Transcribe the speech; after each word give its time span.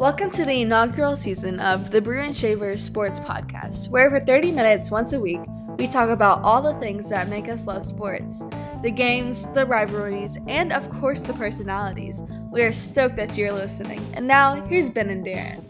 Welcome 0.00 0.30
to 0.30 0.46
the 0.46 0.62
inaugural 0.62 1.14
season 1.14 1.60
of 1.60 1.90
the 1.90 1.98
and 1.98 2.34
Shavers 2.34 2.82
Sports 2.82 3.20
Podcast, 3.20 3.90
where 3.90 4.08
for 4.08 4.18
30 4.18 4.50
minutes 4.50 4.90
once 4.90 5.12
a 5.12 5.20
week, 5.20 5.42
we 5.76 5.86
talk 5.86 6.08
about 6.08 6.40
all 6.40 6.62
the 6.62 6.72
things 6.80 7.10
that 7.10 7.28
make 7.28 7.50
us 7.50 7.66
love 7.66 7.84
sports 7.84 8.42
the 8.80 8.90
games, 8.90 9.46
the 9.52 9.66
rivalries, 9.66 10.38
and 10.48 10.72
of 10.72 10.88
course 10.88 11.20
the 11.20 11.34
personalities. 11.34 12.22
We 12.50 12.62
are 12.62 12.72
stoked 12.72 13.16
that 13.16 13.36
you're 13.36 13.52
listening. 13.52 14.00
And 14.14 14.26
now, 14.26 14.64
here's 14.64 14.88
Ben 14.88 15.10
and 15.10 15.22
Darren. 15.22 15.69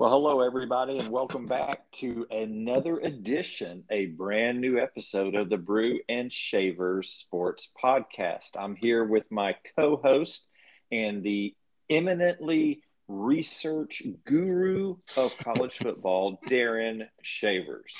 Well, 0.00 0.12
hello, 0.12 0.40
everybody, 0.40 0.96
and 0.96 1.10
welcome 1.10 1.44
back 1.44 1.82
to 1.96 2.26
another 2.30 3.00
edition, 3.00 3.84
a 3.90 4.06
brand 4.06 4.58
new 4.58 4.78
episode 4.78 5.34
of 5.34 5.50
the 5.50 5.58
Brew 5.58 6.00
and 6.08 6.32
Shavers 6.32 7.10
Sports 7.10 7.68
Podcast. 7.84 8.52
I'm 8.58 8.76
here 8.76 9.04
with 9.04 9.30
my 9.30 9.56
co 9.76 9.98
host 10.02 10.48
and 10.90 11.22
the 11.22 11.54
eminently 11.90 12.80
research 13.08 14.02
guru 14.24 14.96
of 15.18 15.36
college 15.36 15.76
football, 15.76 16.40
Darren 16.48 17.06
Shavers. 17.20 17.92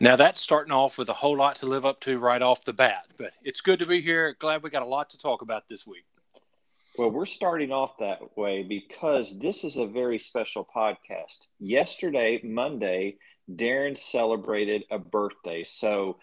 Now, 0.00 0.16
that's 0.16 0.40
starting 0.40 0.72
off 0.72 0.98
with 0.98 1.08
a 1.08 1.14
whole 1.14 1.36
lot 1.36 1.54
to 1.60 1.66
live 1.66 1.86
up 1.86 2.00
to 2.00 2.18
right 2.18 2.42
off 2.42 2.64
the 2.64 2.72
bat, 2.72 3.04
but 3.16 3.30
it's 3.44 3.60
good 3.60 3.78
to 3.78 3.86
be 3.86 4.00
here. 4.00 4.34
Glad 4.40 4.64
we 4.64 4.70
got 4.70 4.82
a 4.82 4.86
lot 4.86 5.10
to 5.10 5.18
talk 5.18 5.42
about 5.42 5.68
this 5.68 5.86
week. 5.86 6.07
Well, 6.98 7.12
we're 7.12 7.26
starting 7.26 7.70
off 7.70 7.98
that 7.98 8.36
way 8.36 8.64
because 8.64 9.38
this 9.38 9.62
is 9.62 9.76
a 9.76 9.86
very 9.86 10.18
special 10.18 10.66
podcast. 10.74 11.46
Yesterday, 11.60 12.40
Monday, 12.42 13.18
Darren 13.48 13.96
celebrated 13.96 14.82
a 14.90 14.98
birthday. 14.98 15.62
So, 15.62 16.18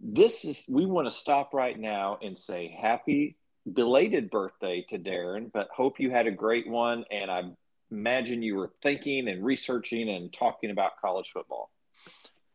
this 0.00 0.44
is, 0.44 0.64
we 0.68 0.86
want 0.86 1.08
to 1.08 1.10
stop 1.10 1.52
right 1.52 1.76
now 1.76 2.20
and 2.22 2.38
say 2.38 2.68
happy 2.80 3.38
belated 3.70 4.30
birthday 4.30 4.86
to 4.90 5.00
Darren, 5.00 5.50
but 5.52 5.68
hope 5.74 5.98
you 5.98 6.12
had 6.12 6.28
a 6.28 6.30
great 6.30 6.68
one. 6.68 7.04
And 7.10 7.28
I 7.28 7.42
imagine 7.90 8.40
you 8.40 8.54
were 8.54 8.70
thinking 8.80 9.26
and 9.26 9.44
researching 9.44 10.08
and 10.08 10.32
talking 10.32 10.70
about 10.70 11.00
college 11.00 11.32
football. 11.34 11.72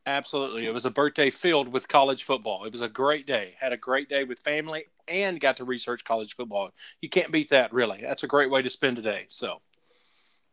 Absolutely. 0.06 0.66
It 0.66 0.74
was 0.74 0.86
a 0.86 0.92
birthday 0.92 1.30
filled 1.30 1.70
with 1.70 1.88
college 1.88 2.24
football. 2.24 2.66
It 2.66 2.72
was 2.72 2.82
a 2.82 2.90
great 2.90 3.26
day. 3.26 3.56
Had 3.60 3.72
a 3.72 3.78
great 3.78 4.10
day 4.10 4.26
with 4.26 4.40
family 4.40 4.86
and 5.08 5.40
got 5.40 5.58
to 5.58 5.66
research 5.66 6.04
college 6.04 6.36
football. 6.36 6.72
You 7.02 7.10
can't 7.10 7.32
beat 7.32 7.50
that, 7.50 7.74
really. 7.74 8.02
That's 8.02 8.24
a 8.24 8.28
great 8.28 8.52
way 8.52 8.62
to 8.62 8.70
spend 8.70 8.98
a 8.98 9.02
day. 9.02 9.26
So 9.30 9.62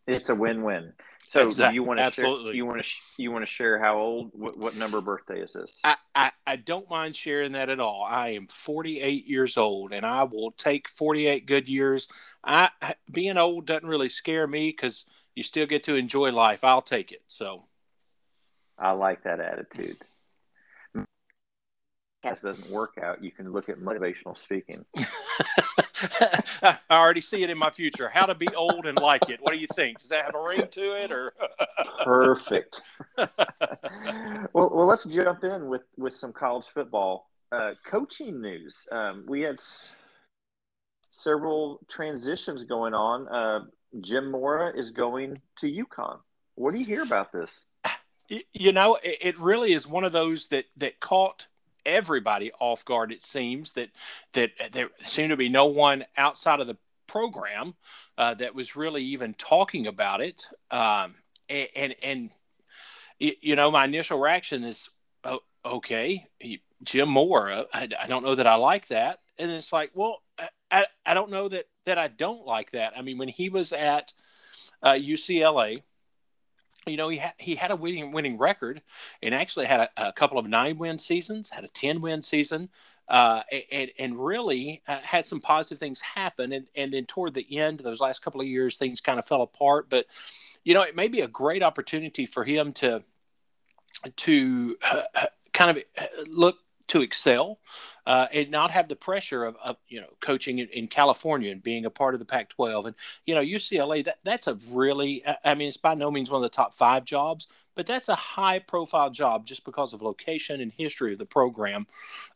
it's 0.06 0.28
a 0.28 0.34
win-win. 0.34 0.93
So 1.27 1.47
exactly. 1.47 1.75
you 1.75 1.83
want 1.84 1.98
to 1.98 2.05
absolutely 2.05 2.53
share, 2.53 2.55
you 2.55 2.67
want 2.67 2.83
to 2.83 2.89
you 3.19 3.31
want 3.31 3.43
to 3.43 3.47
share 3.47 3.78
how 3.78 3.98
old 3.98 4.31
what, 4.33 4.56
what 4.56 4.77
number 4.77 5.01
birthday 5.01 5.41
is 5.41 5.53
this? 5.53 5.81
I, 5.84 5.97
I 6.15 6.33
I 6.47 6.56
don't 6.56 6.89
mind 6.91 7.15
sharing 7.15 7.53
that 7.53 7.69
at 7.69 7.78
all. 7.78 8.05
I 8.09 8.31
am 8.31 8.47
48 8.48 9.27
years 9.27 9.56
old, 9.56 9.93
and 9.93 10.05
I 10.05 10.25
will 10.25 10.51
take 10.53 10.89
48 10.89 11.47
good 11.47 11.69
years. 11.69 12.09
I 12.43 12.71
being 13.12 13.37
old 13.37 13.67
doesn't 13.67 13.87
really 13.87 14.09
scare 14.09 14.47
me 14.47 14.71
because 14.71 15.05
you 15.34 15.43
still 15.43 15.67
get 15.67 15.84
to 15.84 15.95
enjoy 15.95 16.33
life. 16.33 16.65
I'll 16.65 16.83
take 16.83 17.12
it. 17.12 17.23
So 17.28 17.67
I 18.81 18.92
like 18.92 19.25
that 19.25 19.41
attitude. 19.41 19.98
This 22.23 22.42
doesn't 22.42 22.70
work 22.70 22.98
out. 23.03 23.25
You 23.25 23.31
can 23.31 23.50
look 23.50 23.70
at 23.70 23.78
motivational 23.78 24.37
speaking. 24.37 24.84
I 26.62 26.77
already 26.91 27.22
see 27.22 27.42
it 27.42 27.48
in 27.48 27.56
my 27.56 27.70
future. 27.70 28.11
How 28.11 28.27
to 28.27 28.34
be 28.34 28.47
old 28.55 28.87
and 28.87 28.98
like 28.98 29.31
it. 29.31 29.41
What 29.41 29.55
do 29.55 29.59
you 29.59 29.67
think? 29.75 30.00
Does 30.00 30.11
that 30.11 30.27
have 30.27 30.34
a 30.34 30.42
ring 30.42 30.69
to 30.70 31.03
it, 31.03 31.11
or 31.12 31.33
perfect? 32.05 32.83
well, 33.17 33.31
well, 34.53 34.87
let's 34.87 35.06
jump 35.06 35.44
in 35.44 35.69
with 35.69 35.81
with 35.97 36.15
some 36.15 36.34
college 36.34 36.67
football 36.67 37.31
uh, 37.53 37.72
coaching 37.87 38.42
news. 38.42 38.87
Um, 38.92 39.25
we 39.27 39.41
had 39.41 39.55
s- 39.55 39.97
several 41.10 41.81
transitions 41.88 42.65
going 42.65 42.93
on. 42.93 43.28
Uh, 43.28 43.60
Jim 44.03 44.31
Mora 44.31 44.76
is 44.76 44.91
going 44.91 45.41
to 45.60 45.66
UConn. 45.66 46.19
What 46.55 46.75
do 46.75 46.81
you 46.81 46.87
hear 46.87 47.03
about 47.03 47.32
this? 47.32 47.65
You 48.53 48.73
know, 48.73 48.99
it 49.03 49.39
really 49.39 49.73
is 49.73 49.87
one 49.87 50.05
of 50.05 50.13
those 50.13 50.49
that 50.49 50.65
that 50.77 51.01
caught 51.01 51.47
everybody 51.85 52.53
off 52.61 52.85
guard. 52.85 53.13
It 53.13 53.23
seems 53.23 53.73
that 53.73 53.91
that 54.33 54.51
there 54.73 54.91
seemed 54.99 55.31
to 55.31 55.37
be 55.37 55.49
no 55.49 55.67
one 55.67 56.05
outside 56.17 56.61
of 56.61 56.67
the 56.67 56.79
program 57.07 57.75
uh, 58.19 58.35
that 58.35 58.55
was 58.55 58.77
really 58.77 59.03
even 59.03 59.35
talking 59.35 59.89
about 59.89 60.21
it. 60.21 60.47
Um, 60.71 61.17
and, 61.49 61.69
and, 61.75 61.95
and 62.03 62.31
you 63.19 63.57
know, 63.57 63.71
my 63.71 63.85
initial 63.85 64.21
reaction 64.21 64.62
is, 64.62 64.89
oh, 65.25 65.41
okay, 65.65 66.27
Jim 66.85 67.09
Mora. 67.09 67.67
I, 67.75 67.89
I, 68.01 68.07
don't 68.07 68.25
know 68.25 68.37
that 68.37 68.47
I 68.47 68.55
like 68.55 68.87
that. 68.89 69.19
And 69.39 69.51
it's 69.51 69.73
like, 69.73 69.91
well, 69.93 70.23
I, 70.71 70.87
I 71.05 71.15
don't 71.15 71.31
know 71.31 71.49
that 71.49 71.65
that 71.87 71.99
I 71.99 72.09
don't 72.09 72.47
like 72.47 72.71
that. 72.71 72.93
I 72.97 73.03
mean, 73.03 73.19
when 73.19 73.29
he 73.29 73.49
was 73.49 73.73
at 73.73 74.12
uh, 74.83 74.93
UCLA 74.93 75.83
you 76.91 76.97
know, 76.97 77.09
he 77.09 77.19
had 77.19 77.34
he 77.39 77.55
had 77.55 77.71
a 77.71 77.77
winning 77.77 78.12
winning 78.12 78.39
record, 78.39 78.83
and 79.23 79.34
actually 79.34 79.67
had 79.67 79.81
a, 79.81 80.09
a 80.09 80.12
couple 80.12 80.39
of 80.39 80.47
nine 80.47 80.78
win 80.78 80.99
seasons, 80.99 81.51
had 81.51 81.65
a 81.65 81.69
ten 81.69 82.01
win 82.01 82.23
season, 82.23 82.69
uh, 83.09 83.43
and 83.73 83.91
and 83.99 84.25
really 84.25 84.83
uh, 84.89 84.99
had 85.03 85.27
some 85.27 85.41
positive 85.41 85.79
things 85.79 86.00
happen. 86.00 86.53
And 86.53 86.71
and 86.75 86.93
then 86.93 87.06
toward 87.06 87.34
the 87.34 87.59
end, 87.59 87.81
those 87.81 88.00
last 88.00 88.23
couple 88.23 88.41
of 88.41 88.47
years, 88.47 88.77
things 88.77 89.00
kind 89.00 89.19
of 89.19 89.27
fell 89.27 89.43
apart. 89.43 89.89
But 89.89 90.06
you 90.65 90.75
know, 90.75 90.83
it 90.83 90.97
may 90.97 91.09
be 91.09 91.21
a 91.21 91.29
great 91.29 91.62
opportunity 91.62 92.27
for 92.27 92.45
him 92.45 92.73
to 92.75 93.03
to 94.17 94.77
uh, 94.91 95.03
uh 95.15 95.27
kind 95.53 95.77
of 95.77 95.84
uh, 95.99 96.06
look 96.29 96.59
to 96.91 97.03
excel 97.03 97.61
uh, 98.05 98.27
and 98.33 98.51
not 98.51 98.73
have 98.73 98.89
the 98.89 98.97
pressure 98.97 99.45
of, 99.45 99.56
of 99.62 99.77
you 99.89 100.01
know 100.01 100.09
coaching 100.21 100.59
in, 100.59 100.67
in, 100.69 100.89
California 100.89 101.53
and 101.53 101.62
being 101.62 101.84
a 101.84 101.91
part 101.91 102.15
of 102.15 102.19
the 102.19 102.27
Pac-12 102.27 102.87
and 102.87 102.97
you 103.27 103.34
know 103.34 103.41
UCLA 103.41 104.05
that 104.05 104.19
that's 104.25 104.49
a 104.49 104.59
really 104.71 105.25
I 105.45 105.55
mean 105.55 105.69
it's 105.69 105.77
by 105.77 105.95
no 105.95 106.11
means 106.11 106.31
one 106.31 106.39
of 106.39 106.43
the 106.43 106.49
top 106.49 106.75
five 106.75 107.05
jobs 107.05 107.47
but 107.77 107.87
that's 107.87 108.09
a 108.09 108.15
high 108.17 108.59
profile 108.59 109.11
job 109.11 109.47
just 109.47 109.65
because 109.65 109.93
of 109.93 110.03
location 110.03 110.61
and 110.61 110.73
history 110.73 111.12
of 111.12 111.19
the 111.19 111.25
program. 111.25 111.87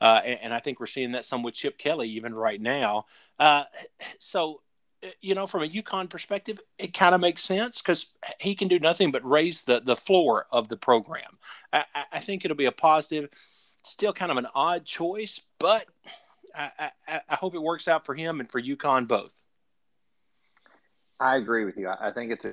Uh, 0.00 0.20
and, 0.25 0.38
and, 0.44 0.54
I 0.54 0.60
think 0.60 0.81
we're 0.81 0.87
seeing 0.87 1.12
that 1.12 1.26
some 1.26 1.43
with 1.43 1.53
Chip 1.53 1.76
Kelly 1.76 2.09
even 2.10 2.34
right 2.34 2.59
now. 2.59 3.04
Uh, 3.38 3.64
so 4.19 4.62
uh, 5.03 5.09
you 5.20 5.34
know, 5.34 5.47
from 5.47 5.64
a 5.64 5.69
UConn 5.69 6.09
perspective, 6.09 6.60
it 6.78 6.94
kind 6.94 7.14
of 7.14 7.20
makes 7.20 7.43
sense 7.43 7.82
because 7.82 8.06
he 8.38 8.54
can 8.54 8.69
do 8.69 8.78
nothing 8.78 9.10
but 9.10 9.28
raise 9.28 9.64
the 9.64 9.81
the 9.81 9.97
floor 9.97 10.47
of 10.50 10.69
the 10.69 10.76
program. 10.76 11.38
I, 11.72 11.84
I 12.12 12.20
think 12.20 12.44
it'll 12.44 12.56
be 12.56 12.64
a 12.64 12.72
positive 12.72 13.28
still 13.84 14.12
kind 14.12 14.32
of 14.32 14.38
an 14.38 14.46
odd 14.54 14.84
choice, 14.84 15.40
but 15.58 15.86
I, 16.54 16.90
I, 17.06 17.20
I 17.28 17.34
hope 17.36 17.54
it 17.54 17.62
works 17.62 17.88
out 17.88 18.06
for 18.06 18.14
him 18.14 18.40
and 18.40 18.50
for 18.50 18.60
UConn 18.60 19.06
both. 19.06 19.30
I 21.20 21.36
agree 21.36 21.64
with 21.64 21.76
you. 21.76 21.88
I, 21.88 22.08
I 22.08 22.12
think 22.12 22.32
it's 22.32 22.44
a. 22.44 22.52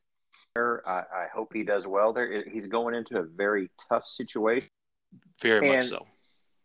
I, 0.55 0.91
I 0.91 1.27
hope 1.33 1.53
he 1.53 1.63
does 1.63 1.87
well 1.87 2.11
there. 2.11 2.43
He's 2.49 2.67
going 2.67 2.93
into 2.93 3.17
a 3.17 3.23
very 3.23 3.69
tough 3.89 4.05
situation. 4.05 4.67
Very 5.41 5.69
and, 5.69 5.77
much 5.77 5.87
so. 5.87 6.05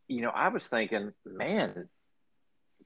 You 0.09 0.23
know, 0.23 0.31
I 0.31 0.49
was 0.49 0.67
thinking, 0.67 1.13
man, 1.25 1.89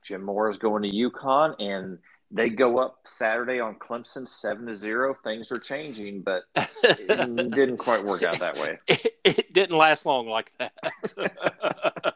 Jim 0.03 0.23
Mora 0.23 0.51
is 0.51 0.59
going 0.59 0.83
to 0.83 0.91
UConn, 0.91 1.55
and 1.59 1.99
they 2.31 2.49
go 2.49 2.79
up 2.79 2.99
Saturday 3.05 3.61
on 3.61 3.75
Clemson 3.77 4.27
seven 4.27 4.67
to 4.67 4.75
zero. 4.75 5.15
Things 5.25 5.51
are 5.51 5.59
changing, 5.59 6.23
but 6.23 6.43
it 6.57 7.51
didn't 7.51 7.79
quite 7.79 8.05
work 8.05 8.23
out 8.23 8.39
that 8.39 8.57
way. 8.59 8.79
It, 8.87 9.15
it 9.25 9.53
didn't 9.53 9.77
last 9.77 10.07
long 10.07 10.29
like 10.29 10.53
that. 10.59 10.73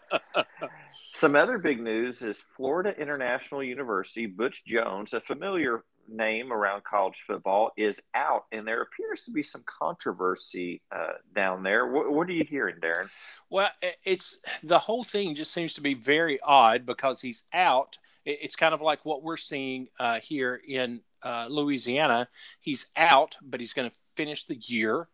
Some 1.13 1.37
other 1.37 1.59
big 1.59 1.81
news 1.81 2.23
is 2.23 2.41
Florida 2.41 2.95
International 3.01 3.63
University, 3.63 4.27
Butch 4.27 4.65
Jones, 4.65 5.13
a 5.15 5.21
familiar 5.21 5.85
name 6.09 6.53
around 6.53 6.85
college 6.85 7.23
football, 7.27 7.71
is 7.77 8.01
out, 8.15 8.45
and 8.53 8.67
there 8.67 8.83
appears 8.83 9.25
to 9.25 9.31
be 9.31 9.43
some 9.43 9.63
controversy 9.67 10.83
uh, 10.95 11.15
down 11.35 11.63
there. 11.63 11.87
What, 11.87 12.13
what, 12.13 12.29
are 12.29 12.33
you 12.33 12.45
hearing, 12.45 12.77
Darren? 12.77 13.09
Well, 13.51 13.71
it's 14.05 14.39
the 14.63 14.79
whole 14.79 15.05
thing 15.05 15.35
just 15.35 15.53
seems 15.53 15.75
to 15.75 15.81
be 15.81 15.95
very 15.95 16.39
odd 16.41 16.87
because 16.87 17.21
he's 17.21 17.45
out. 17.53 17.99
It's 18.25 18.57
kind 18.57 18.75
of 18.75 18.81
like 18.81 19.05
what 19.05 19.23
we're 19.23 19.37
seeing 19.37 19.89
uh, 19.99 20.21
here 20.21 20.61
in 20.67 21.01
uh, 21.23 21.49
Louisiana. 21.51 22.29
He's 22.61 22.91
out, 22.97 23.37
but 23.43 23.61
he's 23.61 23.73
going 23.73 23.91
to 23.91 23.97
finish 24.17 24.45
the 24.45 24.57
year, 24.57 25.09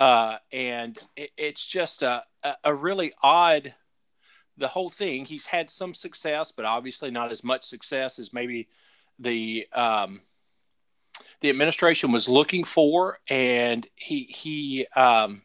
uh, 0.00 0.36
and 0.52 0.98
it, 1.16 1.30
it's 1.36 1.66
just 1.66 2.02
a, 2.02 2.24
a 2.62 2.74
really 2.74 3.12
odd. 3.22 3.74
The 4.56 4.68
whole 4.68 4.88
thing. 4.88 5.24
He's 5.24 5.46
had 5.46 5.68
some 5.68 5.94
success, 5.94 6.52
but 6.52 6.64
obviously 6.64 7.10
not 7.10 7.32
as 7.32 7.42
much 7.42 7.64
success 7.64 8.20
as 8.20 8.32
maybe 8.32 8.68
the 9.18 9.66
um, 9.72 10.20
the 11.40 11.50
administration 11.50 12.12
was 12.12 12.28
looking 12.28 12.64
for, 12.64 13.18
and 13.28 13.86
he 13.94 14.24
he 14.24 14.86
um, 14.96 15.42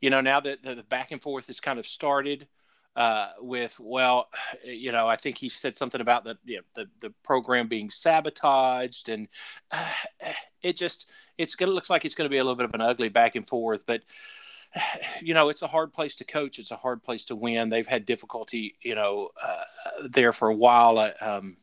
you 0.00 0.10
know 0.10 0.20
now 0.20 0.40
that 0.40 0.62
the, 0.62 0.76
the 0.76 0.82
back 0.84 1.12
and 1.12 1.22
forth 1.22 1.48
has 1.48 1.60
kind 1.60 1.78
of 1.78 1.86
started 1.86 2.46
uh, 2.96 3.30
with 3.40 3.78
well, 3.80 4.28
you 4.64 4.92
know, 4.92 5.08
I 5.08 5.16
think 5.16 5.38
he 5.38 5.48
said 5.48 5.76
something 5.76 6.00
about 6.00 6.24
the 6.24 6.38
you 6.44 6.58
know, 6.58 6.62
the 6.74 6.88
the 7.00 7.14
program 7.24 7.66
being 7.66 7.90
sabotaged, 7.90 9.08
and 9.08 9.28
uh, 9.70 9.90
it 10.62 10.76
just 10.76 11.10
it's 11.36 11.56
gonna 11.56 11.72
looks 11.72 11.90
like 11.90 12.04
it's 12.04 12.14
going 12.14 12.26
to 12.26 12.32
be 12.32 12.38
a 12.38 12.44
little 12.44 12.56
bit 12.56 12.66
of 12.66 12.74
an 12.74 12.80
ugly 12.80 13.08
back 13.08 13.34
and 13.34 13.48
forth. 13.48 13.84
But 13.86 14.02
you 15.20 15.34
know, 15.34 15.48
it's 15.48 15.62
a 15.62 15.68
hard 15.68 15.92
place 15.92 16.16
to 16.16 16.24
coach. 16.24 16.58
It's 16.58 16.70
a 16.70 16.76
hard 16.76 17.02
place 17.02 17.24
to 17.26 17.36
win. 17.36 17.68
They've 17.68 17.86
had 17.86 18.06
difficulty, 18.06 18.76
you 18.82 18.94
know, 18.94 19.30
uh, 19.42 19.62
there 20.08 20.32
for 20.32 20.48
a 20.48 20.54
while. 20.54 20.98
Uh, 20.98 21.12
um, 21.20 21.56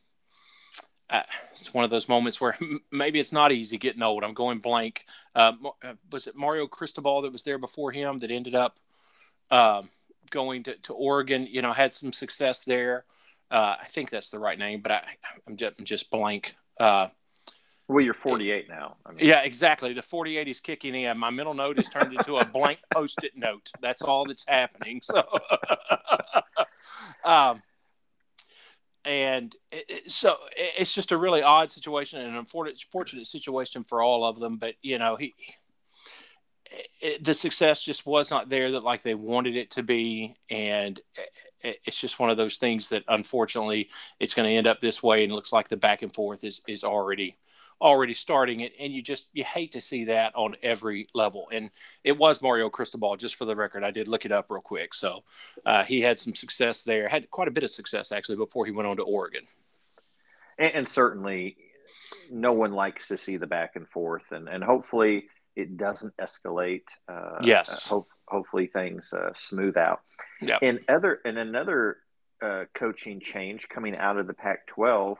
uh, 1.12 1.22
it's 1.50 1.74
one 1.74 1.84
of 1.84 1.90
those 1.90 2.08
moments 2.08 2.40
where 2.40 2.58
maybe 2.90 3.20
it's 3.20 3.32
not 3.32 3.52
easy 3.52 3.76
getting 3.76 4.02
old. 4.02 4.24
I'm 4.24 4.34
going 4.34 4.58
blank. 4.58 5.04
Uh, 5.34 5.52
uh, 5.84 5.94
was 6.10 6.26
it 6.26 6.34
Mario 6.34 6.66
Cristobal 6.66 7.22
that 7.22 7.32
was 7.32 7.42
there 7.42 7.58
before 7.58 7.92
him 7.92 8.18
that 8.20 8.30
ended 8.30 8.54
up 8.54 8.80
um, 9.50 9.90
going 10.30 10.62
to, 10.64 10.76
to 10.78 10.94
Oregon? 10.94 11.46
You 11.48 11.60
know, 11.60 11.72
had 11.72 11.92
some 11.92 12.12
success 12.12 12.62
there. 12.62 13.04
Uh, 13.50 13.76
I 13.80 13.84
think 13.84 14.08
that's 14.08 14.30
the 14.30 14.38
right 14.38 14.58
name, 14.58 14.80
but 14.80 14.92
I, 14.92 15.02
I'm 15.46 15.56
just, 15.58 15.78
I'm 15.78 15.84
just 15.84 16.10
blank. 16.10 16.56
Uh, 16.80 17.08
well, 17.88 18.00
you're 18.00 18.14
48 18.14 18.70
now. 18.70 18.96
I 19.04 19.12
mean. 19.12 19.26
Yeah, 19.26 19.42
exactly. 19.42 19.92
The 19.92 20.00
48 20.00 20.48
is 20.48 20.60
kicking 20.60 20.94
in. 20.94 21.18
My 21.18 21.28
mental 21.28 21.52
note 21.52 21.78
is 21.78 21.90
turned 21.90 22.14
into 22.14 22.38
a 22.38 22.44
blank 22.46 22.78
post-it 22.94 23.32
note. 23.36 23.70
That's 23.82 24.00
all 24.00 24.24
that's 24.24 24.48
happening. 24.48 25.00
So, 25.02 25.22
um, 27.24 27.62
and 29.04 29.54
so 30.06 30.36
it's 30.56 30.94
just 30.94 31.12
a 31.12 31.16
really 31.16 31.42
odd 31.42 31.70
situation 31.70 32.20
and 32.20 32.30
an 32.30 32.36
unfortunate 32.36 33.26
situation 33.26 33.84
for 33.84 34.02
all 34.02 34.24
of 34.24 34.38
them. 34.38 34.58
But 34.58 34.74
you 34.82 34.98
know, 34.98 35.16
he 35.16 35.34
it, 37.00 37.24
the 37.24 37.34
success 37.34 37.82
just 37.82 38.06
was 38.06 38.30
not 38.30 38.48
there 38.48 38.70
that 38.72 38.84
like 38.84 39.02
they 39.02 39.14
wanted 39.14 39.56
it 39.56 39.72
to 39.72 39.82
be, 39.82 40.36
and 40.50 41.00
it, 41.62 41.78
it's 41.84 42.00
just 42.00 42.18
one 42.18 42.30
of 42.30 42.36
those 42.36 42.58
things 42.58 42.88
that 42.90 43.04
unfortunately 43.08 43.90
it's 44.20 44.34
going 44.34 44.48
to 44.48 44.56
end 44.56 44.66
up 44.66 44.80
this 44.80 45.02
way, 45.02 45.22
and 45.22 45.32
it 45.32 45.34
looks 45.34 45.52
like 45.52 45.68
the 45.68 45.76
back 45.76 46.02
and 46.02 46.14
forth 46.14 46.44
is 46.44 46.62
is 46.68 46.84
already 46.84 47.36
already 47.82 48.14
starting 48.14 48.60
it 48.60 48.72
and 48.78 48.92
you 48.92 49.02
just 49.02 49.28
you 49.32 49.44
hate 49.44 49.72
to 49.72 49.80
see 49.80 50.04
that 50.04 50.34
on 50.36 50.56
every 50.62 51.08
level. 51.14 51.48
And 51.52 51.70
it 52.04 52.16
was 52.16 52.40
mario 52.40 52.70
cristobal 52.70 53.16
just 53.16 53.34
for 53.34 53.44
the 53.44 53.56
record. 53.56 53.82
I 53.82 53.90
did 53.90 54.08
look 54.08 54.24
it 54.24 54.32
up 54.32 54.46
real 54.48 54.62
quick. 54.62 54.94
So 54.94 55.24
uh, 55.66 55.82
he 55.82 56.00
had 56.00 56.18
some 56.18 56.34
success 56.34 56.84
there 56.84 57.08
had 57.08 57.28
quite 57.30 57.48
a 57.48 57.50
bit 57.50 57.64
of 57.64 57.70
success 57.70 58.12
actually 58.12 58.36
before 58.36 58.64
he 58.64 58.72
went 58.72 58.88
on 58.88 58.96
to 58.96 59.02
oregon. 59.02 59.42
And, 60.58 60.74
and 60.74 60.88
certainly 60.88 61.56
no 62.30 62.52
one 62.52 62.72
likes 62.72 63.08
to 63.08 63.16
see 63.16 63.36
the 63.36 63.46
back 63.46 63.74
and 63.74 63.88
forth 63.88 64.30
and, 64.32 64.48
and 64.48 64.62
hopefully 64.62 65.26
it 65.56 65.76
doesn't 65.76 66.16
escalate 66.16 66.86
uh, 67.08 67.40
yes. 67.42 67.86
uh, 67.86 67.90
hope, 67.90 68.08
hopefully 68.28 68.68
things 68.68 69.12
uh, 69.12 69.32
smooth 69.34 69.76
out. 69.76 70.02
Yeah 70.40 70.58
and 70.62 70.80
other 70.88 71.20
and 71.24 71.36
another 71.36 71.98
uh, 72.40 72.64
coaching 72.74 73.20
change 73.20 73.68
coming 73.68 73.96
out 73.96 74.18
of 74.18 74.26
the 74.26 74.34
pac 74.34 74.66
12 74.68 75.18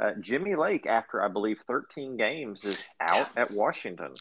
uh, 0.00 0.12
Jimmy 0.20 0.54
Lake, 0.54 0.86
after 0.86 1.22
I 1.22 1.28
believe 1.28 1.60
13 1.60 2.16
games, 2.16 2.64
is 2.64 2.84
out 3.00 3.28
at 3.36 3.50
Washington. 3.50 4.14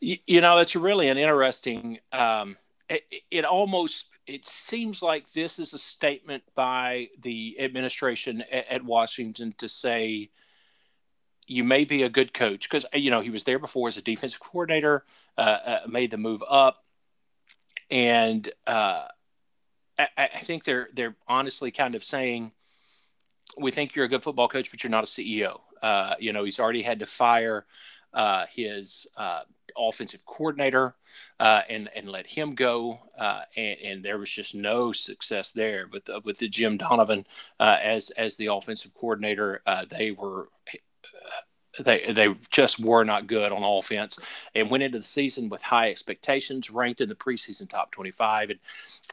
You, 0.00 0.18
you 0.26 0.40
know, 0.40 0.58
it's 0.58 0.76
really 0.76 1.08
an 1.08 1.18
interesting. 1.18 1.98
Um, 2.12 2.56
it, 2.88 3.04
it, 3.30 3.44
almost 3.44 4.10
it 4.26 4.46
seems 4.46 5.02
like 5.02 5.32
this 5.32 5.58
is 5.58 5.74
a 5.74 5.78
statement 5.78 6.44
by 6.54 7.08
the 7.20 7.56
administration 7.58 8.44
at, 8.52 8.68
at 8.68 8.84
Washington 8.84 9.54
to 9.58 9.68
say 9.68 10.30
you 11.46 11.64
may 11.64 11.84
be 11.84 12.04
a 12.04 12.08
good 12.08 12.32
coach 12.32 12.68
because 12.68 12.86
you 12.94 13.10
know 13.10 13.20
he 13.20 13.30
was 13.30 13.44
there 13.44 13.58
before 13.58 13.88
as 13.88 13.96
a 13.96 14.02
defensive 14.02 14.40
coordinator, 14.40 15.04
uh, 15.36 15.40
uh, 15.40 15.80
made 15.88 16.10
the 16.10 16.16
move 16.16 16.42
up, 16.48 16.84
and 17.90 18.48
uh, 18.66 19.06
I, 19.98 20.08
I 20.16 20.38
think 20.38 20.64
they're 20.64 20.88
they're 20.94 21.16
honestly 21.26 21.70
kind 21.70 21.94
of 21.94 22.04
saying 22.04 22.52
we 23.58 23.70
think 23.70 23.94
you're 23.94 24.04
a 24.04 24.08
good 24.08 24.22
football 24.22 24.48
coach, 24.48 24.70
but 24.70 24.82
you're 24.82 24.90
not 24.90 25.04
a 25.04 25.06
CEO. 25.06 25.60
Uh, 25.82 26.14
you 26.18 26.32
know, 26.32 26.44
he's 26.44 26.60
already 26.60 26.82
had 26.82 27.00
to 27.00 27.06
fire 27.06 27.66
uh, 28.14 28.46
his 28.50 29.06
uh, 29.16 29.40
offensive 29.76 30.24
coordinator 30.26 30.94
uh, 31.40 31.62
and 31.68 31.88
and 31.96 32.08
let 32.08 32.26
him 32.26 32.54
go, 32.54 33.00
uh, 33.18 33.40
and, 33.56 33.78
and, 33.80 34.04
there 34.04 34.18
was 34.18 34.30
just 34.30 34.54
no 34.54 34.92
success 34.92 35.52
there 35.52 35.86
with 35.90 36.10
with 36.24 36.38
the 36.38 36.48
Jim 36.48 36.76
Donovan 36.76 37.26
uh, 37.58 37.78
as 37.82 38.10
as 38.10 38.36
the 38.36 38.46
offensive 38.46 38.92
coordinator. 38.94 39.62
they 39.88 40.10
were 40.10 40.48
they 41.80 42.12
they 42.12 42.34
just 42.50 42.80
were 42.80 43.04
not 43.04 43.26
good 43.26 43.52
on 43.52 43.62
offense 43.62 44.18
and 44.54 44.70
went 44.70 44.82
into 44.82 44.98
the 44.98 45.04
season 45.04 45.48
with 45.48 45.62
high 45.62 45.90
expectations, 45.90 46.70
ranked 46.70 47.00
in 47.00 47.08
the 47.08 47.14
preseason 47.14 47.68
top 47.68 47.90
25. 47.92 48.50
And 48.50 48.58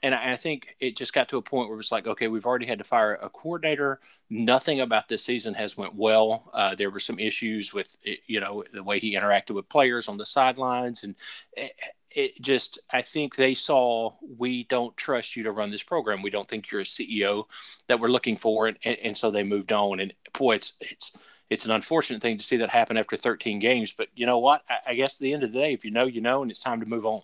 and 0.04 0.16
I, 0.16 0.36
think 0.36 0.76
it 0.80 0.98
just 0.98 1.14
got 1.14 1.30
to 1.30 1.38
a 1.38 1.42
point 1.42 1.68
where 1.68 1.76
it 1.76 1.78
was 1.78 1.92
like, 1.92 2.08
okay, 2.08 2.28
we've 2.28 2.46
already 2.46 2.66
had 2.66 2.78
to 2.80 2.84
fire 2.84 3.16
a 3.22 3.30
coordinator. 3.30 4.00
Nothing 4.30 4.82
about 4.82 5.08
this 5.08 5.24
season 5.24 5.54
has 5.54 5.78
went 5.78 5.96
well. 5.96 6.50
Uh, 6.54 6.76
there 6.76 6.90
were 6.90 7.00
some 7.00 7.20
issues 7.20 7.74
with 7.74 7.96
eh, 8.06 8.16
you 8.28 8.40
know 8.40 8.64
the 8.74 8.84
way 8.84 9.00
he 9.00 9.16
interacted 9.16 9.52
with 9.52 9.70
players 9.70 10.08
on 10.08 10.18
the 10.18 10.26
sidelines, 10.26 11.04
and 11.04 11.16
it, 11.56 11.74
it 12.12 12.42
just 12.42 12.80
I 12.92 13.02
think 13.02 13.36
they 13.36 13.56
saw 13.56 14.14
we 14.38 14.64
don't 14.66 14.96
trust 14.98 15.36
you 15.36 15.44
to 15.44 15.52
run 15.52 15.72
this 15.72 15.84
program. 15.84 16.22
We 16.22 16.30
don't 16.30 16.48
think 16.48 16.72
you're 16.72 16.82
a 16.82 16.86
CEO 16.86 17.46
that 17.88 18.00
we're 18.00 18.10
looking 18.10 18.36
for, 18.36 18.68
and, 18.68 18.78
and, 18.84 18.98
and 19.04 19.18
so 19.18 19.32
they 19.32 19.44
moved 19.44 19.72
on. 19.72 20.00
And 20.00 20.14
boy, 20.34 20.56
it's 20.56 20.74
it's 20.82 21.16
it's 21.50 21.66
an 21.66 21.72
unfortunate 21.72 22.22
thing 22.22 22.38
to 22.38 22.44
see 22.44 22.58
that 22.58 22.70
happen 22.70 22.98
after 22.98 23.16
13 23.16 23.60
games. 23.60 23.94
But 23.94 24.08
you 24.16 24.26
know 24.26 24.40
what? 24.40 24.62
I, 24.70 24.92
I 24.92 24.94
guess 24.96 25.16
at 25.16 25.22
the 25.22 25.34
end 25.34 25.44
of 25.44 25.52
the 25.52 25.60
day, 25.60 25.74
if 25.74 25.84
you 25.84 25.92
know, 25.92 26.06
you 26.06 26.22
know, 26.22 26.42
and 26.42 26.52
it's 26.52 26.62
time 26.62 26.80
to 26.80 26.86
move 26.86 27.06
on. 27.06 27.22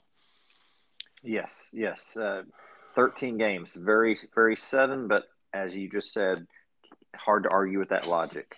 Yes, 1.24 1.72
yes. 1.74 2.18
Uh, 2.18 2.44
13 2.96 3.38
games, 3.38 3.76
very, 3.76 4.18
very 4.34 4.56
sudden, 4.56 5.08
but 5.08 5.26
as 5.54 5.76
you 5.76 5.90
just 5.90 6.14
said, 6.14 6.46
hard 7.16 7.44
to 7.44 7.50
argue 7.50 7.80
with 7.80 7.90
that 7.90 8.08
logic. 8.08 8.56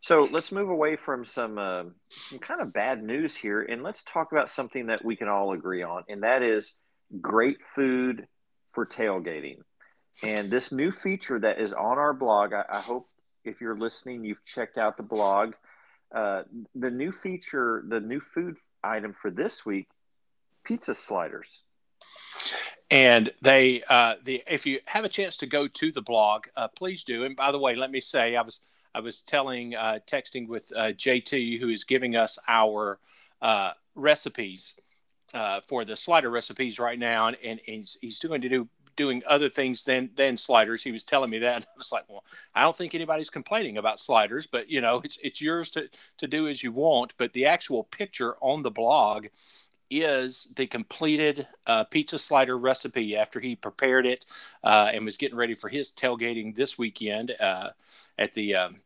So 0.00 0.28
let's 0.30 0.52
move 0.52 0.68
away 0.68 0.96
from 0.96 1.24
some 1.24 1.58
uh, 1.58 1.84
some 2.10 2.38
kind 2.38 2.60
of 2.60 2.72
bad 2.72 3.02
news 3.02 3.34
here, 3.34 3.62
and 3.62 3.82
let's 3.82 4.04
talk 4.04 4.30
about 4.30 4.48
something 4.48 4.86
that 4.86 5.04
we 5.04 5.16
can 5.16 5.28
all 5.28 5.52
agree 5.52 5.82
on, 5.82 6.04
and 6.08 6.22
that 6.22 6.42
is 6.42 6.76
great 7.20 7.60
food 7.60 8.26
for 8.72 8.86
tailgating. 8.86 9.56
And 10.22 10.50
this 10.50 10.70
new 10.70 10.92
feature 10.92 11.40
that 11.40 11.60
is 11.60 11.72
on 11.72 11.98
our 11.98 12.12
blog, 12.12 12.52
I, 12.52 12.64
I 12.70 12.80
hope 12.80 13.08
if 13.46 13.60
you're 13.60 13.76
listening, 13.76 14.24
you've 14.24 14.44
checked 14.44 14.78
out 14.78 14.96
the 14.96 15.02
blog. 15.02 15.54
Uh, 16.14 16.42
the 16.74 16.90
new 16.90 17.12
feature, 17.12 17.84
the 17.88 18.00
new 18.00 18.20
food 18.20 18.58
item 18.82 19.12
for 19.12 19.30
this 19.30 19.66
week, 19.66 19.88
pizza 20.64 20.94
sliders. 20.94 21.62
And 22.90 23.30
they, 23.42 23.82
uh, 23.88 24.14
the 24.24 24.42
if 24.46 24.66
you 24.66 24.78
have 24.86 25.04
a 25.04 25.08
chance 25.08 25.36
to 25.38 25.46
go 25.46 25.66
to 25.66 25.90
the 25.90 26.02
blog, 26.02 26.44
uh, 26.56 26.68
please 26.68 27.02
do. 27.02 27.24
And 27.24 27.34
by 27.34 27.50
the 27.50 27.58
way, 27.58 27.74
let 27.74 27.90
me 27.90 28.00
say, 28.00 28.36
I 28.36 28.42
was 28.42 28.60
I 28.94 29.00
was 29.00 29.20
telling, 29.20 29.74
uh, 29.74 29.98
texting 30.06 30.48
with 30.48 30.72
uh, 30.74 30.92
JT, 30.92 31.60
who 31.60 31.68
is 31.68 31.84
giving 31.84 32.16
us 32.16 32.38
our 32.48 32.98
uh, 33.42 33.72
recipes 33.94 34.74
uh, 35.34 35.60
for 35.66 35.84
the 35.84 35.96
slider 35.96 36.30
recipes 36.30 36.78
right 36.78 36.98
now, 36.98 37.28
and, 37.28 37.36
and 37.44 37.60
he's, 37.62 37.98
he's 38.00 38.18
going 38.20 38.40
to 38.40 38.48
do 38.48 38.68
doing 38.96 39.22
other 39.26 39.48
things 39.48 39.84
than 39.84 40.10
than 40.16 40.36
sliders. 40.36 40.82
He 40.82 40.92
was 40.92 41.04
telling 41.04 41.30
me 41.30 41.38
that. 41.40 41.62
I 41.62 41.66
was 41.76 41.92
like, 41.92 42.04
well, 42.08 42.24
I 42.54 42.62
don't 42.62 42.76
think 42.76 42.94
anybody's 42.94 43.30
complaining 43.30 43.78
about 43.78 44.00
sliders, 44.00 44.46
but 44.46 44.68
you 44.68 44.80
know, 44.80 45.00
it's 45.04 45.18
it's 45.22 45.40
yours 45.40 45.70
to 45.72 45.88
to 46.18 46.26
do 46.26 46.48
as 46.48 46.62
you 46.62 46.72
want. 46.72 47.14
But 47.18 47.32
the 47.32 47.46
actual 47.46 47.84
picture 47.84 48.36
on 48.40 48.62
the 48.62 48.70
blog 48.70 49.26
is 49.90 50.52
the 50.56 50.66
completed 50.66 51.46
uh, 51.66 51.84
pizza 51.84 52.18
slider 52.18 52.58
recipe 52.58 53.16
after 53.16 53.38
he 53.38 53.54
prepared 53.54 54.06
it 54.06 54.26
uh, 54.64 54.90
and 54.92 55.04
was 55.04 55.16
getting 55.16 55.36
ready 55.36 55.54
for 55.54 55.68
his 55.68 55.92
tailgating 55.92 56.54
this 56.56 56.76
weekend 56.76 57.32
uh, 57.40 57.70
at 58.18 58.32
the 58.32 58.54
um, 58.54 58.76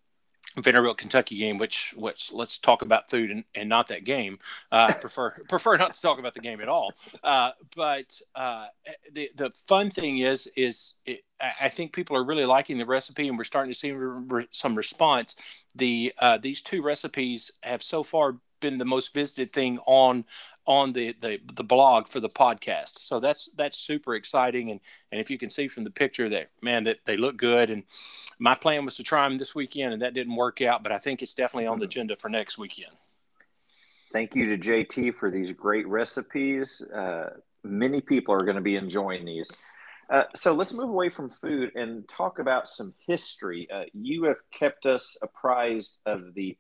Vanderbilt 0.57 0.99
Kentucky 0.99 1.37
game, 1.37 1.59
which 1.59 1.95
which 1.97 2.33
let's 2.33 2.59
talk 2.59 2.83
about 2.83 3.09
food 3.09 3.31
and, 3.31 3.45
and 3.55 3.69
not 3.69 3.89
that 3.89 4.05
game. 4.05 4.39
Uh, 4.73 4.93
prefer 4.95 5.31
prefer 5.49 5.77
not 5.77 5.95
to 5.95 6.01
talk 6.01 6.19
about 6.19 6.35
the 6.35 6.41
game 6.41 6.61
at 6.61 6.69
all. 6.69 6.93
Uh, 7.23 7.53
but 7.77 8.21
uh, 8.35 8.67
the 9.13 9.31
the 9.37 9.51
fun 9.51 9.91
thing 9.91 10.19
is 10.19 10.49
is 10.57 10.95
it, 11.07 11.21
I 11.61 11.69
think 11.69 11.93
people 11.93 12.17
are 12.17 12.25
really 12.25 12.47
liking 12.47 12.79
the 12.79 12.87
recipe, 12.87 13.29
and 13.29 13.39
we're 13.39 13.45
starting 13.45 13.73
to 13.73 13.79
see 13.79 13.93
re- 13.93 14.49
some 14.51 14.75
response. 14.75 15.37
The 15.77 16.13
uh, 16.19 16.39
these 16.39 16.63
two 16.63 16.83
recipes 16.83 17.51
have 17.63 17.83
so 17.83 18.03
far 18.03 18.37
been 18.61 18.79
the 18.79 18.85
most 18.85 19.15
visited 19.15 19.53
thing 19.53 19.79
on 19.87 20.25
on 20.71 20.93
the, 20.93 21.17
the 21.21 21.41
the 21.55 21.65
blog 21.65 22.07
for 22.07 22.21
the 22.21 22.29
podcast. 22.29 22.99
So 22.99 23.19
that's 23.19 23.51
that's 23.57 23.77
super 23.77 24.15
exciting. 24.15 24.71
And 24.71 24.81
and 25.11 25.21
if 25.21 25.29
you 25.29 25.37
can 25.37 25.51
see 25.51 25.67
from 25.67 25.83
the 25.83 25.91
picture 25.91 26.29
that 26.29 26.51
man 26.63 26.85
that 26.85 27.01
they 27.07 27.17
look 27.17 27.37
good. 27.37 27.71
And 27.71 27.83
my 28.39 28.55
plan 28.55 28.85
was 28.85 28.97
to 28.99 29.03
try 29.03 29.29
them 29.29 29.37
this 29.37 29.53
weekend, 29.53 29.93
and 29.93 30.03
that 30.03 30.15
didn't 30.15 30.37
work 30.37 30.63
out. 30.63 30.85
But 30.85 30.93
I 30.93 30.99
think 30.99 31.23
it's 31.23 31.35
definitely 31.35 31.67
on 31.67 31.81
the 31.81 31.87
mm-hmm. 31.87 31.91
agenda 31.91 32.17
for 32.17 32.29
next 32.29 32.57
weekend. 32.57 32.93
Thank 34.13 34.37
you 34.37 34.57
to 34.57 34.59
JT 34.59 35.17
for 35.17 35.29
these 35.29 35.51
great 35.51 35.89
recipes. 35.89 36.83
Uh, 36.83 37.31
many 37.65 38.01
people 38.01 38.33
are 38.33 38.45
going 38.45 38.55
to 38.55 38.63
be 38.63 38.77
enjoying 38.77 39.25
these. 39.25 39.51
Uh, 40.09 40.25
so 40.37 40.53
let's 40.55 40.73
move 40.73 40.89
away 40.89 41.09
from 41.09 41.31
food 41.31 41.73
and 41.75 42.09
talk 42.09 42.39
about 42.39 42.69
some 42.69 42.95
history. 43.09 43.69
Uh, 43.73 43.85
you 43.93 44.25
have 44.25 44.39
kept 44.53 44.87
us 44.87 45.17
apprised 45.21 45.99
of 46.07 46.35
the 46.35 46.57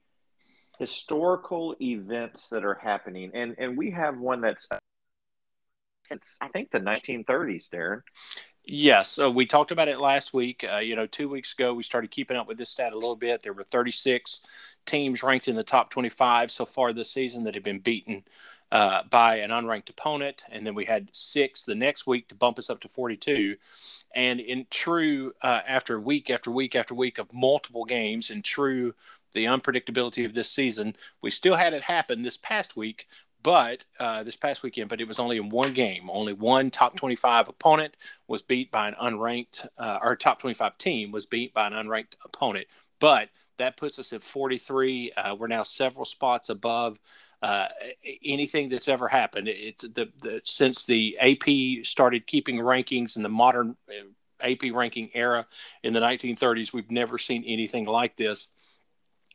historical 0.80 1.76
events 1.80 2.48
that 2.48 2.64
are 2.64 2.80
happening, 2.82 3.30
and 3.34 3.54
and 3.58 3.76
we 3.76 3.90
have 3.90 4.18
one 4.18 4.40
that's 4.40 4.66
since 6.04 6.38
I 6.40 6.48
think 6.48 6.70
the 6.70 6.80
1930s, 6.80 7.68
Darren. 7.68 8.00
Yes, 8.64 9.10
so 9.10 9.30
we 9.30 9.46
talked 9.46 9.70
about 9.70 9.88
it 9.88 10.00
last 10.00 10.34
week. 10.34 10.64
Uh, 10.70 10.78
you 10.78 10.96
know, 10.96 11.06
two 11.06 11.28
weeks 11.28 11.52
ago, 11.54 11.74
we 11.74 11.82
started 11.82 12.10
keeping 12.10 12.36
up 12.36 12.48
with 12.48 12.58
this 12.58 12.70
stat 12.70 12.92
a 12.92 12.96
little 12.96 13.16
bit. 13.16 13.42
There 13.42 13.52
were 13.52 13.62
36 13.62 14.44
teams 14.86 15.22
ranked 15.22 15.48
in 15.48 15.56
the 15.56 15.64
top 15.64 15.90
25 15.90 16.50
so 16.50 16.64
far 16.64 16.92
this 16.92 17.10
season 17.10 17.44
that 17.44 17.54
had 17.54 17.62
been 17.62 17.80
beaten 17.80 18.24
uh, 18.72 19.02
by 19.10 19.36
an 19.36 19.50
unranked 19.50 19.90
opponent, 19.90 20.44
and 20.50 20.66
then 20.66 20.74
we 20.74 20.84
had 20.84 21.08
six 21.12 21.64
the 21.64 21.74
next 21.74 22.06
week 22.06 22.28
to 22.28 22.34
bump 22.34 22.58
us 22.58 22.70
up 22.70 22.80
to 22.80 22.88
42. 22.88 23.56
And 24.14 24.40
in 24.40 24.66
true, 24.70 25.32
uh, 25.42 25.60
after 25.66 26.00
week 26.00 26.30
after 26.30 26.50
week 26.50 26.76
after 26.76 26.94
week 26.94 27.18
of 27.18 27.32
multiple 27.32 27.84
games, 27.84 28.30
in 28.30 28.42
true 28.42 28.94
the 29.32 29.44
unpredictability 29.44 30.24
of 30.24 30.32
this 30.32 30.50
season, 30.50 30.96
we 31.22 31.30
still 31.30 31.56
had 31.56 31.72
it 31.72 31.82
happen 31.82 32.22
this 32.22 32.36
past 32.36 32.76
week 32.76 33.06
but 33.42 33.84
uh, 33.98 34.22
this 34.22 34.36
past 34.36 34.62
weekend, 34.62 34.88
but 34.88 35.00
it 35.00 35.08
was 35.08 35.18
only 35.18 35.36
in 35.38 35.48
one 35.48 35.72
game. 35.72 36.10
Only 36.10 36.32
one 36.32 36.70
top 36.70 36.96
25 36.96 37.48
opponent 37.48 37.96
was 38.28 38.42
beat 38.42 38.70
by 38.70 38.88
an 38.88 38.94
unranked, 39.00 39.66
uh, 39.78 39.98
our 40.02 40.16
top 40.16 40.40
25 40.40 40.76
team 40.78 41.10
was 41.12 41.26
beat 41.26 41.54
by 41.54 41.66
an 41.66 41.72
unranked 41.72 42.14
opponent. 42.24 42.66
But 42.98 43.30
that 43.58 43.76
puts 43.76 43.98
us 43.98 44.12
at 44.12 44.22
43. 44.22 45.12
Uh, 45.12 45.34
we're 45.34 45.46
now 45.46 45.62
several 45.62 46.04
spots 46.04 46.48
above 46.48 46.98
uh, 47.42 47.66
anything 48.24 48.68
that's 48.68 48.88
ever 48.88 49.08
happened. 49.08 49.48
It's 49.48 49.82
the, 49.82 50.10
the 50.20 50.40
since 50.44 50.84
the 50.84 51.18
AP 51.18 51.84
started 51.84 52.26
keeping 52.26 52.56
rankings 52.56 53.16
in 53.16 53.22
the 53.22 53.28
modern 53.28 53.76
uh, 53.88 54.06
AP 54.42 54.72
ranking 54.72 55.10
era 55.14 55.46
in 55.82 55.92
the 55.92 56.00
1930s. 56.00 56.72
We've 56.72 56.90
never 56.90 57.18
seen 57.18 57.44
anything 57.46 57.84
like 57.86 58.16
this. 58.16 58.48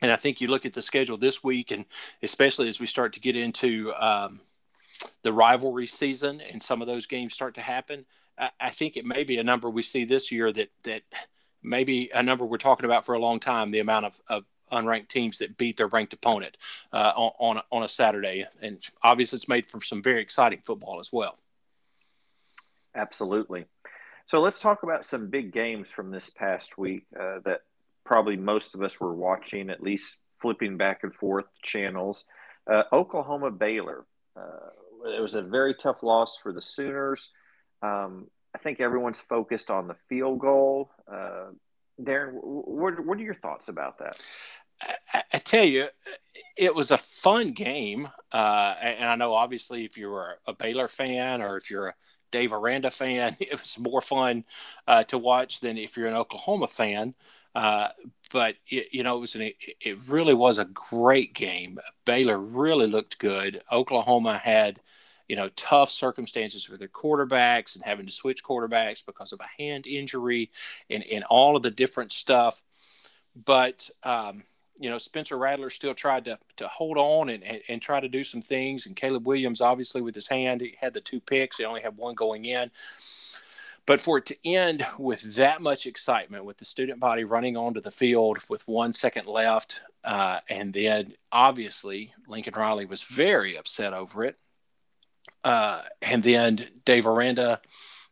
And 0.02 0.12
I 0.12 0.18
think 0.18 0.42
you 0.42 0.48
look 0.48 0.66
at 0.66 0.74
the 0.74 0.82
schedule 0.82 1.18
this 1.18 1.44
week, 1.44 1.72
and 1.72 1.86
especially 2.22 2.68
as 2.68 2.80
we 2.80 2.88
start 2.88 3.14
to 3.14 3.20
get 3.20 3.36
into 3.36 3.94
um, 3.94 4.42
the 5.24 5.32
rivalry 5.32 5.88
season 5.88 6.42
and 6.42 6.62
some 6.62 6.82
of 6.82 6.88
those 6.88 7.06
games 7.06 7.34
start 7.34 7.56
to 7.56 7.62
happen, 7.62 8.06
I, 8.38 8.50
I, 8.60 8.70
think 8.72 8.98
it 8.98 9.06
may 9.06 9.24
be 9.24 9.38
a 9.38 9.44
number 9.44 9.70
we 9.70 9.82
see 9.82 10.04
this 10.06 10.32
year 10.32 10.52
that 10.52 10.70
that 10.84 11.04
maybe 11.64 12.12
a 12.14 12.22
number 12.22 12.46
we're 12.46 12.58
talking 12.58 12.86
about 12.86 13.06
for 13.06 13.16
a 13.16 13.20
long 13.20 13.40
time. 13.40 13.72
The 13.72 13.80
amount 13.80 14.06
of, 14.06 14.22
of 14.28 14.44
unranked 14.72 15.08
teams 15.08 15.38
that 15.40 15.58
beat 15.58 15.78
their 15.78 15.88
ranked 15.88 16.14
opponent 16.14 16.58
uh, 16.92 17.14
on 17.16 17.62
on 17.72 17.84
a, 17.84 17.88
Saturday, 17.88 18.46
and 18.62 18.80
obviously 19.02 19.38
it's 19.38 19.48
made 19.48 19.70
for 19.70 19.82
some 19.82 20.04
very 20.04 20.22
exciting 20.22 20.60
football 20.64 21.00
as 21.00 21.12
well. 21.12 21.38
Absolutely. 22.94 23.66
So 24.28 24.42
let's 24.42 24.60
talk 24.60 24.84
about 24.84 25.04
some 25.04 25.30
big 25.30 25.52
games 25.52 25.90
from 25.90 26.12
this 26.12 26.30
past 26.30 26.78
week 26.78 27.06
uh, 27.20 27.40
that 27.46 27.62
probably 28.05 28.38
most 28.38 28.75
of 28.75 28.81
us 28.81 29.00
were 29.00 29.13
watching, 29.13 29.69
at 29.69 29.81
least 29.81 30.19
flipping 30.39 30.77
back 30.77 31.03
and 31.03 31.13
forth 31.13 31.45
channels. 31.63 32.25
Uh, 32.71 32.83
Oklahoma 32.93 33.51
Baylor. 33.51 34.05
Uh, 34.38 34.69
it 35.05 35.21
was 35.21 35.35
a 35.35 35.41
very 35.41 35.74
tough 35.74 36.03
loss 36.03 36.38
for 36.38 36.53
the 36.53 36.62
Sooners. 36.62 37.29
Um, 37.81 38.27
I 38.53 38.57
think 38.57 38.79
everyone's 38.79 39.19
focused 39.19 39.69
on 39.69 39.88
the 39.88 39.95
field 40.07 40.39
goal. 40.39 40.91
Uh, 41.12 41.47
Darren, 42.01 42.33
what, 42.41 43.05
what 43.05 43.17
are 43.17 43.24
your 43.24 43.35
thoughts 43.35 43.67
about 43.67 44.00
that? 44.00 44.17
I, 45.13 45.24
I, 45.33 45.38
tell 45.38 45.63
you, 45.63 45.88
it 46.57 46.74
was 46.74 46.91
a 46.91 46.97
fun 46.97 47.51
game, 47.51 48.09
uh, 48.31 48.75
and 48.81 49.09
I 49.09 49.15
know 49.15 49.33
obviously 49.33 49.85
if 49.85 49.97
you're 49.97 50.38
a 50.45 50.53
Baylor 50.53 50.88
fan 50.88 51.41
or 51.41 51.57
if 51.57 51.69
you're 51.69 51.88
a 51.88 51.93
Dave 52.31 52.53
Aranda 52.53 52.91
fan, 52.91 53.38
it 53.39 53.51
was 53.51 53.79
more 53.79 54.01
fun 54.01 54.43
uh, 54.88 55.03
to 55.05 55.17
watch 55.17 55.59
than 55.59 55.77
if 55.77 55.95
you're 55.95 56.07
an 56.07 56.15
Oklahoma 56.15 56.67
fan. 56.67 57.13
Uh, 57.55 57.88
but 58.33 58.55
it, 58.69 58.89
you 58.91 59.01
know, 59.01 59.15
it 59.15 59.21
was 59.21 59.35
an, 59.35 59.51
it 59.81 59.97
really 60.07 60.33
was 60.33 60.57
a 60.57 60.65
great 60.65 61.33
game. 61.33 61.79
Baylor 62.05 62.38
really 62.38 62.85
looked 62.85 63.17
good. 63.17 63.62
Oklahoma 63.71 64.38
had, 64.38 64.81
you 65.29 65.38
know, 65.38 65.50
tough 65.55 65.89
circumstances 65.89 66.65
for 66.65 66.75
their 66.75 66.89
quarterbacks 66.89 67.75
and 67.75 67.83
having 67.83 68.05
to 68.05 68.12
switch 68.12 68.43
quarterbacks 68.43 69.05
because 69.05 69.31
of 69.31 69.39
a 69.39 69.62
hand 69.62 69.88
injury 69.88 70.51
and, 70.89 71.03
and 71.09 71.24
all 71.24 71.55
of 71.55 71.63
the 71.63 71.71
different 71.71 72.12
stuff. 72.12 72.62
But, 73.45 73.89
um, 74.03 74.43
you 74.77 74.89
know, 74.89 74.97
Spencer 74.97 75.38
Rattler 75.38 75.69
still 75.69 75.93
tried 75.93 76.25
to, 76.25 76.38
to 76.57 76.67
hold 76.67 76.97
on 76.97 77.29
and, 77.29 77.43
and, 77.43 77.62
and, 77.69 77.81
try 77.81 78.01
to 78.01 78.09
do 78.09 78.25
some 78.25 78.41
things. 78.41 78.85
And 78.85 78.95
Caleb 78.95 79.25
Williams, 79.25 79.62
obviously, 79.62 80.01
with 80.01 80.15
his 80.15 80.27
hand, 80.27 80.59
he 80.59 80.75
had 80.79 80.93
the 80.93 81.00
two 81.00 81.21
picks. 81.21 81.57
He 81.57 81.63
only 81.63 81.81
had 81.81 81.95
one 81.95 82.15
going 82.15 82.43
in. 82.43 82.69
But 83.86 84.01
for 84.01 84.18
it 84.18 84.25
to 84.27 84.48
end 84.48 84.86
with 84.98 85.36
that 85.36 85.62
much 85.62 85.86
excitement, 85.86 86.46
with 86.46 86.58
the 86.58 86.65
student 86.65 87.00
body 87.00 87.24
running 87.24 87.56
onto 87.56 87.82
the 87.82 87.92
field 87.92 88.39
with 88.50 88.68
one 88.68 88.94
second 88.94 89.27
left, 89.27 89.82
uh, 90.04 90.39
and 90.50 90.74
then 90.74 91.13
obviously 91.32 92.13
Lincoln 92.27 92.56
Riley 92.56 92.86
was 92.86 93.04
very 93.04 93.58
upset 93.58 93.94
over 93.94 94.24
it. 94.24 94.38
Uh, 95.44 95.84
and 96.01 96.24
then 96.24 96.60
Dave 96.86 97.06
Aranda 97.06 97.62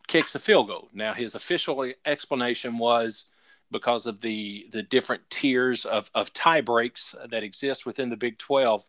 kicks 0.08 0.36
a 0.36 0.40
field 0.40 0.68
goal. 0.68 0.90
Now, 0.94 1.14
his 1.14 1.34
official 1.34 1.92
explanation 2.06 2.78
was 2.78 3.32
because 3.72 4.06
of 4.06 4.22
the 4.22 4.68
the 4.72 4.84
different 4.84 5.24
tiers 5.32 5.86
of, 5.86 6.12
of 6.14 6.32
tie 6.32 6.62
breaks 6.62 7.16
that 7.30 7.44
exist 7.44 7.86
within 7.86 8.10
the 8.10 8.18
Big 8.18 8.38
12. 8.38 8.86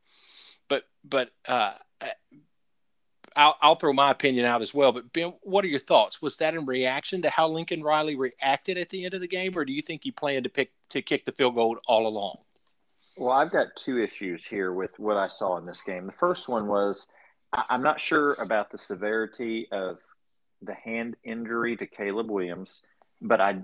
But 0.69 0.85
but 1.03 1.31
uh, 1.49 1.75
I'll, 3.37 3.57
I'll 3.61 3.75
throw 3.75 3.93
my 3.93 4.11
opinion 4.11 4.47
out 4.47 4.63
as 4.63 4.73
well. 4.73 4.93
But 4.93 5.13
Ben, 5.13 5.35
what 5.43 5.65
are 5.65 5.69
your 5.69 5.81
thoughts? 5.81 6.23
Was 6.23 6.37
that 6.37 6.55
in 6.55 6.67
reaction 6.67 7.23
to 7.23 7.31
how 7.31 7.49
Lincoln 7.49 7.83
Riley 7.83 8.17
reacted 8.17 8.79
at 8.79 8.91
the 8.91 9.05
end 9.05 9.15
of 9.15 9.21
the 9.21 9.29
game, 9.29 9.57
or 9.57 9.65
do 9.65 9.73
you 9.73 9.83
think 9.83 10.03
he 10.05 10.11
planned 10.11 10.45
to 10.45 10.51
pick 10.51 10.71
to 10.91 11.03
kick 11.03 11.25
the 11.25 11.33
field 11.33 11.55
goal 11.55 11.79
all 11.87 12.07
along? 12.07 12.39
Well, 13.17 13.33
I've 13.33 13.53
got 13.53 13.77
two 13.77 14.01
issues 14.01 14.45
here 14.45 14.73
with 14.73 14.99
what 14.99 15.17
I 15.17 15.29
saw 15.29 15.57
in 15.59 15.67
this 15.67 15.83
game. 15.83 16.07
The 16.07 16.13
first 16.13 16.49
one 16.49 16.67
was 16.67 17.09
I'm 17.69 17.83
not 17.83 18.01
sure 18.01 18.35
about 18.35 18.71
the 18.71 18.79
severity 18.79 19.69
of 19.71 19.99
the 20.63 20.75
hand 20.75 21.17
injury 21.25 21.77
to 21.77 21.87
Caleb 21.87 22.31
Williams, 22.31 22.83
but 23.21 23.41
I 23.41 23.63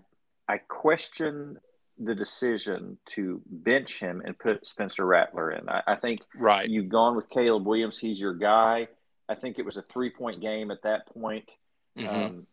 I 0.48 0.58
question 0.58 1.58
the 1.98 2.14
decision 2.14 2.98
to 3.04 3.42
bench 3.46 4.00
him 4.00 4.22
and 4.24 4.38
put 4.38 4.66
Spencer 4.66 5.04
Rattler 5.04 5.50
in. 5.50 5.68
I, 5.68 5.82
I 5.86 5.94
think 5.96 6.20
right. 6.34 6.68
you've 6.68 6.88
gone 6.88 7.14
with 7.16 7.28
Caleb 7.30 7.66
Williams; 7.66 7.98
he's 7.98 8.20
your 8.20 8.34
guy. 8.34 8.88
I 9.30 9.36
think 9.36 9.60
it 9.60 9.64
was 9.64 9.76
a 9.76 9.82
three 9.82 10.10
point 10.10 10.40
game 10.40 10.72
at 10.72 10.82
that 10.82 11.06
point. 11.06 11.48
Mm-hmm. 11.96 12.08
Um, 12.08 12.46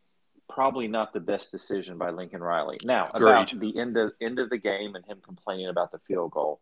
probably 0.48 0.88
not 0.88 1.12
the 1.12 1.20
best 1.20 1.52
decision 1.52 1.98
by 1.98 2.12
Lincoln 2.12 2.42
Riley. 2.42 2.78
Now 2.84 3.10
Agreed. 3.14 3.30
about 3.30 3.60
the 3.60 3.80
end 3.80 3.98
of 3.98 4.12
end 4.22 4.38
of 4.38 4.52
the 4.52 4.60
game 4.60 4.96
and 4.96 5.04
him 5.04 5.18
complaining 5.26 5.68
about 5.68 5.92
the 5.92 6.00
field 6.08 6.32
goal. 6.32 6.62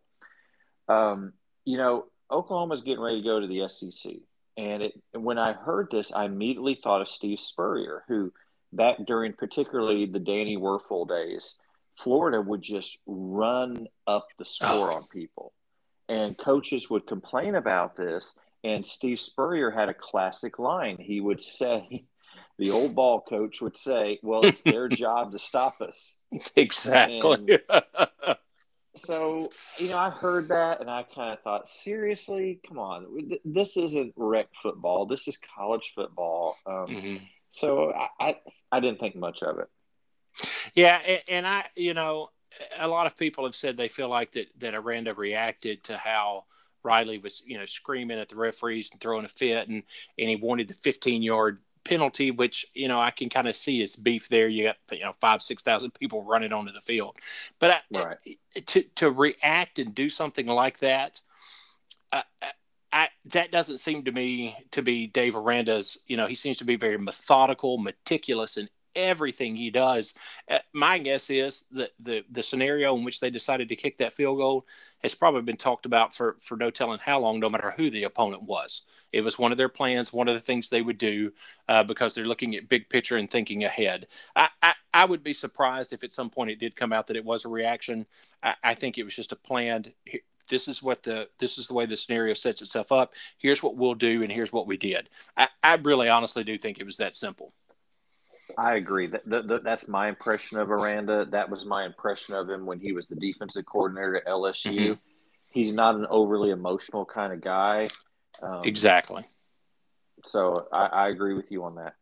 Um, 0.88 1.34
you 1.66 1.78
know, 1.78 2.06
Oklahoma's 2.32 2.82
getting 2.82 3.02
ready 3.02 3.22
to 3.22 3.28
go 3.28 3.40
to 3.42 3.48
the 3.48 3.68
SEC, 3.68 4.14
and 4.56 4.84
it 4.84 4.94
when 5.12 5.38
I 5.38 5.52
heard 5.52 5.90
this, 5.92 6.14
I 6.14 6.26
immediately 6.26 6.80
thought 6.82 7.02
of 7.02 7.10
Steve 7.10 7.42
Spurrier, 7.42 8.04
who 8.08 8.32
back 8.72 8.98
during 9.06 9.34
particularly 9.34 10.06
the 10.06 10.20
Danny 10.20 10.58
Wuerffel 10.58 11.08
days, 11.10 11.56
Florida 11.98 12.42
would 12.42 12.62
just 12.62 12.98
run 13.06 13.88
up 14.08 14.28
the 14.38 14.46
score 14.46 14.92
oh. 14.92 14.96
on 14.96 15.04
people, 15.08 15.52
and 16.08 16.38
coaches 16.38 16.90
would 16.90 17.06
complain 17.06 17.56
about 17.56 17.96
this 17.96 18.34
and 18.66 18.84
Steve 18.84 19.20
Spurrier 19.20 19.70
had 19.70 19.90
a 19.90 19.94
classic 19.94 20.58
line. 20.58 20.98
He 21.00 21.22
would 21.22 21.40
say, 21.40 22.06
the 22.58 22.72
old 22.72 22.96
ball 22.96 23.22
coach 23.22 23.62
would 23.62 23.78
say, 23.78 24.20
well, 24.24 24.44
it's 24.44 24.64
their 24.64 24.90
job 24.90 25.32
to 25.32 25.40
stop 25.40 25.82
us. 25.82 26.18
Exactly. 26.56 27.60
so, 28.96 29.50
you 29.78 29.90
know, 29.90 30.00
I 30.00 30.10
heard 30.10 30.48
that 30.48 30.82
and 30.82 30.90
I 30.90 31.04
kind 31.04 31.34
of 31.34 31.44
thought, 31.44 31.68
seriously, 31.68 32.60
come 32.68 32.80
on, 32.80 33.30
this 33.46 33.78
isn't 33.78 34.14
rec 34.16 34.48
football. 34.62 35.06
This 35.06 35.28
is 35.28 35.38
college 35.56 35.92
football. 35.94 36.58
Um, 36.66 36.88
mm-hmm. 36.88 37.24
So 37.52 37.94
I, 37.94 38.10
I, 38.20 38.36
I 38.72 38.80
didn't 38.80 39.00
think 39.00 39.16
much 39.16 39.44
of 39.44 39.60
it. 39.60 39.68
Yeah. 40.74 40.98
And, 41.06 41.22
and 41.28 41.48
I, 41.48 41.66
you 41.76 41.94
know, 41.94 42.30
a 42.80 42.88
lot 42.88 43.06
of 43.06 43.16
people 43.16 43.46
have 43.46 43.56
said 43.56 43.78
they 43.78 43.90
feel 43.90 44.10
like 44.10 44.32
that, 44.32 44.48
that 44.58 44.74
Aranda 44.74 45.14
reacted 45.14 45.84
to 45.86 45.98
how 45.98 46.46
Riley 46.86 47.18
was, 47.18 47.42
you 47.46 47.58
know, 47.58 47.66
screaming 47.66 48.20
at 48.20 48.30
the 48.30 48.38
referees 48.38 48.92
and 48.92 49.02
throwing 49.02 49.26
a 49.26 49.30
fit, 49.30 49.68
and 49.68 49.84
and 50.18 50.30
he 50.30 50.36
wanted 50.38 50.68
the 50.68 50.74
15 50.76 51.22
yard 51.22 51.60
penalty, 51.86 52.32
which 52.32 52.66
you 52.74 52.90
know 52.90 53.00
I 53.00 53.12
can 53.12 53.30
kind 53.30 53.48
of 53.48 53.56
see 53.56 53.80
his 53.80 53.96
beef 53.96 54.28
there. 54.28 54.50
You 54.50 54.66
got 54.66 54.78
you 54.92 55.06
know 55.06 55.14
five 55.22 55.42
six 55.42 55.64
thousand 55.64 55.92
people 55.92 56.24
running 56.24 56.52
onto 56.52 56.74
the 56.74 56.82
field, 56.82 57.16
but 57.60 57.72
I, 57.72 57.80
right. 57.98 58.18
to 58.66 58.84
to 58.96 59.12
react 59.12 59.80
and 59.80 59.96
do 59.96 60.10
something 60.10 60.48
like 60.48 60.80
that, 60.80 61.22
uh, 62.12 62.24
I, 62.92 63.10
that 63.34 63.52
doesn't 63.52 63.78
seem 63.78 64.04
to 64.06 64.12
me 64.12 64.58
to 64.72 64.82
be 64.82 65.08
Dave 65.08 65.36
Aranda's. 65.36 65.98
You 66.08 66.18
know, 66.18 66.28
he 66.28 66.36
seems 66.36 66.58
to 66.58 66.66
be 66.66 66.76
very 66.76 66.98
methodical, 66.98 67.78
meticulous 67.78 68.58
in 68.58 68.68
everything 68.96 69.56
he 69.56 69.70
does. 69.70 70.14
Uh, 70.50 70.60
my 70.74 70.98
guess 70.98 71.30
is 71.30 71.66
that 71.72 71.92
the 72.00 72.24
the 72.32 72.44
scenario 72.44 72.96
in 72.96 73.04
which 73.04 73.20
they 73.20 73.30
decided 73.30 73.70
to 73.70 73.76
kick 73.76 73.98
that 73.98 74.14
field 74.14 74.38
goal 74.38 74.66
has 75.04 75.16
probably 75.16 75.42
been 75.42 75.58
talked 75.58 75.86
about 75.86 76.16
for 76.16 76.38
for 76.42 76.56
no 76.58 76.70
telling 76.70 77.00
how 77.00 77.20
long, 77.20 77.40
no 77.40 77.50
matter 77.50 77.72
who 77.72 77.90
the 77.90 78.04
opponent 78.04 78.44
was. 78.44 78.84
It 79.12 79.22
was 79.22 79.40
one 79.40 79.52
of 79.52 79.58
their 79.58 79.70
plans, 79.70 80.12
one 80.12 80.28
of 80.28 80.36
the 80.36 80.42
things 80.42 80.70
they 80.70 80.82
would 80.82 80.98
do 80.98 81.32
uh, 81.70 81.84
because 81.84 82.14
they're 82.14 82.28
looking 82.28 82.56
at 82.56 82.70
big 82.70 82.90
picture 82.90 83.18
and 83.18 83.30
thinking 83.30 83.64
ahead. 83.64 84.08
I, 84.36 84.50
I, 84.62 84.74
I 84.94 85.06
would 85.06 85.24
be 85.24 85.34
surprised 85.34 85.94
if 85.94 86.04
at 86.04 86.14
some 86.14 86.30
point 86.30 86.52
it 86.52 86.60
did 86.60 86.76
come 86.76 86.92
out 86.92 87.08
that 87.08 87.18
it 87.18 87.26
was 87.26 87.46
a 87.46 87.50
reaction. 87.50 88.06
I, 88.44 88.56
I 88.64 88.74
think 88.74 88.98
it 88.98 89.04
was 89.04 89.16
just 89.16 89.32
a 89.32 89.38
planned 89.38 89.94
this 90.50 90.68
is 90.68 90.82
what 90.82 91.04
the 91.04 91.28
this 91.40 91.58
is 91.58 91.68
the 91.68 91.74
way 91.74 91.86
the 91.86 91.98
scenario 91.98 92.34
sets 92.34 92.62
itself 92.62 92.92
up 92.92 93.14
here's 93.38 93.64
what 93.64 93.76
we'll 93.76 93.96
do 93.96 94.24
and 94.24 94.32
here's 94.32 94.54
what 94.54 94.68
we 94.68 94.78
did 94.78 95.10
I, 95.38 95.48
I 95.64 95.76
really 95.76 96.10
honestly 96.10 96.44
do 96.44 96.58
think 96.58 96.80
it 96.80 96.86
was 96.86 96.98
that 96.98 97.16
simple 97.16 97.54
I 98.58 98.76
agree. 98.76 99.08
That, 99.08 99.28
that, 99.28 99.62
that's 99.64 99.88
my 99.88 100.08
impression 100.08 100.58
of 100.58 100.72
Aranda. 100.72 101.26
That 101.26 101.50
was 101.50 101.66
my 101.66 101.86
impression 101.86 102.36
of 102.36 102.50
him 102.50 102.66
when 102.66 102.80
he 102.80 102.92
was 102.92 103.08
the 103.08 103.16
defensive 103.16 103.66
coordinator 103.66 104.18
at 104.18 104.26
LSU. 104.26 104.80
Mm-hmm. 104.80 104.94
He's 105.52 105.74
not 105.74 105.96
an 105.96 106.06
overly 106.10 106.52
emotional 106.52 107.06
kind 107.06 107.34
of 107.34 107.42
guy. 107.42 107.88
Um, 108.42 108.62
exactly. 108.64 109.26
So 110.26 110.68
I, 110.72 110.86
I 110.86 111.10
agree 111.10 111.34
with 111.34 111.52
you 111.52 111.64
on 111.64 111.76
that. 111.76 111.94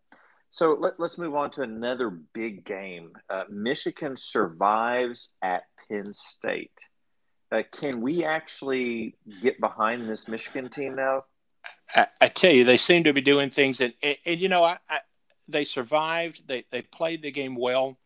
So 0.51 0.77
let, 0.79 0.99
us 0.99 1.17
move 1.17 1.33
on 1.33 1.49
to 1.51 1.61
another 1.61 2.09
big 2.09 2.63
game. 2.63 3.13
Uh, 3.29 3.43
Michigan 3.49 4.15
survives 4.15 5.35
at 5.41 5.63
Penn 5.89 6.13
State. 6.13 6.77
Uh, 7.51 7.63
can 7.71 8.01
we 8.01 8.23
actually 8.23 9.15
get 9.41 9.59
behind 9.59 10.07
this 10.09 10.27
Michigan 10.27 10.69
team 10.69 10.95
now? 10.95 11.23
I, 11.95 12.07
I, 12.21 12.27
tell 12.27 12.51
you, 12.51 12.63
they 12.63 12.77
seem 12.77 13.03
to 13.03 13.13
be 13.13 13.21
doing 13.21 13.49
things, 13.49 13.81
and, 13.81 13.93
and, 14.01 14.15
and 14.25 14.39
you 14.39 14.47
know, 14.47 14.63
I, 14.63 14.77
I, 14.89 14.99
they 15.47 15.63
survived. 15.63 16.47
They 16.47 16.65
they 16.71 16.81
played 16.81 17.21
the 17.21 17.31
game 17.31 17.55
well, 17.55 17.97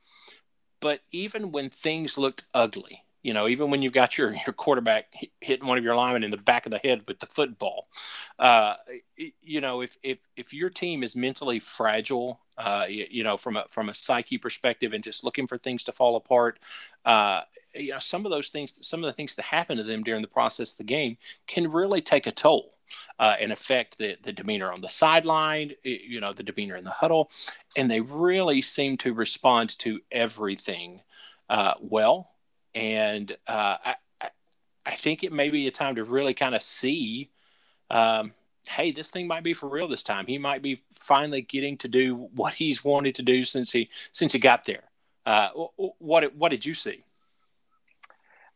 but 0.79 1.01
even 1.11 1.51
when 1.51 1.69
things 1.69 2.17
looked 2.17 2.45
ugly, 2.53 3.03
you 3.27 3.33
know, 3.33 3.47
even 3.47 3.69
when 3.69 3.81
you've 3.81 3.91
got 3.91 4.17
your, 4.17 4.33
your 4.45 4.53
quarterback 4.53 5.13
hitting 5.41 5.67
one 5.67 5.77
of 5.77 5.83
your 5.83 5.95
linemen 5.95 6.23
in 6.23 6.31
the 6.31 6.37
back 6.37 6.65
of 6.65 6.71
the 6.71 6.77
head 6.77 7.01
with 7.07 7.19
the 7.19 7.25
football, 7.25 7.87
uh, 8.39 8.75
you 9.41 9.59
know, 9.59 9.81
if, 9.81 9.97
if, 10.01 10.19
if 10.37 10.53
your 10.53 10.69
team 10.69 11.03
is 11.03 11.13
mentally 11.13 11.59
fragile, 11.59 12.39
uh, 12.57 12.85
you, 12.87 13.05
you, 13.09 13.23
know, 13.25 13.35
from 13.35 13.57
a, 13.57 13.65
from 13.69 13.89
a 13.89 13.93
psyche 13.93 14.37
perspective 14.37 14.93
and 14.93 15.03
just 15.03 15.25
looking 15.25 15.45
for 15.45 15.57
things 15.57 15.83
to 15.83 15.91
fall 15.91 16.15
apart, 16.15 16.59
uh, 17.03 17.41
you 17.75 17.91
know, 17.91 17.99
some 17.99 18.25
of 18.25 18.31
those 18.31 18.49
things, 18.49 18.79
some 18.87 19.01
of 19.01 19.07
the 19.07 19.13
things 19.13 19.35
that 19.35 19.43
happen 19.43 19.75
to 19.75 19.83
them 19.83 20.03
during 20.03 20.21
the 20.21 20.27
process 20.29 20.71
of 20.71 20.77
the 20.77 20.83
game 20.85 21.17
can 21.47 21.69
really 21.69 22.01
take 22.01 22.27
a 22.27 22.31
toll. 22.31 22.76
Uh, 23.19 23.35
and 23.39 23.51
affect 23.51 23.97
the, 23.97 24.15
the 24.23 24.31
demeanor 24.31 24.71
on 24.71 24.81
the 24.81 24.89
sideline, 24.89 25.71
you 25.83 26.21
know, 26.21 26.33
the 26.33 26.43
demeanor 26.43 26.75
in 26.75 26.83
the 26.83 26.89
huddle. 26.91 27.31
And 27.75 27.89
they 27.89 28.01
really 28.01 28.61
seem 28.61 28.97
to 28.97 29.13
respond 29.13 29.77
to 29.79 29.99
everything 30.11 31.01
uh, 31.49 31.73
well 31.79 32.29
and 32.77 33.35
uh, 33.47 33.77
I, 33.85 33.95
I 34.85 34.95
think 34.95 35.23
it 35.23 35.33
may 35.33 35.49
be 35.49 35.67
a 35.67 35.71
time 35.71 35.95
to 35.95 36.03
really 36.03 36.35
kind 36.35 36.53
of 36.53 36.61
see, 36.61 37.31
um, 37.89 38.33
hey, 38.67 38.91
this 38.91 39.09
thing 39.09 39.27
might 39.27 39.43
be 39.43 39.53
for 39.53 39.67
real 39.67 39.87
this 39.87 40.03
time. 40.03 40.27
He 40.27 40.37
might 40.37 40.61
be 40.61 40.81
finally 40.93 41.41
getting 41.41 41.77
to 41.77 41.87
do 41.87 42.29
what 42.35 42.53
he's 42.53 42.85
wanted 42.85 43.15
to 43.15 43.23
do 43.23 43.43
since 43.43 43.71
he 43.71 43.89
since 44.11 44.31
he 44.31 44.39
got 44.39 44.65
there. 44.65 44.83
Uh, 45.25 45.49
what 45.97 46.33
what 46.35 46.49
did 46.49 46.65
you 46.65 46.73
see? 46.75 47.03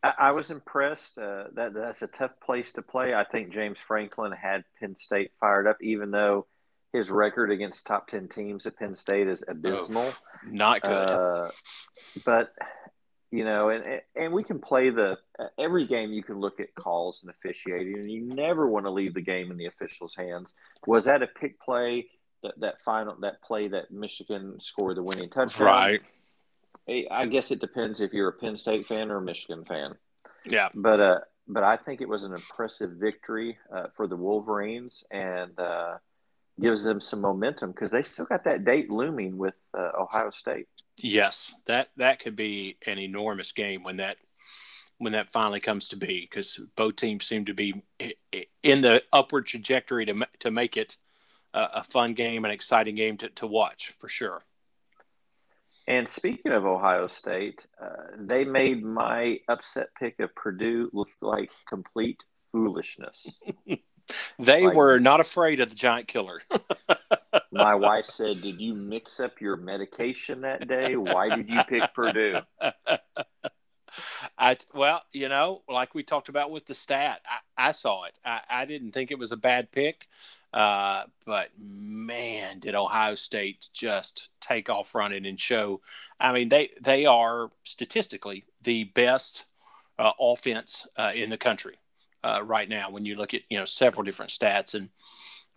I, 0.02 0.32
was 0.32 0.50
impressed. 0.50 1.16
Uh, 1.18 1.44
that 1.54 1.74
that's 1.74 2.02
a 2.02 2.08
tough 2.08 2.32
place 2.44 2.72
to 2.72 2.82
play. 2.82 3.14
I 3.14 3.24
think 3.24 3.52
James 3.52 3.78
Franklin 3.78 4.32
had 4.32 4.64
Penn 4.80 4.94
State 4.94 5.30
fired 5.38 5.66
up, 5.66 5.76
even 5.80 6.10
though 6.10 6.46
his 6.92 7.10
record 7.10 7.50
against 7.50 7.86
top 7.86 8.08
ten 8.08 8.28
teams 8.28 8.66
at 8.66 8.76
Penn 8.76 8.94
State 8.94 9.28
is 9.28 9.44
abysmal. 9.46 10.12
Oh, 10.12 10.48
not 10.50 10.82
good. 10.82 10.90
Uh, 10.90 11.50
but 12.24 12.52
you 13.30 13.44
know, 13.44 13.70
and 13.70 14.00
and 14.16 14.32
we 14.32 14.44
can 14.44 14.58
play 14.58 14.90
the 14.90 15.18
every 15.58 15.86
game. 15.86 16.12
You 16.12 16.22
can 16.22 16.38
look 16.40 16.60
at 16.60 16.74
calls 16.74 17.22
and 17.22 17.30
officiating, 17.30 17.96
and 17.96 18.10
you 18.10 18.22
never 18.22 18.66
want 18.66 18.86
to 18.86 18.90
leave 18.90 19.14
the 19.14 19.22
game 19.22 19.50
in 19.50 19.56
the 19.56 19.66
officials' 19.66 20.14
hands. 20.14 20.54
Was 20.86 21.04
that 21.06 21.22
a 21.22 21.26
pick 21.26 21.60
play? 21.60 22.08
That 22.42 22.58
that 22.60 22.82
final 22.82 23.16
that 23.20 23.40
play 23.40 23.68
that 23.68 23.90
Michigan 23.90 24.58
scored 24.60 24.96
the 24.96 25.02
winning 25.02 25.30
touchdown. 25.30 25.66
Right. 25.66 26.00
I 26.88 27.26
guess 27.26 27.50
it 27.50 27.60
depends 27.60 28.00
if 28.00 28.12
you're 28.12 28.28
a 28.28 28.32
Penn 28.32 28.56
State 28.56 28.86
fan 28.86 29.10
or 29.10 29.18
a 29.18 29.22
Michigan 29.22 29.64
fan. 29.64 29.94
Yeah. 30.44 30.68
But 30.74 31.00
uh, 31.00 31.20
but 31.46 31.62
I 31.62 31.76
think 31.76 32.00
it 32.00 32.08
was 32.08 32.24
an 32.24 32.32
impressive 32.32 32.92
victory 32.92 33.58
uh, 33.74 33.86
for 33.96 34.06
the 34.06 34.16
Wolverines 34.16 35.04
and 35.10 35.58
uh, 35.58 35.98
gives 36.60 36.82
them 36.82 37.00
some 37.00 37.20
momentum 37.20 37.72
because 37.72 37.90
they 37.90 38.02
still 38.02 38.24
got 38.24 38.44
that 38.44 38.64
date 38.64 38.90
looming 38.90 39.36
with 39.38 39.54
uh, 39.76 39.90
Ohio 39.98 40.30
State. 40.30 40.66
Yes, 40.96 41.54
that 41.66 41.88
that 41.96 42.18
could 42.18 42.36
be 42.36 42.76
an 42.86 42.98
enormous 42.98 43.52
game 43.52 43.82
when 43.82 43.96
that 43.96 44.16
when 44.98 45.12
that 45.12 45.32
finally 45.32 45.60
comes 45.60 45.88
to 45.88 45.96
be 45.96 46.28
because 46.28 46.60
both 46.76 46.96
teams 46.96 47.24
seem 47.26 47.44
to 47.46 47.54
be 47.54 47.82
in 48.62 48.82
the 48.82 49.02
upward 49.12 49.46
trajectory 49.46 50.06
to 50.06 50.26
to 50.40 50.50
make 50.50 50.76
it 50.76 50.96
a, 51.54 51.68
a 51.74 51.82
fun 51.82 52.14
game, 52.14 52.44
an 52.44 52.50
exciting 52.50 52.94
game 52.94 53.16
to, 53.18 53.28
to 53.30 53.46
watch 53.46 53.94
for 53.98 54.08
sure. 54.08 54.44
And 55.86 56.08
speaking 56.08 56.52
of 56.52 56.64
Ohio 56.64 57.06
State, 57.08 57.66
uh, 57.82 57.86
they 58.16 58.44
made 58.44 58.84
my 58.84 59.38
upset 59.48 59.88
pick 59.98 60.20
of 60.20 60.34
Purdue 60.34 60.90
look 60.92 61.08
like 61.20 61.50
complete 61.68 62.22
foolishness. 62.52 63.38
they 64.38 64.66
like, 64.66 64.76
were 64.76 65.00
not 65.00 65.20
afraid 65.20 65.60
of 65.60 65.70
the 65.70 65.74
giant 65.74 66.08
killer. 66.08 66.40
My 67.52 67.74
wife 67.74 68.06
said, 68.06 68.42
Did 68.42 68.60
you 68.60 68.74
mix 68.74 69.20
up 69.20 69.40
your 69.40 69.56
medication 69.56 70.42
that 70.42 70.68
day? 70.68 70.96
Why 70.96 71.34
did 71.34 71.48
you 71.48 71.60
pick 71.68 71.92
Purdue? 71.94 72.40
I 74.38 74.56
well, 74.72 75.02
you 75.12 75.28
know, 75.28 75.62
like 75.68 75.94
we 75.94 76.02
talked 76.02 76.28
about 76.28 76.50
with 76.50 76.66
the 76.66 76.74
stat, 76.74 77.20
I, 77.26 77.68
I 77.68 77.72
saw 77.72 78.04
it. 78.04 78.18
I, 78.24 78.40
I, 78.48 78.64
didn't 78.64 78.92
think 78.92 79.10
it 79.10 79.18
was 79.18 79.32
a 79.32 79.36
bad 79.36 79.70
pick, 79.70 80.08
uh, 80.52 81.04
but 81.24 81.48
man, 81.58 82.58
did 82.58 82.74
Ohio 82.74 83.14
State 83.14 83.68
just 83.72 84.28
take 84.40 84.68
off 84.68 84.94
running 84.94 85.26
and 85.26 85.40
show? 85.40 85.80
I 86.20 86.32
mean, 86.32 86.48
they 86.48 86.70
they 86.80 87.06
are 87.06 87.50
statistically 87.64 88.44
the 88.62 88.84
best 88.84 89.44
uh, 89.98 90.12
offense 90.20 90.86
uh, 90.96 91.12
in 91.14 91.30
the 91.30 91.38
country 91.38 91.76
uh, 92.22 92.42
right 92.44 92.68
now. 92.68 92.90
When 92.90 93.04
you 93.04 93.16
look 93.16 93.34
at 93.34 93.42
you 93.48 93.58
know 93.58 93.64
several 93.64 94.02
different 94.02 94.30
stats, 94.30 94.74
and 94.74 94.90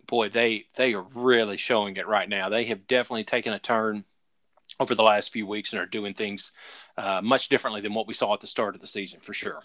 boy, 0.06 0.30
they 0.30 0.66
they 0.76 0.94
are 0.94 1.06
really 1.14 1.56
showing 1.56 1.96
it 1.96 2.08
right 2.08 2.28
now. 2.28 2.48
They 2.48 2.64
have 2.64 2.86
definitely 2.86 3.24
taken 3.24 3.52
a 3.52 3.58
turn 3.58 4.04
over 4.80 4.94
the 4.94 5.02
last 5.02 5.32
few 5.32 5.46
weeks 5.46 5.72
and 5.72 5.80
are 5.80 5.86
doing 5.86 6.14
things 6.14 6.52
uh, 6.96 7.20
much 7.22 7.48
differently 7.48 7.80
than 7.80 7.94
what 7.94 8.06
we 8.06 8.14
saw 8.14 8.34
at 8.34 8.40
the 8.40 8.46
start 8.46 8.74
of 8.74 8.80
the 8.80 8.86
season, 8.86 9.20
for 9.20 9.32
sure. 9.32 9.62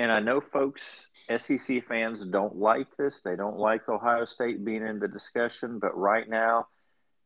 And 0.00 0.10
I 0.10 0.20
know 0.20 0.40
folks, 0.40 1.10
SEC 1.36 1.86
fans 1.86 2.24
don't 2.24 2.56
like 2.56 2.96
this. 2.96 3.20
They 3.20 3.36
don't 3.36 3.58
like 3.58 3.88
Ohio 3.88 4.24
State 4.24 4.64
being 4.64 4.86
in 4.86 4.98
the 4.98 5.08
discussion, 5.08 5.78
but 5.78 5.96
right 5.96 6.28
now 6.28 6.68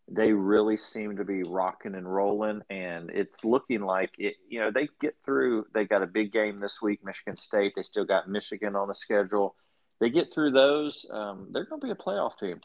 they 0.08 0.32
really 0.32 0.76
seem 0.76 1.16
to 1.16 1.24
be 1.24 1.42
rocking 1.44 1.94
and 1.94 2.12
rolling 2.12 2.60
and 2.68 3.08
it's 3.08 3.42
looking 3.42 3.80
like 3.80 4.10
it 4.18 4.34
you 4.46 4.60
know 4.60 4.70
they 4.70 4.86
get 5.00 5.16
through 5.24 5.64
they 5.72 5.86
got 5.86 6.02
a 6.02 6.06
big 6.06 6.30
game 6.30 6.60
this 6.60 6.82
week 6.82 7.02
michigan 7.02 7.34
state 7.34 7.72
they 7.74 7.82
still 7.82 8.04
got 8.04 8.28
michigan 8.28 8.76
on 8.76 8.86
the 8.86 8.92
schedule 8.92 9.56
they 10.00 10.10
get 10.10 10.32
through 10.32 10.50
those, 10.50 11.06
um, 11.10 11.48
they're 11.50 11.64
going 11.64 11.80
to 11.80 11.86
be 11.86 11.90
a 11.90 11.96
playoff 11.96 12.38
team. 12.38 12.60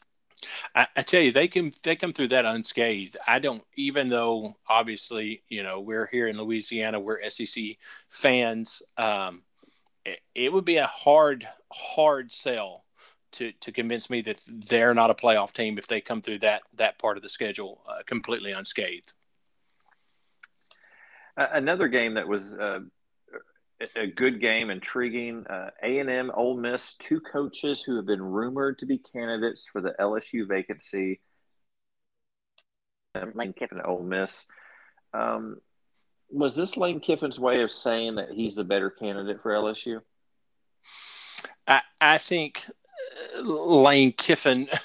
I, 0.74 0.86
I, 0.96 1.02
tell 1.02 1.20
you, 1.20 1.32
they 1.32 1.48
can 1.48 1.70
they 1.82 1.96
come 1.96 2.12
through 2.12 2.28
that 2.28 2.46
unscathed. 2.46 3.16
I 3.26 3.38
don't, 3.38 3.62
even 3.76 4.08
though 4.08 4.56
obviously 4.68 5.42
you 5.48 5.62
know 5.62 5.80
we're 5.80 6.06
here 6.06 6.28
in 6.28 6.38
Louisiana, 6.38 6.98
we're 6.98 7.28
SEC 7.28 7.62
fans. 8.08 8.82
Um, 8.96 9.42
it, 10.04 10.20
it 10.34 10.52
would 10.52 10.64
be 10.64 10.76
a 10.76 10.86
hard 10.86 11.46
hard 11.72 12.32
sell 12.32 12.84
to 13.32 13.52
to 13.60 13.72
convince 13.72 14.10
me 14.10 14.22
that 14.22 14.40
they're 14.48 14.94
not 14.94 15.10
a 15.10 15.14
playoff 15.14 15.52
team 15.52 15.78
if 15.78 15.86
they 15.86 16.00
come 16.00 16.20
through 16.20 16.38
that 16.40 16.62
that 16.74 16.98
part 16.98 17.16
of 17.16 17.22
the 17.22 17.28
schedule 17.28 17.82
uh, 17.88 18.02
completely 18.06 18.52
unscathed. 18.52 19.12
Another 21.36 21.88
game 21.88 22.14
that 22.14 22.28
was 22.28 22.52
uh, 22.52 22.80
a 23.96 24.06
good 24.06 24.40
game, 24.40 24.68
intriguing. 24.68 25.46
Uh, 25.46 25.70
A 25.82 25.98
and 25.98 26.10
M, 26.10 26.30
Ole 26.34 26.56
Miss, 26.56 26.94
two 26.94 27.20
coaches 27.20 27.82
who 27.82 27.96
have 27.96 28.04
been 28.04 28.22
rumored 28.22 28.78
to 28.80 28.86
be 28.86 28.98
candidates 28.98 29.66
for 29.66 29.80
the 29.80 29.94
LSU 29.98 30.46
vacancy. 30.46 31.20
Lane 33.34 33.54
Kiffin, 33.54 33.80
Ole 33.84 34.02
Miss. 34.02 34.46
Um, 35.12 35.56
was 36.30 36.54
this 36.54 36.76
Lane 36.76 37.00
Kiffin's 37.00 37.38
way 37.38 37.62
of 37.62 37.72
saying 37.72 38.16
that 38.16 38.30
he's 38.30 38.54
the 38.54 38.64
better 38.64 38.90
candidate 38.90 39.42
for 39.42 39.52
LSU? 39.52 40.00
I, 41.66 41.82
I 42.00 42.18
think 42.18 42.66
uh, 43.36 43.42
Lane 43.42 44.12
Kiffin 44.12 44.68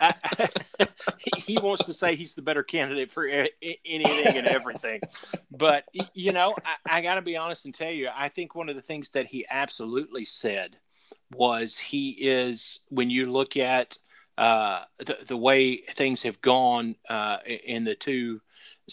he 1.36 1.58
wants 1.58 1.86
to 1.86 1.94
say 1.94 2.16
he's 2.16 2.34
the 2.34 2.42
better 2.42 2.62
candidate 2.62 3.10
for 3.12 3.26
anything 3.26 4.36
and 4.36 4.46
everything. 4.46 5.00
But, 5.50 5.84
you 6.14 6.32
know, 6.32 6.54
I, 6.64 6.98
I 6.98 7.00
got 7.02 7.16
to 7.16 7.22
be 7.22 7.36
honest 7.36 7.64
and 7.64 7.74
tell 7.74 7.90
you, 7.90 8.08
I 8.14 8.28
think 8.28 8.54
one 8.54 8.68
of 8.68 8.76
the 8.76 8.82
things 8.82 9.10
that 9.10 9.26
he 9.26 9.46
absolutely 9.50 10.24
said 10.24 10.76
was 11.34 11.78
he 11.78 12.10
is, 12.10 12.80
when 12.88 13.10
you 13.10 13.30
look 13.30 13.56
at 13.56 13.96
uh, 14.38 14.82
the, 14.98 15.18
the 15.26 15.36
way 15.36 15.76
things 15.76 16.22
have 16.22 16.40
gone 16.40 16.96
uh, 17.08 17.38
in 17.46 17.84
the 17.84 17.94
two 17.94 18.40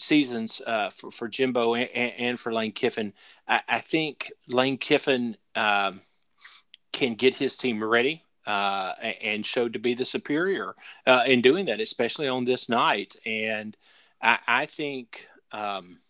seasons 0.00 0.60
uh, 0.66 0.90
for, 0.90 1.10
for 1.10 1.28
Jimbo 1.28 1.74
and, 1.74 1.90
and, 1.94 2.40
for 2.40 2.52
Lane 2.52 2.72
Kiffin, 2.72 3.12
I, 3.46 3.60
I 3.68 3.78
think 3.80 4.32
Lane 4.48 4.78
Kiffin 4.78 5.36
um, 5.54 6.00
can 6.92 7.14
get 7.14 7.36
his 7.36 7.56
team 7.56 7.82
ready 7.82 8.24
uh, 8.46 8.92
and 9.22 9.44
showed 9.44 9.72
to 9.74 9.78
be 9.78 9.94
the 9.94 10.04
superior 10.04 10.74
uh, 11.06 11.22
in 11.26 11.40
doing 11.40 11.66
that, 11.66 11.80
especially 11.80 12.28
on 12.28 12.44
this 12.44 12.68
night. 12.68 13.16
And 13.24 13.76
I, 14.22 14.38
I 14.46 14.66
think, 14.66 15.26
um, 15.52 16.00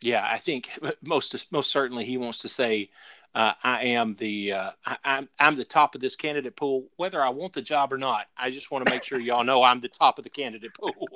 yeah, 0.00 0.26
I 0.28 0.38
think 0.38 0.78
most 1.02 1.52
most 1.52 1.70
certainly 1.70 2.04
he 2.04 2.16
wants 2.16 2.40
to 2.40 2.48
say, 2.48 2.90
uh, 3.34 3.52
I 3.62 3.84
am 3.84 4.14
the 4.14 4.52
uh, 4.52 4.70
I, 4.84 4.96
I'm 5.04 5.28
I'm 5.38 5.56
the 5.56 5.64
top 5.64 5.94
of 5.94 6.00
this 6.00 6.16
candidate 6.16 6.56
pool, 6.56 6.88
whether 6.96 7.22
I 7.22 7.28
want 7.28 7.52
the 7.52 7.62
job 7.62 7.92
or 7.92 7.98
not. 7.98 8.26
I 8.36 8.50
just 8.50 8.70
want 8.70 8.84
to 8.86 8.92
make 8.92 9.04
sure 9.04 9.20
y'all 9.20 9.44
know 9.44 9.62
I'm 9.62 9.80
the 9.80 9.88
top 9.88 10.18
of 10.18 10.24
the 10.24 10.30
candidate 10.30 10.72
pool. 10.74 11.08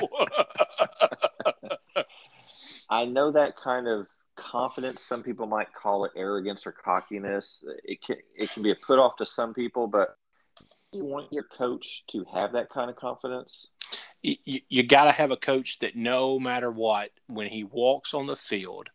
I 2.90 3.04
know 3.04 3.32
that 3.32 3.56
kind 3.56 3.88
of 3.88 4.06
confidence. 4.36 5.02
Some 5.02 5.22
people 5.22 5.46
might 5.46 5.72
call 5.72 6.04
it 6.04 6.12
arrogance 6.16 6.66
or 6.66 6.72
cockiness. 6.72 7.64
It 7.82 8.00
can 8.02 8.16
it 8.36 8.50
can 8.52 8.62
be 8.62 8.70
a 8.70 8.76
put 8.76 9.00
off 9.00 9.16
to 9.16 9.26
some 9.26 9.52
people, 9.52 9.88
but 9.88 10.16
you 10.92 11.04
want 11.04 11.32
your 11.32 11.44
coach 11.44 12.04
to 12.08 12.24
have 12.32 12.52
that 12.52 12.70
kind 12.70 12.90
of 12.90 12.96
confidence? 12.96 13.66
You, 14.22 14.60
you 14.70 14.82
got 14.84 15.04
to 15.04 15.12
have 15.12 15.32
a 15.32 15.36
coach 15.36 15.80
that 15.80 15.96
no 15.96 16.38
matter 16.38 16.70
what, 16.70 17.10
when 17.26 17.48
he 17.48 17.62
walks 17.62 18.14
on 18.14 18.24
the 18.24 18.36
field 18.36 18.88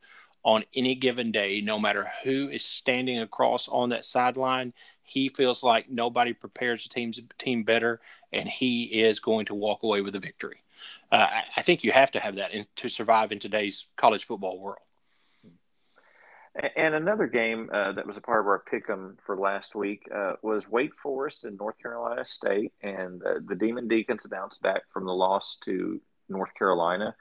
on 0.43 0.63
any 0.75 0.95
given 0.95 1.32
day, 1.32 1.62
no 1.62 1.78
matter 1.78 2.12
who 2.23 2.49
is 2.49 2.63
standing 2.63 3.19
across 3.19 3.67
on 3.67 3.89
that 3.89 4.06
sideline, 4.06 4.73
he 5.04 5.30
feels 5.30 5.63
like 5.63 5.89
nobody 5.89 6.34
prepares 6.34 6.84
the 6.84 6.89
team's 6.89 7.19
team 7.38 7.63
better, 7.63 7.99
and 8.32 8.47
he 8.47 8.84
is 8.84 9.19
going 9.19 9.45
to 9.47 9.56
walk 9.56 9.84
away 9.84 10.02
with 10.02 10.15
a 10.15 10.19
victory. 10.19 10.63
Uh, 11.12 11.28
I, 11.30 11.43
I, 11.58 11.62
think 11.62 11.84
you 11.84 11.91
have 11.91 12.12
to 12.12 12.19
have 12.19 12.36
that 12.36 12.54
in, 12.54 12.65
to 12.78 12.88
survive 12.88 13.34
in 13.34 13.39
today's 13.39 13.88
college 13.97 14.25
football 14.25 14.60
world. 14.60 14.80
And 16.75 16.95
another 16.95 17.28
game 17.28 17.69
uh, 17.71 17.93
that 17.93 18.06
was 18.06 18.17
a 18.17 18.21
part 18.21 18.41
of 18.41 18.47
our 18.47 18.63
pick'em 18.69 19.19
for 19.21 19.38
last 19.38 19.75
week 19.75 20.08
uh, 20.13 20.34
was 20.41 20.69
Wake 20.69 20.95
Forest 20.95 21.45
and 21.45 21.58
North 21.58 21.78
Carolina 21.80 22.25
State, 22.25 22.73
and 22.82 23.23
uh, 23.23 23.36
the 23.45 23.56
Demon 23.56 23.88
Deacons 23.88 24.25
bounced 24.28 24.62
back 24.62 24.82
from 24.91 25.06
the 25.06 25.13
loss 25.13 25.58
to 25.63 26.02
North 26.28 26.54
Carolina 26.56 27.15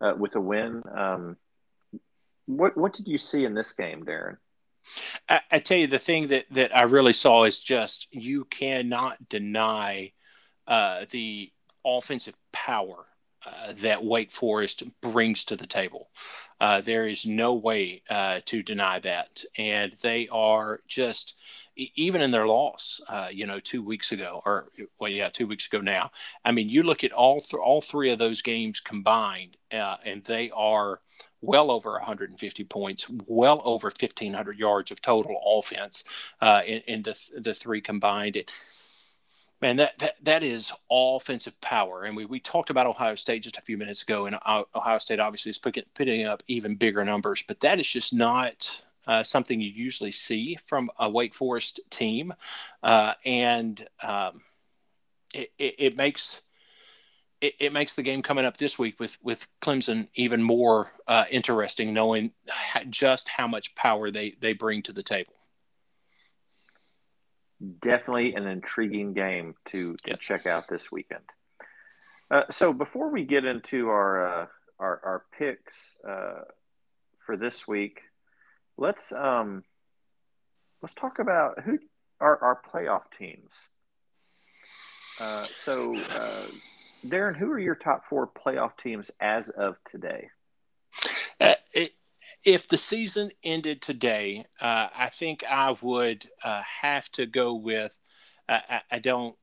uh, 0.00 0.14
with 0.18 0.34
a 0.36 0.40
win. 0.40 0.82
Um, 0.94 1.36
what 2.46 2.76
what 2.76 2.92
did 2.92 3.08
you 3.08 3.18
see 3.18 3.44
in 3.44 3.54
this 3.54 3.72
game, 3.72 4.04
Darren? 4.04 4.36
I, 5.28 5.40
I, 5.50 5.58
tell 5.60 5.78
you, 5.78 5.86
the 5.86 5.98
thing 5.98 6.28
that 6.28 6.46
that 6.50 6.76
I 6.76 6.82
really 6.82 7.12
saw 7.12 7.44
is 7.44 7.60
just 7.60 8.08
you 8.12 8.44
cannot 8.46 9.28
deny 9.28 10.12
uh, 10.66 11.04
the 11.10 11.50
offensive 11.84 12.36
power 12.52 13.06
uh, 13.44 13.72
that 13.78 14.04
Wake 14.04 14.32
Forest 14.32 14.84
brings 15.00 15.44
to 15.46 15.56
the 15.56 15.66
table. 15.66 16.08
Uh, 16.60 16.80
there 16.80 17.08
is 17.08 17.26
no 17.26 17.54
way 17.54 18.02
uh, 18.08 18.40
to 18.46 18.62
deny 18.62 19.00
that, 19.00 19.42
and 19.56 19.92
they 20.02 20.28
are 20.28 20.80
just 20.86 21.34
even 21.76 22.20
in 22.20 22.30
their 22.30 22.46
loss, 22.46 23.00
uh, 23.08 23.28
you 23.30 23.46
know, 23.46 23.60
two 23.60 23.82
weeks 23.82 24.12
ago, 24.12 24.42
or 24.44 24.68
well, 24.98 25.10
yeah, 25.10 25.28
two 25.28 25.46
weeks 25.46 25.66
ago 25.66 25.80
now. 25.80 26.10
I 26.44 26.52
mean, 26.52 26.68
you 26.68 26.82
look 26.82 27.04
at 27.04 27.12
all 27.12 27.40
th- 27.40 27.60
all 27.60 27.80
three 27.80 28.10
of 28.10 28.18
those 28.18 28.42
games 28.42 28.80
combined, 28.80 29.56
uh, 29.72 29.96
and 30.04 30.22
they 30.24 30.50
are 30.50 31.00
well 31.40 31.70
over 31.70 31.92
150 31.92 32.64
points, 32.64 33.10
well 33.26 33.62
over 33.64 33.86
1,500 33.86 34.58
yards 34.58 34.90
of 34.90 35.00
total 35.02 35.40
offense 35.44 36.04
in, 36.42 36.82
in 36.86 37.02
the 37.02 37.18
the 37.38 37.54
three 37.54 37.80
combined. 37.80 38.36
It, 38.36 38.52
Man, 39.62 39.76
that, 39.76 39.96
that 40.00 40.16
that 40.24 40.42
is 40.42 40.72
offensive 40.90 41.58
power, 41.60 42.02
and 42.02 42.16
we, 42.16 42.24
we 42.24 42.40
talked 42.40 42.68
about 42.68 42.88
Ohio 42.88 43.14
State 43.14 43.44
just 43.44 43.58
a 43.58 43.62
few 43.62 43.78
minutes 43.78 44.02
ago, 44.02 44.26
and 44.26 44.36
Ohio 44.44 44.98
State 44.98 45.20
obviously 45.20 45.50
is 45.50 45.58
putting, 45.58 45.84
putting 45.94 46.26
up 46.26 46.42
even 46.48 46.74
bigger 46.74 47.04
numbers, 47.04 47.44
but 47.46 47.60
that 47.60 47.78
is 47.78 47.88
just 47.88 48.12
not 48.12 48.82
uh, 49.06 49.22
something 49.22 49.60
you 49.60 49.70
usually 49.70 50.12
see 50.12 50.56
from 50.66 50.90
a 50.98 51.08
Wake 51.08 51.34
Forest 51.34 51.80
team, 51.90 52.32
uh, 52.82 53.14
and 53.24 53.86
um, 54.02 54.42
it, 55.34 55.50
it, 55.58 55.74
it, 55.78 55.96
makes 55.96 56.42
it, 57.40 57.54
it, 57.58 57.72
makes 57.72 57.96
the 57.96 58.02
game 58.02 58.22
coming 58.22 58.44
up 58.44 58.56
this 58.56 58.78
week 58.78 59.00
with 59.00 59.18
with 59.22 59.48
Clemson 59.60 60.08
even 60.14 60.42
more 60.42 60.92
uh, 61.06 61.24
interesting, 61.30 61.92
knowing 61.92 62.32
just 62.90 63.28
how 63.28 63.46
much 63.46 63.74
power 63.74 64.10
they 64.10 64.34
they 64.40 64.52
bring 64.52 64.82
to 64.82 64.92
the 64.92 65.02
table. 65.02 65.34
Definitely 67.80 68.34
an 68.34 68.46
intriguing 68.46 69.12
game 69.12 69.54
to, 69.66 69.94
to 70.02 70.16
check 70.16 70.46
out 70.46 70.66
this 70.66 70.90
weekend. 70.90 71.22
Uh, 72.28 72.42
so 72.50 72.72
before 72.72 73.10
we 73.10 73.24
get 73.24 73.44
into 73.44 73.88
our 73.88 74.26
uh, 74.26 74.46
our, 74.80 75.00
our, 75.04 75.24
picks 75.38 75.96
uh, 76.08 76.40
for 77.18 77.36
this 77.36 77.68
week, 77.68 78.00
let's 78.76 79.12
um, 79.12 79.64
let's 80.80 80.94
talk 80.94 81.18
about 81.18 81.60
who 81.60 81.78
are 82.20 82.38
our 82.42 82.60
playoff 82.72 83.04
teams. 83.16 83.68
Uh, 85.20 85.46
so, 85.54 85.96
uh, 85.96 86.46
Darren, 87.06 87.36
who 87.36 87.50
are 87.50 87.58
your 87.58 87.74
top 87.74 88.04
four 88.06 88.26
playoff 88.26 88.76
teams 88.76 89.10
as 89.20 89.48
of 89.50 89.76
today? 89.84 90.30
Uh, 91.40 91.54
it, 91.74 91.92
if 92.44 92.68
the 92.68 92.78
season 92.78 93.30
ended 93.44 93.82
today, 93.82 94.46
uh, 94.60 94.88
I 94.94 95.08
think 95.10 95.44
I 95.48 95.76
would 95.80 96.28
uh, 96.42 96.62
have 96.80 97.10
to 97.12 97.26
go 97.26 97.54
with. 97.54 97.96
Uh, 98.48 98.60
I, 98.68 98.80
I, 98.90 98.98
don't. 98.98 99.36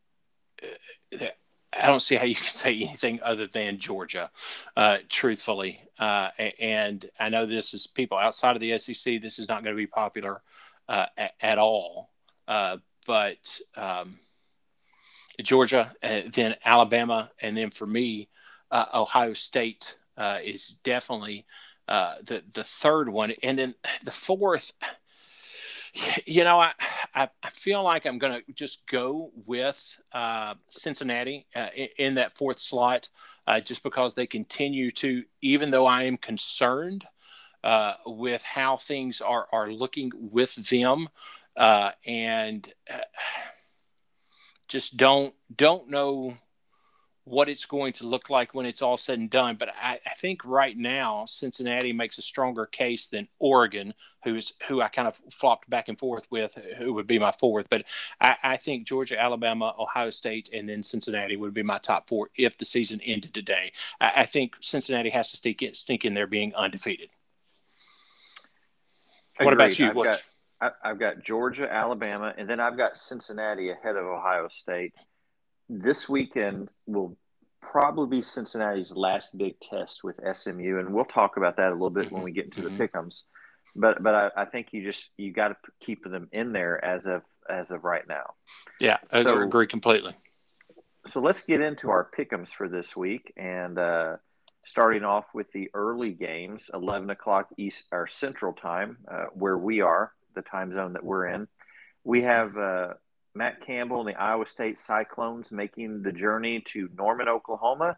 Uh, 1.73 1.83
I 1.83 1.87
don't 1.87 2.01
see 2.01 2.15
how 2.15 2.25
you 2.25 2.35
can 2.43 2.45
say 2.45 2.75
anything 2.75 3.19
other 3.23 3.47
than 3.47 3.77
Georgia, 3.77 4.31
uh, 4.75 4.97
truthfully. 5.09 5.81
Uh, 5.97 6.29
and 6.59 7.05
I 7.19 7.29
know 7.29 7.45
this 7.45 7.73
is 7.73 7.87
people 7.87 8.17
outside 8.17 8.55
of 8.55 8.61
the 8.61 8.77
SEC. 8.77 9.21
This 9.21 9.39
is 9.39 9.47
not 9.47 9.63
going 9.63 9.75
to 9.75 9.79
be 9.79 9.87
popular 9.87 10.41
at, 10.87 11.33
at, 11.41 11.57
all. 11.57 12.09
but 12.47 13.59
um, 13.75 14.17
Georgia, 15.41 15.93
then 16.01 16.55
Alabama, 16.63 17.31
and 17.41 17.55
then 17.55 17.69
for 17.69 17.85
me, 17.85 18.29
Ohio 18.71 19.33
State 19.33 19.97
is 20.17 20.79
definitely 20.83 21.45
uh, 21.89 22.13
the 22.23 22.43
the 22.53 22.63
third 22.63 23.09
one, 23.09 23.33
and 23.41 23.57
then 23.57 23.73
the 24.03 24.11
fourth. 24.11 24.73
You 26.25 26.43
know, 26.43 26.59
I 26.59 26.73
I, 27.15 27.29
feel 27.49 27.83
like 27.83 28.05
I'm 28.05 28.19
going 28.19 28.41
to 28.41 28.53
just 28.53 28.87
go 28.87 29.31
with 29.45 29.99
uh, 30.13 30.55
Cincinnati 30.69 31.47
uh, 31.55 31.69
in, 31.75 31.87
in, 31.97 32.15
that 32.15 32.37
fourth 32.37 32.59
slot, 32.59 33.09
uh, 33.47 33.59
just 33.59 33.83
because 33.83 34.13
they 34.13 34.27
continue 34.27 34.91
to, 34.91 35.23
even 35.41 35.71
though 35.71 35.85
I 35.85 36.03
am 36.03 36.17
concerned 36.17 37.05
uh, 37.63 37.93
with 38.05 38.43
how 38.43 38.77
things 38.77 39.21
are 39.21 39.47
are 39.51 39.71
looking 39.71 40.11
with 40.15 40.55
them, 40.69 41.09
uh, 41.57 41.91
and 42.05 42.71
just 44.67 44.97
don't 44.97 45.33
don't 45.55 45.89
know 45.89 46.37
what 47.29 47.47
it's 47.47 47.65
going 47.65 47.93
to 47.93 48.07
look 48.07 48.31
like 48.31 48.55
when 48.55 48.65
it's 48.65 48.81
all 48.81 48.97
said 48.97 49.19
and 49.19 49.29
done. 49.29 49.55
But 49.55 49.69
I, 49.79 49.99
I, 50.03 50.13
think 50.15 50.43
right 50.43 50.75
now 50.75 51.25
Cincinnati 51.27 51.93
makes 51.93 52.17
a 52.17 52.23
stronger 52.23 52.65
case 52.65 53.07
than 53.07 53.27
Oregon, 53.37 53.93
who's 54.23 54.53
who 54.67 54.81
I 54.81 54.87
kind 54.87 55.07
of 55.07 55.21
flopped 55.31 55.69
back 55.69 55.89
and 55.89 55.99
forth 55.99 56.27
with, 56.31 56.57
who 56.79 56.91
would 56.93 57.05
be 57.05 57.19
my 57.19 57.31
fourth. 57.31 57.67
But 57.69 57.85
I, 58.19 58.35
I 58.43 58.57
think 58.57 58.87
Georgia, 58.87 59.21
Alabama, 59.21 59.75
Ohio 59.77 60.09
State, 60.09 60.49
and 60.53 60.67
then 60.67 60.81
Cincinnati 60.81 61.37
would 61.37 61.53
be 61.53 61.61
my 61.61 61.77
top 61.77 62.09
four 62.09 62.29
if 62.35 62.57
the 62.57 62.65
season 62.65 62.99
ended 63.05 63.33
today. 63.33 63.73
I, 64.01 64.11
I 64.17 64.25
think 64.25 64.55
Cincinnati 64.59 65.11
has 65.11 65.29
to 65.29 65.37
sneak 65.37 65.61
in, 65.61 65.75
sneak 65.75 66.05
in 66.05 66.15
there 66.15 66.27
being 66.27 66.55
undefeated. 66.55 67.09
Agreed. 69.35 69.45
What 69.45 69.53
about 69.53 69.77
you? 69.79 69.89
I've 69.89 69.95
got, 69.95 70.75
I've 70.83 70.99
got 70.99 71.23
Georgia, 71.23 71.71
Alabama, 71.71 72.33
and 72.35 72.49
then 72.49 72.59
I've 72.59 72.75
got 72.75 72.97
Cincinnati 72.97 73.69
ahead 73.69 73.95
of 73.95 74.05
Ohio 74.05 74.47
State 74.47 74.93
this 75.69 76.09
weekend 76.09 76.69
will 76.87 77.15
probably 77.61 78.17
be 78.17 78.21
Cincinnati's 78.21 78.95
last 78.95 79.37
big 79.37 79.59
test 79.59 80.03
with 80.03 80.19
SMU, 80.33 80.79
and 80.79 80.93
we'll 80.93 81.05
talk 81.05 81.37
about 81.37 81.57
that 81.57 81.71
a 81.71 81.73
little 81.73 81.89
bit 81.89 82.07
mm-hmm. 82.07 82.15
when 82.15 82.23
we 82.23 82.31
get 82.31 82.45
into 82.45 82.61
mm-hmm. 82.61 82.77
the 82.77 82.87
pickums. 82.87 83.23
But 83.75 84.01
but 84.01 84.15
I, 84.15 84.31
I, 84.35 84.45
think 84.45 84.69
you 84.71 84.83
just 84.83 85.11
you 85.17 85.31
got 85.31 85.49
to 85.49 85.55
keep 85.79 86.03
them 86.03 86.27
in 86.31 86.51
there 86.53 86.83
as 86.83 87.05
of 87.05 87.21
as 87.47 87.69
of 87.69 87.83
right 87.83 88.07
now. 88.07 88.33
Yeah, 88.79 88.97
I 89.11 89.21
so, 89.21 89.41
agree 89.41 89.67
completely. 89.67 90.15
So 91.05 91.21
let's 91.21 91.43
get 91.43 91.61
into 91.61 91.89
our 91.89 92.09
pickums 92.17 92.49
for 92.49 92.67
this 92.67 92.95
week, 92.95 93.31
and 93.37 93.77
uh, 93.77 94.17
starting 94.65 95.03
off 95.03 95.25
with 95.33 95.51
the 95.51 95.69
early 95.75 96.11
games, 96.11 96.71
eleven 96.73 97.11
o'clock 97.11 97.49
East 97.57 97.85
or 97.91 98.07
Central 98.07 98.53
Time, 98.53 98.97
uh, 99.09 99.25
where 99.33 99.57
we 99.57 99.81
are, 99.81 100.13
the 100.33 100.41
time 100.41 100.73
zone 100.73 100.93
that 100.93 101.03
we're 101.03 101.27
in. 101.27 101.47
We 102.03 102.23
have 102.23 102.57
uh, 102.57 102.93
Matt 103.39 103.61
Campbell 103.61 104.01
and 104.01 104.09
the 104.09 104.21
Iowa 104.21 104.45
State 104.45 104.77
Cyclones 104.77 105.49
making 105.49 106.01
the 106.03 106.11
journey 106.11 106.61
to 106.67 106.89
Norman, 106.97 107.29
Oklahoma, 107.29 107.97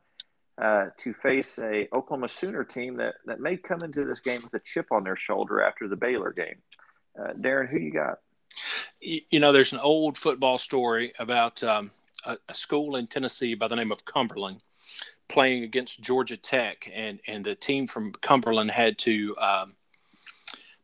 uh, 0.62 0.90
to 0.98 1.16
face 1.16 1.58
a 1.58 1.88
Oklahoma 1.92 2.28
Sooner 2.28 2.64
team 2.64 2.98
that 2.98 3.16
that 3.26 3.40
may 3.40 3.58
come 3.58 3.82
into 3.82 4.06
this 4.06 4.20
game 4.20 4.44
with 4.44 4.54
a 4.54 4.64
chip 4.64 4.92
on 4.92 5.04
their 5.04 5.16
shoulder 5.16 5.60
after 5.60 5.88
the 5.88 5.96
Baylor 5.96 6.32
game. 6.32 6.62
Uh, 7.20 7.34
Darren, 7.34 7.68
who 7.70 7.80
you 7.80 7.92
got? 7.92 8.20
You 9.00 9.40
know, 9.40 9.52
there's 9.52 9.74
an 9.74 9.80
old 9.80 10.16
football 10.16 10.60
story 10.60 11.12
about 11.18 11.64
um, 11.64 11.90
a, 12.24 12.38
a, 12.48 12.54
school 12.54 12.96
in 12.96 13.08
Tennessee 13.08 13.56
by 13.56 13.68
the 13.68 13.76
name 13.76 13.92
of 13.92 14.06
Cumberland 14.06 14.62
playing 15.28 15.64
against 15.64 16.02
Georgia 16.02 16.38
Tech, 16.38 16.88
and 16.94 17.20
and 17.28 17.44
the 17.44 17.56
team 17.56 17.88
from 17.88 18.12
Cumberland 18.12 18.70
had 18.70 19.00
to 19.00 19.36
um, 19.40 19.74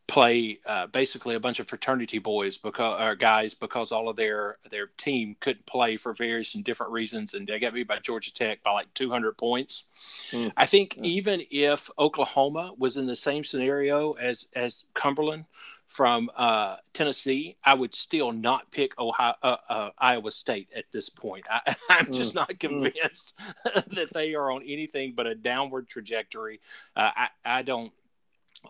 play 0.07 0.57
uh, 0.65 0.87
basically 0.87 1.35
a 1.35 1.39
bunch 1.39 1.59
of 1.59 1.67
fraternity 1.67 2.17
boys 2.17 2.57
because 2.57 2.99
or 3.01 3.15
guys 3.15 3.53
because 3.53 3.91
all 3.91 4.07
of 4.07 4.15
their 4.15 4.57
their 4.71 4.87
team 4.97 5.35
couldn't 5.41 5.65
play 5.65 5.97
for 5.97 6.13
various 6.13 6.55
and 6.55 6.63
different 6.63 6.93
reasons 6.93 7.33
and 7.33 7.45
they 7.45 7.59
got 7.59 7.73
beat 7.73 7.87
by 7.87 7.99
Georgia 7.99 8.33
Tech 8.33 8.63
by 8.63 8.71
like 8.71 8.93
200 8.93 9.37
points. 9.37 9.83
Mm. 10.31 10.53
I 10.55 10.65
think 10.65 10.95
mm. 10.95 11.05
even 11.05 11.43
if 11.51 11.89
Oklahoma 11.99 12.71
was 12.77 12.95
in 12.95 13.05
the 13.05 13.15
same 13.15 13.43
scenario 13.43 14.13
as 14.13 14.47
as 14.55 14.85
Cumberland 14.93 15.45
from 15.87 16.29
uh, 16.35 16.77
Tennessee, 16.93 17.57
I 17.63 17.73
would 17.73 17.95
still 17.95 18.33
not 18.33 18.69
pick 18.71 18.97
Ohio, 18.99 19.35
uh, 19.41 19.57
uh 19.69 19.89
Iowa 19.97 20.31
State 20.31 20.69
at 20.75 20.85
this 20.91 21.09
point. 21.09 21.45
I, 21.49 21.75
am 21.89 22.11
just 22.11 22.31
mm. 22.31 22.35
not 22.35 22.51
hmm. 22.51 22.57
convinced 22.57 23.33
that 23.63 24.11
they 24.13 24.35
are 24.35 24.51
on 24.51 24.63
anything 24.63 25.13
but 25.15 25.27
a 25.27 25.35
downward 25.35 25.89
trajectory. 25.89 26.59
Uh, 26.95 27.11
I, 27.15 27.29
I 27.45 27.61
don't 27.61 27.91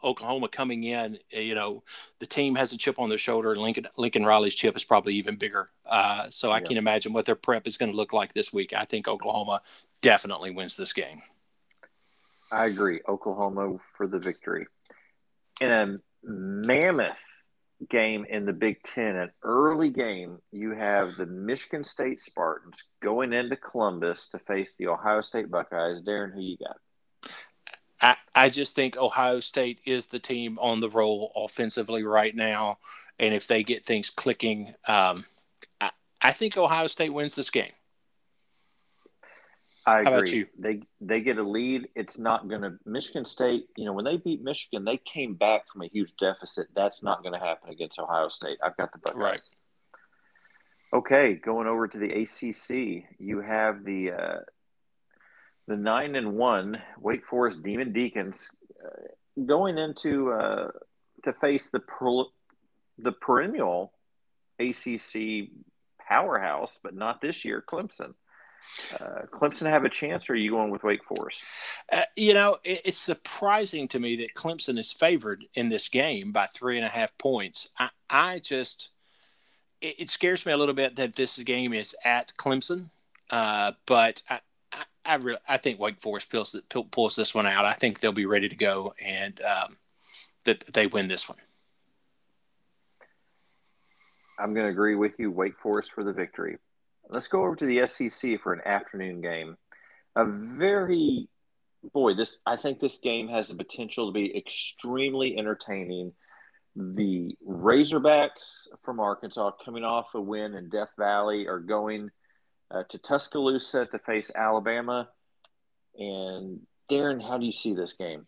Oklahoma 0.04 0.48
coming 0.50 0.84
in, 0.84 1.20
eh, 1.32 1.42
you 1.42 1.56
know, 1.56 1.84
the 2.20 2.26
team 2.26 2.56
has 2.56 2.72
a 2.72 2.78
chip 2.78 3.00
on 3.00 3.10
their 3.10 3.18
shoulder. 3.18 3.56
Lincoln 3.56 3.88
Lincoln 3.98 4.26
Riley's 4.26 4.56
chip 4.56 4.76
is 4.76 4.84
probably 4.84 5.16
even 5.16 5.38
bigger. 5.38 5.70
Uh, 5.86 6.30
so 6.30 6.52
I 6.52 6.60
yeah. 6.60 6.66
can 6.66 6.78
imagine 6.78 7.14
what 7.14 7.26
their 7.26 7.36
prep 7.36 7.68
is 7.68 7.78
going 7.78 7.92
to 7.92 7.98
look 7.98 8.14
like 8.14 8.34
this 8.34 8.52
week. 8.52 8.74
I 8.74 8.86
think 8.86 9.08
Oklahoma 9.08 9.62
definitely 10.02 10.52
wins 10.52 10.78
this 10.78 10.94
game. 10.94 11.22
I 12.52 12.66
agree. 12.66 13.02
Oklahoma 13.08 13.78
for 13.98 14.08
the 14.08 14.20
victory. 14.20 14.68
In 15.60 15.72
a 15.72 15.98
mammoth 16.24 17.24
game 17.90 18.26
in 18.30 18.46
the 18.46 18.54
Big 18.54 18.82
Ten, 18.84 19.16
an 19.16 19.32
early 19.44 19.90
game, 19.90 20.40
you 20.52 20.72
have 20.72 21.16
the 21.16 21.26
Michigan 21.26 21.84
State 21.84 22.20
Spartans 22.20 22.84
going 23.02 23.34
into 23.34 23.56
Columbus 23.56 24.30
to 24.30 24.40
face 24.40 24.76
the 24.76 24.88
Ohio 24.88 25.22
State 25.22 25.52
Buckeyes. 25.52 26.02
Darren, 26.02 26.34
who 26.34 26.42
you 26.42 26.58
got? 26.58 26.78
I, 28.02 28.16
I 28.36 28.50
just 28.50 28.76
think 28.76 28.98
Ohio 28.98 29.40
State 29.40 29.80
is 29.86 30.08
the 30.08 30.20
team 30.20 30.60
on 30.60 30.80
the 30.80 30.90
roll 30.90 31.32
offensively 31.36 32.04
right 32.04 32.36
now. 32.36 32.78
And 33.20 33.34
if 33.34 33.48
they 33.48 33.64
get 33.64 33.84
things 33.84 34.10
clicking, 34.10 34.74
um, 34.88 35.26
I, 35.82 35.92
I 36.22 36.32
think 36.32 36.58
Ohio 36.58 36.88
State 36.88 37.14
wins 37.14 37.36
this 37.36 37.50
game. 37.50 37.72
I 39.88 40.02
agree. 40.02 40.12
How 40.12 40.22
you? 40.24 40.48
They 40.60 40.82
they 41.00 41.22
get 41.22 41.38
a 41.38 41.44
lead. 41.44 41.88
It's 41.96 42.20
not 42.20 42.50
going 42.50 42.62
to 42.62 42.74
Michigan 42.86 43.24
State. 43.24 43.68
You 43.78 43.86
know, 43.86 43.94
when 43.94 44.04
they 44.04 44.18
beat 44.18 44.44
Michigan, 44.44 44.84
they 44.84 44.98
came 44.98 45.36
back 45.36 45.62
from 45.72 45.82
a 45.82 45.88
huge 45.88 46.12
deficit. 46.20 46.68
That's 46.76 47.04
not 47.04 47.24
going 47.24 47.34
to 47.34 47.40
happen 47.40 47.70
against 47.70 47.98
Ohio 47.98 48.28
State. 48.28 48.58
I've 48.62 48.76
got 48.76 48.92
the 48.92 49.00
Buckeyes. 49.00 49.18
Right. 49.22 49.42
Okay, 50.94 51.34
going 51.36 51.68
over 51.68 51.88
to 51.88 51.98
the 51.98 52.12
ACC, 52.22 53.06
you 53.18 53.42
have 53.42 53.86
the 53.86 54.12
uh, 54.12 54.40
the 55.68 55.76
nine 55.78 56.16
and 56.16 56.34
one 56.34 56.82
Wake 57.00 57.26
Forest 57.26 57.62
Demon 57.62 57.92
Deacons 57.92 58.52
uh, 58.84 59.44
going 59.46 59.78
into 59.78 60.32
uh, 60.32 60.72
to 61.24 61.34
face 61.34 61.70
the 61.70 61.80
per, 61.80 62.24
the 62.98 63.12
perennial 63.12 63.94
ACC 64.60 65.50
powerhouse, 66.08 66.80
but 66.82 66.96
not 66.96 67.22
this 67.22 67.44
year, 67.46 67.64
Clemson. 67.68 68.14
Uh, 69.00 69.22
Clemson 69.32 69.70
have 69.70 69.86
a 69.86 69.90
chance, 69.90 70.30
or 70.30 70.34
are 70.34 70.38
you 70.38 70.52
going 70.52 70.72
with 70.72 70.84
Wake 70.84 71.04
Forest? 71.04 71.42
Uh, 71.92 72.02
you 72.16 72.34
know, 72.34 72.58
it, 72.64 72.82
it's 72.86 72.98
surprising 72.98 73.88
to 73.90 74.00
me 74.00 74.18
that 74.18 74.34
Clemson 74.34 74.78
is 74.78 74.92
favored 74.92 75.46
in 75.54 75.70
this 75.70 75.88
game 75.88 76.32
by 76.32 76.48
three 76.48 76.78
and 76.78 76.86
a 76.86 76.90
half 76.90 77.18
points. 77.18 77.70
I, 77.80 77.90
I 78.10 78.40
just, 78.40 78.90
it, 79.82 79.96
it, 80.00 80.10
scares 80.10 80.46
me 80.46 80.52
a 80.52 80.58
little 80.58 80.76
bit 80.76 80.98
that 80.98 81.16
this 81.16 81.38
game 81.38 81.74
is 81.74 81.96
at 82.04 82.34
Clemson, 82.38 82.90
uh, 83.30 83.72
but 83.86 84.22
I, 84.30 84.40
I, 85.06 85.16
I, 85.16 85.20
I 85.48 85.58
think 85.58 85.80
Wake 85.80 86.02
Forest 86.02 86.32
pulls, 86.32 86.56
pulls 86.92 87.16
this 87.16 87.34
one 87.34 87.46
out. 87.46 87.66
I 87.66 87.74
think 87.74 88.00
they'll 88.00 88.12
be 88.12 88.26
ready 88.26 88.50
to 88.50 88.56
go 88.56 88.94
and 89.04 89.40
um, 89.42 89.78
that 90.46 90.64
they 90.74 90.88
win 90.88 91.08
this 91.08 91.28
one. 91.28 91.38
I'm 94.40 94.54
going 94.54 94.66
to 94.66 94.72
agree 94.72 94.96
with 94.96 95.14
you. 95.18 95.32
Wake 95.32 95.58
Forest 95.60 95.92
for 95.92 96.04
the 96.04 96.14
victory. 96.14 96.58
Let's 97.10 97.28
go 97.28 97.44
over 97.44 97.56
to 97.56 97.66
the 97.66 97.86
SEC 97.88 98.40
for 98.42 98.54
an 98.54 98.62
afternoon 98.66 99.22
game. 99.22 99.58
A 100.16 100.26
very 100.26 101.28
boy, 101.94 102.14
this 102.14 102.40
I 102.46 102.56
think 102.56 102.80
this 102.80 102.98
game 102.98 103.28
has 103.30 103.48
the 103.48 103.56
potential 103.56 104.08
to 104.08 104.14
be 104.14 104.36
extremely 104.36 105.38
entertaining. 105.38 106.14
The 106.76 107.36
Razorbacks 107.48 108.68
from 108.84 109.00
Arkansas, 109.00 109.52
coming 109.64 109.84
off 109.84 110.14
a 110.14 110.22
win 110.22 110.54
in 110.54 110.70
Death 110.70 110.94
Valley, 110.98 111.48
are 111.48 111.60
going 111.60 112.10
uh, 112.72 112.84
to 112.90 112.98
Tuscaloosa 112.98 113.86
to 113.86 114.00
face 114.00 114.32
Alabama. 114.36 115.10
And 115.98 116.62
Darren, 116.90 117.22
how 117.22 117.38
do 117.38 117.46
you 117.46 117.52
see 117.52 117.74
this 117.74 117.94
game? 117.94 118.28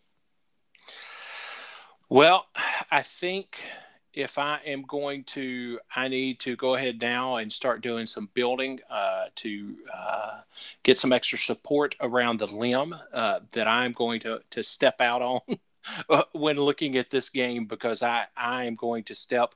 Well, 2.08 2.46
I 2.90 3.02
think 3.02 3.62
if 4.12 4.38
I 4.38 4.58
am 4.66 4.82
going 4.82 5.24
to, 5.24 5.78
I 5.94 6.08
need 6.08 6.40
to 6.40 6.56
go 6.56 6.74
ahead 6.74 7.00
now 7.00 7.36
and 7.36 7.52
start 7.52 7.80
doing 7.80 8.06
some 8.06 8.28
building 8.34 8.80
uh, 8.90 9.26
to 9.36 9.76
uh, 9.94 10.40
get 10.82 10.98
some 10.98 11.12
extra 11.12 11.38
support 11.38 11.94
around 12.00 12.38
the 12.38 12.46
limb 12.46 12.94
uh, 13.12 13.40
that 13.52 13.68
I'm 13.68 13.92
going 13.92 14.20
to, 14.20 14.40
to 14.50 14.62
step 14.62 15.00
out 15.00 15.22
on 15.22 15.40
when 16.32 16.56
looking 16.56 16.96
at 16.96 17.10
this 17.10 17.28
game 17.28 17.66
because 17.66 18.02
I, 18.02 18.26
I 18.36 18.64
am 18.64 18.74
going 18.74 19.04
to 19.04 19.14
step 19.14 19.54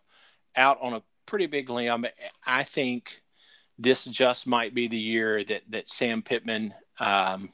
out 0.57 0.79
on 0.81 0.93
a 0.93 1.03
pretty 1.27 1.47
big 1.47 1.69
limb. 1.69 2.07
I 2.47 2.63
think 2.63 3.24
this 3.79 4.05
just 4.05 4.47
might 4.47 4.75
be 4.75 4.89
the 4.89 4.99
year 4.99 5.43
that, 5.45 5.63
that 5.71 5.89
Sam 5.89 6.23
Pittman 6.23 6.75
um, 7.01 7.53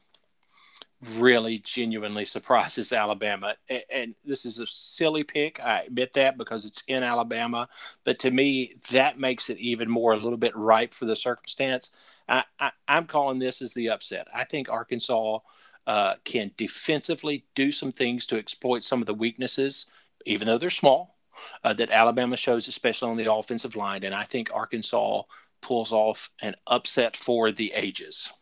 really 1.15 1.59
genuinely 1.59 2.25
surprises 2.25 2.93
Alabama. 2.93 3.55
And, 3.69 3.83
and, 3.91 4.15
this 4.25 4.45
is 4.45 4.59
a 4.59 4.67
silly 4.67 5.25
pick. 5.25 5.59
I 5.61 5.83
admit 5.83 6.13
that 6.15 6.37
because 6.37 6.65
it's 6.65 6.85
in 6.89 7.03
Alabama. 7.03 7.69
But 8.05 8.19
to 8.21 8.31
me, 8.31 8.75
that 8.91 9.19
makes 9.19 9.49
it 9.49 9.59
even 9.59 9.91
more 9.91 10.13
a 10.13 10.19
little 10.19 10.37
bit 10.37 10.55
ripe 10.55 10.93
for 10.93 11.07
the 11.07 11.17
circumstance. 11.17 11.91
I, 12.29 12.45
am 12.87 13.07
calling 13.07 13.39
this 13.39 13.63
as 13.63 13.73
the 13.73 13.89
upset. 13.91 14.29
I 14.35 14.45
think 14.45 14.69
Arkansas 14.69 15.39
uh, 15.87 16.15
can 16.25 16.51
defensively 16.57 17.47
do 17.55 17.73
some 17.73 17.93
things 17.93 18.27
to 18.27 18.39
exploit 18.39 18.85
some 18.85 19.01
of 19.01 19.07
the 19.07 19.15
weaknesses, 19.15 19.87
even 20.27 20.47
though 20.47 20.59
they're 20.59 20.71
small, 20.71 21.17
uh, 21.65 21.73
that 21.73 21.91
Alabama 21.91 22.37
shows, 22.37 22.69
especially 22.69 23.11
on 23.11 23.17
the 23.17 23.33
offensive 23.33 23.75
line. 23.75 24.05
And 24.05 24.15
I 24.15 24.25
think 24.25 24.51
Arkansas 24.53 25.23
pulls 25.61 25.93
off 25.93 26.31
an 26.41 26.55
upset 26.67 27.17
for 27.17 27.51
the 27.51 27.73
ages. 27.75 28.33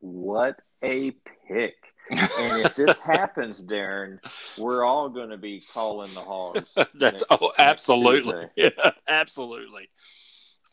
What 0.00 0.60
a 0.82 1.12
pick. 1.48 1.74
and 2.10 2.66
if 2.66 2.76
this 2.76 3.00
happens, 3.00 3.64
Darren, 3.64 4.18
we're 4.58 4.84
all 4.84 5.08
going 5.08 5.30
to 5.30 5.38
be 5.38 5.62
calling 5.72 6.12
the 6.12 6.20
hogs. 6.20 6.74
That's 6.76 6.94
next, 6.94 7.24
oh, 7.30 7.52
absolutely, 7.58 8.44
yeah, 8.56 8.68
absolutely. 9.08 9.88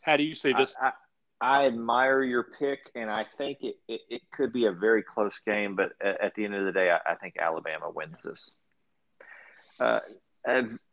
How 0.02 0.18
do 0.18 0.24
you 0.24 0.34
see 0.34 0.52
this? 0.52 0.74
I, 0.80 0.92
I, 1.40 1.62
I, 1.62 1.66
admire 1.66 2.22
your 2.22 2.46
pick, 2.58 2.80
and 2.94 3.10
I 3.10 3.24
think 3.24 3.58
it, 3.62 3.76
it, 3.88 4.00
it, 4.10 4.22
could 4.30 4.52
be 4.52 4.66
a 4.66 4.72
very 4.72 5.02
close 5.02 5.38
game. 5.38 5.74
But 5.74 5.92
at, 6.02 6.34
the 6.34 6.44
end 6.44 6.54
of 6.54 6.64
the 6.64 6.72
day, 6.72 6.90
I, 6.90 7.12
I 7.12 7.14
think 7.14 7.36
Alabama 7.40 7.90
wins 7.90 8.22
this. 8.22 8.54
Uh, 9.80 10.00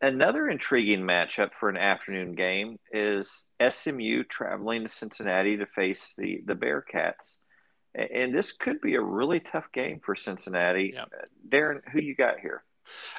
another 0.02 0.48
intriguing 0.48 1.02
matchup 1.02 1.54
for 1.54 1.70
an 1.70 1.78
afternoon 1.78 2.34
game 2.34 2.78
is 2.92 3.46
SMU 3.68 4.24
traveling 4.24 4.84
to 4.84 4.88
Cincinnati 4.88 5.58
to 5.58 5.66
face 5.66 6.14
the 6.18 6.42
the 6.46 6.56
Bearcats 6.56 7.38
and 7.96 8.34
this 8.34 8.52
could 8.52 8.82
be 8.82 8.96
a 8.96 9.02
really 9.02 9.40
tough 9.40 9.72
game 9.72 10.00
for 10.04 10.16
Cincinnati. 10.16 10.94
Yep. 10.96 11.10
Uh, 11.14 11.26
Darren, 11.48 11.82
who 11.92 12.00
you 12.00 12.16
got 12.16 12.40
here? 12.40 12.64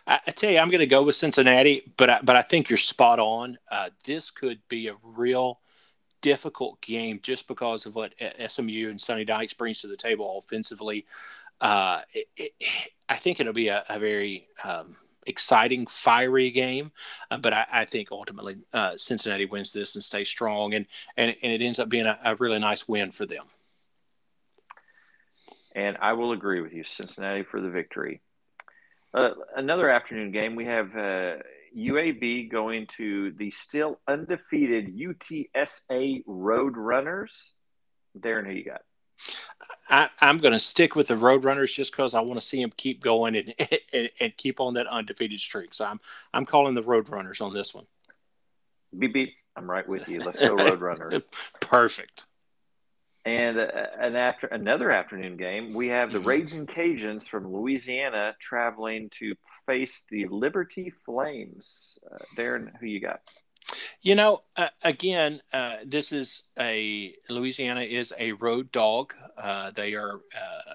I, 0.07 0.21
I 0.27 0.31
tell 0.31 0.51
you, 0.51 0.59
I'm 0.59 0.71
going 0.71 0.81
to 0.81 0.87
go 0.87 1.03
with 1.03 1.16
Cincinnati, 1.16 1.93
but 1.97 2.11
I, 2.11 2.21
but 2.23 2.37
I 2.37 2.43
think 2.43 2.71
you're 2.71 2.77
spot 2.77 3.19
on. 3.19 3.59
Uh, 3.71 3.90
this 4.05 4.31
could 4.31 4.61
be 4.69 4.88
a 4.88 4.97
real 5.03 5.61
difficult 6.23 6.81
game 6.83 7.21
just 7.23 7.49
because 7.49 7.87
of 7.87 7.95
what 7.95 8.14
SMU 8.47 8.90
and 8.90 9.01
Sonny 9.01 9.25
Dykes 9.25 9.55
brings 9.55 9.81
to 9.81 9.87
the 9.87 9.97
table 9.97 10.43
offensively. 10.45 11.07
Uh, 11.61 12.01
it, 12.12 12.29
it, 12.37 12.53
I 13.09 13.16
think 13.16 13.40
it'll 13.40 13.53
be 13.53 13.69
a, 13.69 13.85
a 13.88 13.99
very 13.99 14.49
um, 14.64 14.97
exciting, 15.26 15.87
fiery 15.87 16.50
game, 16.50 16.92
uh, 17.30 17.38
but 17.38 17.52
I, 17.52 17.66
I, 17.72 17.85
think 17.85 18.11
ultimately 18.11 18.56
uh, 18.72 18.96
Cincinnati 18.96 19.46
wins 19.46 19.72
this 19.72 19.94
and 19.94 20.04
stays 20.04 20.28
strong, 20.28 20.74
and 20.74 20.87
and, 21.16 21.35
and 21.42 21.52
it 21.52 21.62
ends 21.62 21.78
up 21.78 21.88
being 21.88 22.06
a, 22.06 22.18
a 22.24 22.37
really 22.37 22.59
nice 22.59 22.88
win 22.88 23.12
for 23.12 23.26
them. 23.26 23.44
And 25.74 25.96
I 26.00 26.14
will 26.14 26.33
agree 26.33 26.61
with 26.61 26.72
you, 26.72 26.85
Cincinnati 26.85 27.44
for 27.44 27.61
the 27.61 27.70
victory. 27.70 28.20
Uh, 29.12 29.30
another 29.56 29.88
afternoon 29.88 30.33
game, 30.33 30.56
we 30.56 30.66
have 30.66 30.96
uh, 30.96 31.37
UAB 31.76 32.50
going 32.50 32.87
to 32.96 33.33
the 33.33 33.50
still 33.50 34.00
undefeated 34.06 34.96
UTSA 34.96 36.24
Roadrunners. 36.26 37.52
Darren, 38.18 38.46
who 38.46 38.52
you 38.52 38.64
got? 38.64 38.83
I, 39.88 40.09
am 40.20 40.38
going 40.38 40.52
to 40.52 40.61
stick 40.61 40.94
with 40.94 41.09
the 41.09 41.14
Roadrunners 41.14 41.74
just 41.74 41.92
because 41.92 42.14
I 42.14 42.20
want 42.20 42.40
to 42.40 42.46
see 42.46 42.61
them 42.61 42.72
keep 42.76 43.02
going 43.02 43.37
and, 43.37 43.54
and, 43.92 44.11
and 44.20 44.37
keep 44.37 44.61
on 44.61 44.74
that 44.74 44.87
undefeated 44.87 45.40
streak. 45.40 45.74
So 45.74 45.85
I'm 45.85 46.00
I'm 46.33 46.46
calling 46.46 46.74
the 46.74 46.83
Roadrunners 46.83 47.40
on 47.40 47.52
this 47.52 47.74
one. 47.74 47.87
Beep 48.96 49.12
beep. 49.12 49.35
I'm 49.56 49.68
right 49.68 49.88
with 49.88 50.09
you. 50.09 50.22
Let's 50.22 50.38
go 50.38 50.56
Roadrunners. 50.56 51.24
Perfect. 51.61 52.26
And 53.24 53.59
uh, 53.59 53.66
an 53.98 54.16
after 54.16 54.46
another 54.46 54.90
afternoon 54.90 55.37
game, 55.37 55.74
we 55.74 55.88
have 55.88 56.11
the 56.11 56.18
mm-hmm. 56.18 56.28
Raging 56.28 56.66
Cajuns 56.66 57.24
from 57.24 57.52
Louisiana 57.52 58.35
traveling 58.40 59.11
to 59.18 59.35
face 59.66 60.04
the 60.09 60.26
Liberty 60.28 60.88
Flames. 60.88 61.98
Uh, 62.11 62.18
Darren, 62.37 62.70
who 62.80 62.87
you 62.87 63.00
got? 63.00 63.20
You 64.02 64.14
know, 64.14 64.42
uh, 64.56 64.68
again, 64.83 65.40
uh, 65.52 65.76
this 65.85 66.12
is 66.12 66.44
a 66.59 67.14
Louisiana 67.28 67.83
is 67.83 68.12
a 68.18 68.33
road 68.33 68.72
dog. 68.72 69.14
Uh, 69.37 69.70
they 69.70 69.94
are 69.94 70.14
uh, 70.14 70.74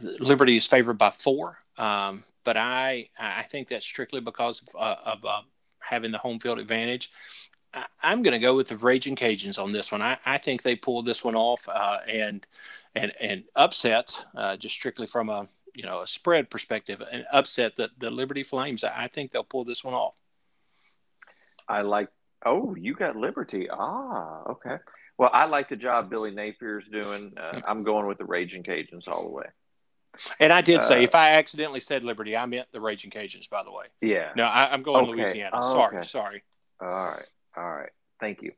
Liberty 0.00 0.56
is 0.56 0.66
favored 0.66 0.98
by 0.98 1.10
four, 1.10 1.58
um, 1.76 2.24
but 2.44 2.56
I 2.56 3.08
I 3.18 3.42
think 3.42 3.68
that's 3.68 3.86
strictly 3.86 4.20
because 4.20 4.62
of, 4.74 5.22
of 5.24 5.44
having 5.80 6.12
the 6.12 6.18
home 6.18 6.38
field 6.38 6.58
advantage. 6.58 7.10
I, 7.74 8.12
am 8.12 8.22
going 8.22 8.32
to 8.32 8.38
go 8.38 8.56
with 8.56 8.68
the 8.68 8.76
Raging 8.76 9.16
Cajuns 9.16 9.62
on 9.62 9.72
this 9.72 9.92
one. 9.92 10.02
I, 10.02 10.18
I 10.24 10.38
think 10.38 10.62
they 10.62 10.74
pulled 10.74 11.06
this 11.06 11.22
one 11.22 11.36
off 11.36 11.68
uh, 11.68 11.98
and 12.08 12.46
and 12.94 13.12
and 13.20 13.44
upset 13.56 14.24
uh, 14.36 14.56
just 14.56 14.74
strictly 14.74 15.06
from 15.06 15.28
a 15.28 15.48
you 15.74 15.84
know 15.84 16.00
a 16.00 16.06
spread 16.06 16.50
perspective 16.50 17.02
and 17.10 17.24
upset 17.32 17.76
the 17.76 17.90
the 17.98 18.10
Liberty 18.10 18.42
Flames. 18.42 18.84
I 18.84 19.08
think 19.08 19.30
they'll 19.30 19.44
pull 19.44 19.64
this 19.64 19.84
one 19.84 19.94
off. 19.94 20.14
I 21.68 21.82
like. 21.82 22.08
Oh, 22.44 22.74
you 22.76 22.94
got 22.94 23.16
Liberty. 23.16 23.68
Ah, 23.70 24.42
okay. 24.50 24.76
Well, 25.18 25.30
I 25.32 25.46
like 25.46 25.68
the 25.68 25.76
job 25.76 26.08
Billy 26.08 26.30
Napier's 26.30 26.88
doing. 26.88 27.32
Uh, 27.36 27.56
mm. 27.56 27.62
I'm 27.66 27.82
going 27.82 28.06
with 28.06 28.18
the 28.18 28.24
Raging 28.24 28.62
Cajuns 28.62 29.08
all 29.08 29.24
the 29.24 29.30
way. 29.30 29.46
And 30.40 30.52
I 30.52 30.60
did 30.60 30.84
say, 30.84 30.98
uh, 30.98 31.02
if 31.02 31.14
I 31.14 31.30
accidentally 31.30 31.80
said 31.80 32.04
Liberty, 32.04 32.36
I 32.36 32.46
meant 32.46 32.68
the 32.72 32.80
Raging 32.80 33.10
Cajuns, 33.10 33.48
by 33.48 33.62
the 33.62 33.70
way. 33.70 33.86
Yeah. 34.00 34.30
No, 34.36 34.44
I, 34.44 34.72
am 34.74 34.82
going 34.82 35.04
okay. 35.08 35.22
Louisiana. 35.22 35.50
Oh, 35.52 35.74
sorry, 35.74 35.98
okay. 35.98 36.06
sorry. 36.06 36.42
All 36.80 36.88
right, 36.88 37.26
all 37.56 37.70
right. 37.70 37.90
Thank 38.20 38.42
you. 38.42 38.52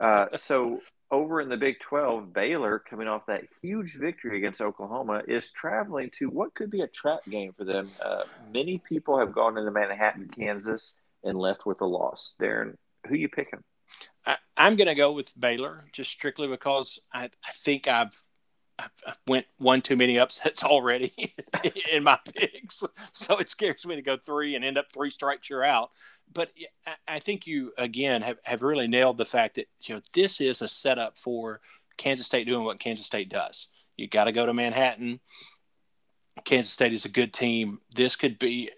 Uh, 0.00 0.26
so 0.36 0.80
over 1.10 1.40
in 1.40 1.48
the 1.48 1.56
Big 1.56 1.80
12, 1.80 2.32
Baylor, 2.32 2.78
coming 2.78 3.08
off 3.08 3.26
that 3.26 3.44
huge 3.62 3.96
victory 3.96 4.38
against 4.38 4.60
Oklahoma, 4.60 5.22
is 5.26 5.50
traveling 5.50 6.10
to 6.18 6.28
what 6.28 6.54
could 6.54 6.70
be 6.70 6.82
a 6.82 6.88
trap 6.88 7.20
game 7.28 7.52
for 7.56 7.64
them. 7.64 7.90
Uh, 8.02 8.24
many 8.52 8.78
people 8.78 9.18
have 9.18 9.32
gone 9.32 9.56
into 9.56 9.70
Manhattan, 9.70 10.28
Kansas, 10.28 10.94
and 11.24 11.38
left 11.38 11.66
with 11.66 11.80
a 11.80 11.86
loss. 11.86 12.34
Darren, 12.40 12.74
who 13.06 13.14
you 13.14 13.28
picking? 13.28 13.62
I, 14.26 14.36
am 14.56 14.76
going 14.76 14.88
to 14.88 14.94
go 14.94 15.12
with 15.12 15.38
Baylor 15.38 15.86
just 15.92 16.10
strictly 16.10 16.48
because 16.48 16.98
I, 17.12 17.24
I 17.24 17.52
think 17.54 17.88
I've 17.88 18.22
I've 18.78 19.18
went 19.26 19.46
one 19.58 19.82
too 19.82 19.96
many 19.96 20.18
upsets 20.18 20.62
already 20.64 21.12
in 21.92 22.04
my 22.04 22.18
picks, 22.34 22.84
so 23.12 23.38
it 23.38 23.48
scares 23.48 23.84
me 23.86 23.96
to 23.96 24.02
go 24.02 24.16
three 24.16 24.54
and 24.54 24.64
end 24.64 24.78
up 24.78 24.92
three 24.92 25.10
strikes 25.10 25.50
you're 25.50 25.64
out. 25.64 25.90
But 26.32 26.50
I 27.06 27.18
think 27.18 27.46
you 27.46 27.72
again 27.76 28.22
have, 28.22 28.38
have 28.44 28.62
really 28.62 28.86
nailed 28.86 29.16
the 29.16 29.24
fact 29.24 29.56
that 29.56 29.68
you 29.82 29.94
know 29.94 30.00
this 30.12 30.40
is 30.40 30.62
a 30.62 30.68
setup 30.68 31.18
for 31.18 31.60
Kansas 31.96 32.26
State 32.26 32.46
doing 32.46 32.64
what 32.64 32.78
Kansas 32.78 33.06
State 33.06 33.28
does. 33.28 33.68
You 33.96 34.08
got 34.08 34.24
to 34.24 34.32
go 34.32 34.46
to 34.46 34.54
Manhattan. 34.54 35.20
Kansas 36.44 36.72
State 36.72 36.92
is 36.92 37.04
a 37.04 37.10
good 37.10 37.32
team. 37.32 37.80
This 37.96 38.14
could 38.14 38.38
be 38.38 38.70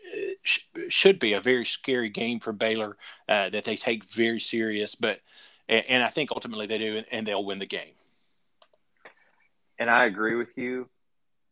should 0.43 1.19
be 1.19 1.33
a 1.35 1.41
very 1.41 1.65
scary 1.65 2.09
game 2.09 2.41
for 2.41 2.53
Baylor 2.53 2.97
uh, 3.29 3.51
that 3.51 3.65
they 3.65 3.77
take 3.77 4.05
very 4.05 4.41
serious. 4.41 4.95
But 4.95 5.21
and 5.69 6.03
I 6.03 6.09
think 6.09 6.33
ultimately 6.33 6.67
they 6.67 6.79
do, 6.79 7.03
and 7.11 7.27
they'll 7.27 7.45
win 7.45 7.59
the 7.59 7.67
game 7.67 7.95
and 9.81 9.91
I 9.91 10.05
agree 10.05 10.37
with 10.37 10.57
you. 10.57 10.89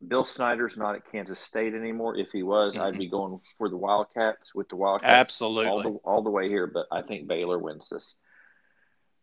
Bill 0.07 0.25
Snyder's 0.25 0.77
not 0.77 0.95
at 0.95 1.11
Kansas 1.11 1.41
State 1.41 1.75
anymore. 1.75 2.17
If 2.17 2.31
he 2.31 2.45
was, 2.45 2.75
mm-hmm. 2.75 2.83
I'd 2.83 2.99
be 2.99 3.09
going 3.09 3.41
for 3.57 3.69
the 3.69 3.77
Wildcats 3.77 4.55
with 4.55 4.69
the 4.69 4.77
Wildcats 4.77 5.11
absolutely 5.11 5.71
all 5.71 5.83
the, 5.83 5.89
all 6.05 6.23
the 6.23 6.31
way 6.31 6.49
here. 6.49 6.69
But 6.69 6.87
I 6.93 7.03
think 7.03 7.27
Baylor 7.27 7.59
wins 7.59 7.89
this. 7.89 8.15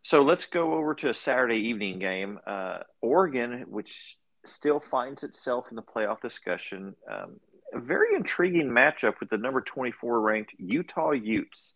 So 0.04 0.24
let's 0.24 0.48
go 0.48 0.74
over 0.74 0.94
to 0.96 1.10
a 1.10 1.14
Saturday 1.14 1.70
evening 1.70 2.00
game. 2.00 2.40
Uh, 2.46 2.80
Oregon, 3.02 3.66
which 3.70 4.18
still 4.44 4.80
finds 4.80 5.24
itself 5.24 5.68
in 5.70 5.76
the 5.76 5.82
playoff 5.82 6.22
discussion, 6.22 6.96
um, 7.10 7.40
a 7.74 7.80
very 7.80 8.16
intriguing 8.16 8.70
matchup 8.70 9.20
with 9.20 9.30
the 9.30 9.38
number 9.38 9.62
24 9.62 10.20
ranked 10.22 10.54
Utah 10.58 11.12
Utes. 11.12 11.76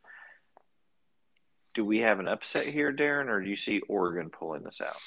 Do 1.73 1.86
we 1.86 1.99
have 1.99 2.19
an 2.19 2.28
upset 2.28 2.67
here, 2.67 2.91
Darren, 2.91 3.28
or 3.28 3.41
do 3.41 3.49
you 3.49 3.56
see 3.56 3.82
Oregon 3.88 4.30
pulling 4.30 4.63
this 4.63 4.82
out? 4.82 4.97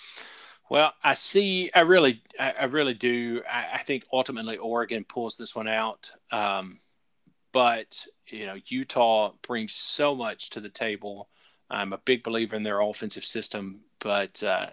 Well, 0.71 0.93
I 1.03 1.15
see. 1.15 1.71
I 1.75 1.81
really, 1.81 2.23
I, 2.39 2.65
really 2.65 2.95
do. 2.95 3.43
I, 3.51 3.75
I, 3.75 3.79
think 3.83 4.05
ultimately 4.13 4.57
Oregon 4.57 5.05
pulls 5.05 5.37
this 5.37 5.55
one 5.55 5.69
out. 5.69 6.11
Um, 6.31 6.79
but 7.53 8.07
you 8.27 8.47
know, 8.47 8.57
Utah 8.67 9.33
brings 9.47 9.75
so 9.75 10.15
much 10.15 10.51
to 10.51 10.61
the 10.61 10.71
table. 10.71 11.29
I'm 11.69 11.93
a 11.93 11.99
big 11.99 12.23
believer 12.23 12.57
in 12.57 12.63
their 12.63 12.81
offensive 12.81 13.25
system, 13.25 13.81
but 13.99 14.43
uh, 14.43 14.69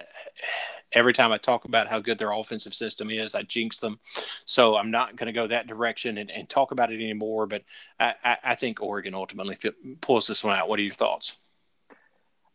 every 0.93 1.13
time 1.13 1.31
I 1.31 1.37
talk 1.37 1.65
about 1.65 1.87
how 1.87 1.99
good 1.99 2.17
their 2.17 2.31
offensive 2.31 2.73
system 2.73 3.09
is, 3.09 3.35
I 3.35 3.43
jinx 3.43 3.79
them. 3.79 3.99
So 4.45 4.75
I'm 4.75 4.91
not 4.91 5.15
going 5.15 5.27
to 5.27 5.33
go 5.33 5.47
that 5.47 5.67
direction 5.67 6.17
and, 6.17 6.31
and, 6.31 6.49
talk 6.49 6.71
about 6.71 6.91
it 6.91 6.95
anymore. 6.95 7.45
But 7.45 7.63
I, 7.99 8.13
I, 8.23 8.37
I 8.43 8.55
think 8.55 8.81
Oregon 8.81 9.13
ultimately 9.13 9.57
pulls 10.01 10.27
this 10.27 10.43
one 10.43 10.57
out. 10.57 10.67
What 10.67 10.79
are 10.79 10.83
your 10.83 10.93
thoughts? 10.93 11.37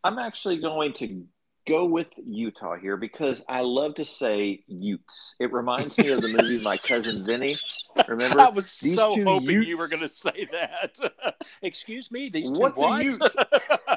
I'm 0.03 0.19
actually 0.19 0.59
going 0.59 0.93
to 0.95 1.25
go 1.67 1.87
with 1.87 2.09
Utah 2.17 2.77
here 2.77 2.97
because 2.97 3.45
I 3.49 3.63
love 3.63 3.95
to 3.97 4.05
say 4.05 4.65
Utes. 4.67 5.37
It 5.41 5.53
reminds 5.53 5.97
me 5.97 6.09
of 6.09 6.21
the 6.21 6.29
movie 6.29 6.63
My 6.63 6.77
Cousin 6.77 7.25
Vinny. 7.25 7.57
Remember? 8.09 8.41
I 8.41 8.49
was 8.49 8.81
these 8.81 8.95
so 8.95 9.15
hoping 9.25 9.51
Utes? 9.51 9.69
you 9.69 9.79
were 9.79 9.89
going 9.89 10.03
to 10.03 10.09
say 10.09 10.47
that. 10.53 10.99
Excuse 11.63 12.13
me, 12.13 12.29
these 12.29 12.53
two 12.53 12.61
What's 12.61 12.79
what? 12.79 13.01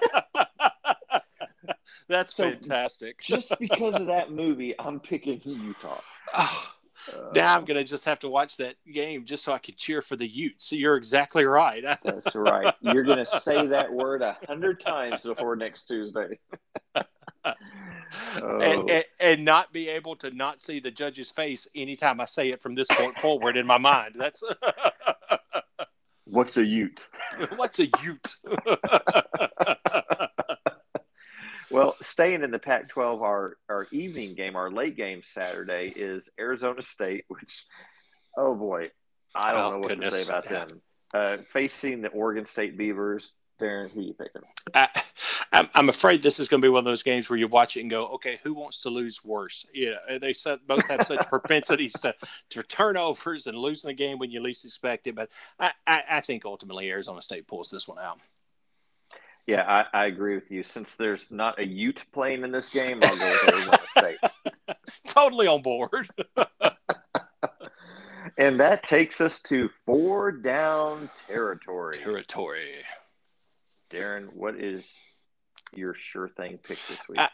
a 1.88 1.93
Ute? 2.02 2.08
That's 2.08 2.36
so 2.36 2.50
fantastic. 2.50 3.21
just 3.21 3.54
because 3.60 3.95
of 3.95 4.08
that 4.08 4.32
movie, 4.32 4.73
I'm 4.80 5.00
picking 5.00 5.41
Utah. 5.43 6.02
Oh, 6.34 6.71
now 7.36 7.56
I'm 7.56 7.65
going 7.65 7.78
to 7.78 7.84
just 7.84 8.06
have 8.06 8.19
to 8.19 8.30
watch 8.30 8.58
that 8.58 8.76
game 8.91 9.26
just 9.26 9.43
so 9.43 9.54
I 9.54 9.60
can 9.60 9.76
cheer 9.76 10.02
for 10.02 10.15
the 10.15 10.28
Utes. 10.28 10.65
So 10.69 10.76
you're 10.76 10.97
exactly 10.97 11.45
right. 11.45 11.84
That's 12.04 12.36
right. 12.36 12.73
You're 12.82 13.04
going 13.04 13.17
to 13.17 13.26
say 13.26 13.67
that 13.67 13.91
word 13.91 14.21
a 14.21 14.38
hundred 14.47 14.80
times 14.80 15.23
before 15.23 15.56
next 15.56 15.86
Tuesday. 15.86 16.39
oh. 16.95 17.04
and, 18.36 18.89
and, 18.89 19.06
and, 19.19 19.45
not 19.45 19.71
be 19.71 19.89
able 19.89 20.15
to 20.17 20.32
not 20.32 20.62
see 20.62 20.80
the 20.80 20.91
judge's 20.91 21.30
face 21.30 21.67
anytime 21.76 22.19
I 22.19 22.26
say 22.26 22.50
it 22.50 22.62
from 22.62 22.73
this 22.76 22.88
point 22.89 23.19
forward 23.19 23.58
in 23.58 23.67
my 23.67 23.78
mind. 23.78 24.15
That's 24.17 24.43
what's 26.26 26.58
a 26.58 26.65
Ute? 26.65 27.08
what's 27.56 27.80
a 27.80 27.88
Ute? 28.04 28.36
Well, 31.71 31.95
staying 32.01 32.43
in 32.43 32.51
the 32.51 32.60
Pac-12, 32.60 33.21
our 33.21 33.58
our 33.69 33.88
evening 33.91 34.36
game, 34.36 34.56
our 34.56 34.71
late 34.71 34.95
game 34.95 35.21
Saturday 35.23 35.93
is 35.95 36.30
Arizona 36.39 36.82
State, 36.82 37.25
which, 37.27 37.65
oh 38.36 38.56
boy, 38.56 38.89
I 39.36 39.51
don't 39.51 39.62
oh, 39.62 39.71
know 39.71 39.80
what 39.80 39.89
goodness. 39.89 40.10
to 40.10 40.15
say 40.15 40.23
about 40.23 40.45
yeah. 40.45 40.65
them. 40.65 40.82
Uh, 41.13 41.38
facing 41.53 42.01
the 42.01 42.10
Oregon 42.10 42.45
State 42.45 42.77
Beavers, 42.77 43.32
Darren, 43.60 43.89
who 43.91 44.01
you 44.01 44.13
picking? 44.13 44.41
I, 44.73 44.89
I'm 45.73 45.89
afraid 45.89 46.21
this 46.21 46.39
is 46.39 46.47
going 46.47 46.62
to 46.62 46.65
be 46.65 46.69
one 46.69 46.80
of 46.80 46.86
those 46.86 47.03
games 47.03 47.30
where 47.30 47.39
you 47.39 47.47
watch 47.47 47.77
it 47.77 47.82
and 47.82 47.89
go, 47.89 48.08
okay, 48.08 48.39
who 48.43 48.53
wants 48.53 48.82
to 48.82 48.89
lose 48.89 49.23
worse? 49.23 49.65
Yeah, 49.73 49.95
they 50.19 50.34
both 50.67 50.88
have 50.88 51.03
such 51.03 51.25
propensities 51.30 51.93
to, 52.01 52.13
to 52.51 52.63
turnovers 52.63 53.47
and 53.47 53.58
losing 53.58 53.89
a 53.89 53.93
game 53.93 54.19
when 54.19 54.32
you 54.32 54.41
least 54.41 54.65
expect 54.65 55.08
it. 55.08 55.15
But 55.15 55.30
I, 55.60 55.71
I, 55.86 56.03
I 56.12 56.21
think 56.21 56.45
ultimately 56.45 56.89
Arizona 56.89 57.21
State 57.21 57.47
pulls 57.47 57.69
this 57.69 57.88
one 57.88 57.99
out. 57.99 58.19
Yeah, 59.47 59.63
I, 59.65 59.86
I, 60.01 60.05
agree 60.07 60.36
with 60.36 60.51
you. 60.51 60.62
Since 60.62 60.95
there's 60.95 61.31
not 61.31 61.57
a 61.57 61.65
Ute 61.65 62.03
playing 62.12 62.43
in 62.43 62.51
this 62.51 62.69
game, 62.69 62.99
I'll 63.01 63.17
go 63.17 63.29
with 63.29 63.53
Arizona 63.53 63.79
State. 63.88 64.17
totally 65.07 65.47
on 65.47 65.62
board. 65.62 66.10
and 68.38 68.60
that 68.60 68.83
takes 68.83 69.21
us 69.21 69.41
to 69.43 69.69
four 69.86 70.33
down 70.33 71.10
territory. 71.29 71.97
Territory. 71.97 72.83
Darren, 73.89 74.33
what 74.33 74.55
is 74.55 74.99
your 75.73 75.93
sure 75.93 76.27
thing 76.27 76.60
pick 76.62 76.79
this 76.89 77.07
week? 77.07 77.19
I, 77.19 77.29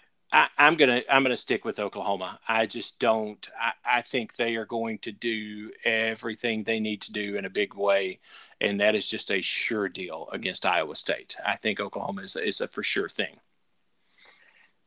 am 0.57 0.75
gonna 0.75 1.01
I'm 1.09 1.23
gonna 1.23 1.37
stick 1.37 1.63
with 1.63 1.79
Oklahoma. 1.79 2.39
I 2.47 2.65
just 2.65 2.99
don't. 2.99 3.47
I, 3.59 3.97
I, 3.99 4.01
think 4.01 4.35
they 4.35 4.55
are 4.55 4.65
going 4.65 4.97
to 4.99 5.11
do 5.11 5.71
everything 5.85 6.63
they 6.63 6.79
need 6.79 7.01
to 7.03 7.13
do 7.13 7.35
in 7.35 7.45
a 7.45 7.49
big 7.49 7.75
way, 7.75 8.19
and 8.59 8.79
that 8.79 8.95
is 8.95 9.07
just 9.09 9.31
a 9.31 9.41
sure 9.41 9.87
deal 9.89 10.29
against 10.31 10.65
Iowa 10.65 10.95
State. 10.95 11.35
I 11.45 11.55
think 11.55 11.79
Oklahoma 11.79 12.23
is 12.23 12.35
is 12.35 12.61
a 12.61 12.67
for 12.67 12.83
sure 12.83 13.09
thing. 13.09 13.39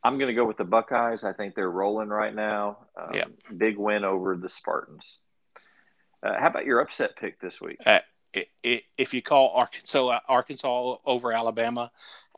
I'm 0.03 0.17
gonna 0.17 0.33
go 0.33 0.45
with 0.45 0.57
the 0.57 0.65
Buckeyes. 0.65 1.23
I 1.23 1.33
think 1.33 1.55
they're 1.55 1.71
rolling 1.71 2.09
right 2.09 2.35
now. 2.35 2.79
Um, 2.95 3.13
yeah, 3.13 3.25
big 3.55 3.77
win 3.77 4.03
over 4.03 4.35
the 4.35 4.49
Spartans. 4.49 5.19
Uh, 6.21 6.39
how 6.39 6.47
about 6.47 6.65
your 6.65 6.79
upset 6.79 7.15
pick 7.15 7.39
this 7.39 7.61
week? 7.61 7.77
Uh, 7.85 7.99
if 8.63 9.13
you 9.13 9.21
call 9.21 9.51
Arkansas 9.55 10.19
Arkansas 10.27 10.97
over 11.05 11.31
Alabama, 11.31 11.91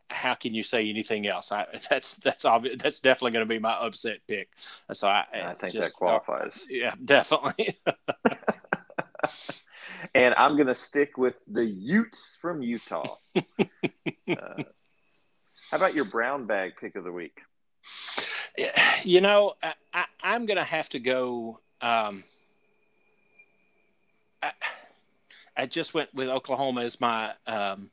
how 0.09 0.33
can 0.33 0.53
you 0.53 0.63
say 0.63 0.89
anything 0.89 1.27
else? 1.27 1.51
I, 1.51 1.65
that's 1.89 2.15
that's 2.15 2.45
obvious. 2.45 2.77
That's 2.81 2.99
definitely 2.99 3.31
going 3.31 3.47
to 3.47 3.53
be 3.53 3.59
my 3.59 3.73
upset 3.73 4.19
pick. 4.27 4.49
So 4.93 5.07
I, 5.07 5.25
I 5.33 5.53
think 5.53 5.73
just, 5.73 5.91
that 5.91 5.97
qualifies. 5.97 6.63
Uh, 6.63 6.67
yeah, 6.69 6.93
definitely. 7.05 7.77
and 10.15 10.33
I'm 10.35 10.55
going 10.55 10.67
to 10.67 10.75
stick 10.75 11.17
with 11.17 11.35
the 11.47 11.65
Utes 11.65 12.37
from 12.41 12.61
Utah. 12.61 13.15
uh, 13.35 13.41
how 15.71 15.77
about 15.77 15.93
your 15.93 16.05
brown 16.05 16.45
bag 16.45 16.73
pick 16.79 16.95
of 16.95 17.03
the 17.03 17.11
week? 17.11 17.41
You 19.03 19.21
know, 19.21 19.53
I, 19.93 20.05
am 20.23 20.45
going 20.45 20.57
to 20.57 20.63
have 20.63 20.89
to 20.89 20.99
go. 20.99 21.59
Um, 21.81 22.23
I, 24.43 24.51
I, 25.55 25.65
just 25.65 25.93
went 25.93 26.13
with 26.13 26.27
Oklahoma 26.27 26.81
as 26.81 26.99
my 26.99 27.33
um, 27.47 27.89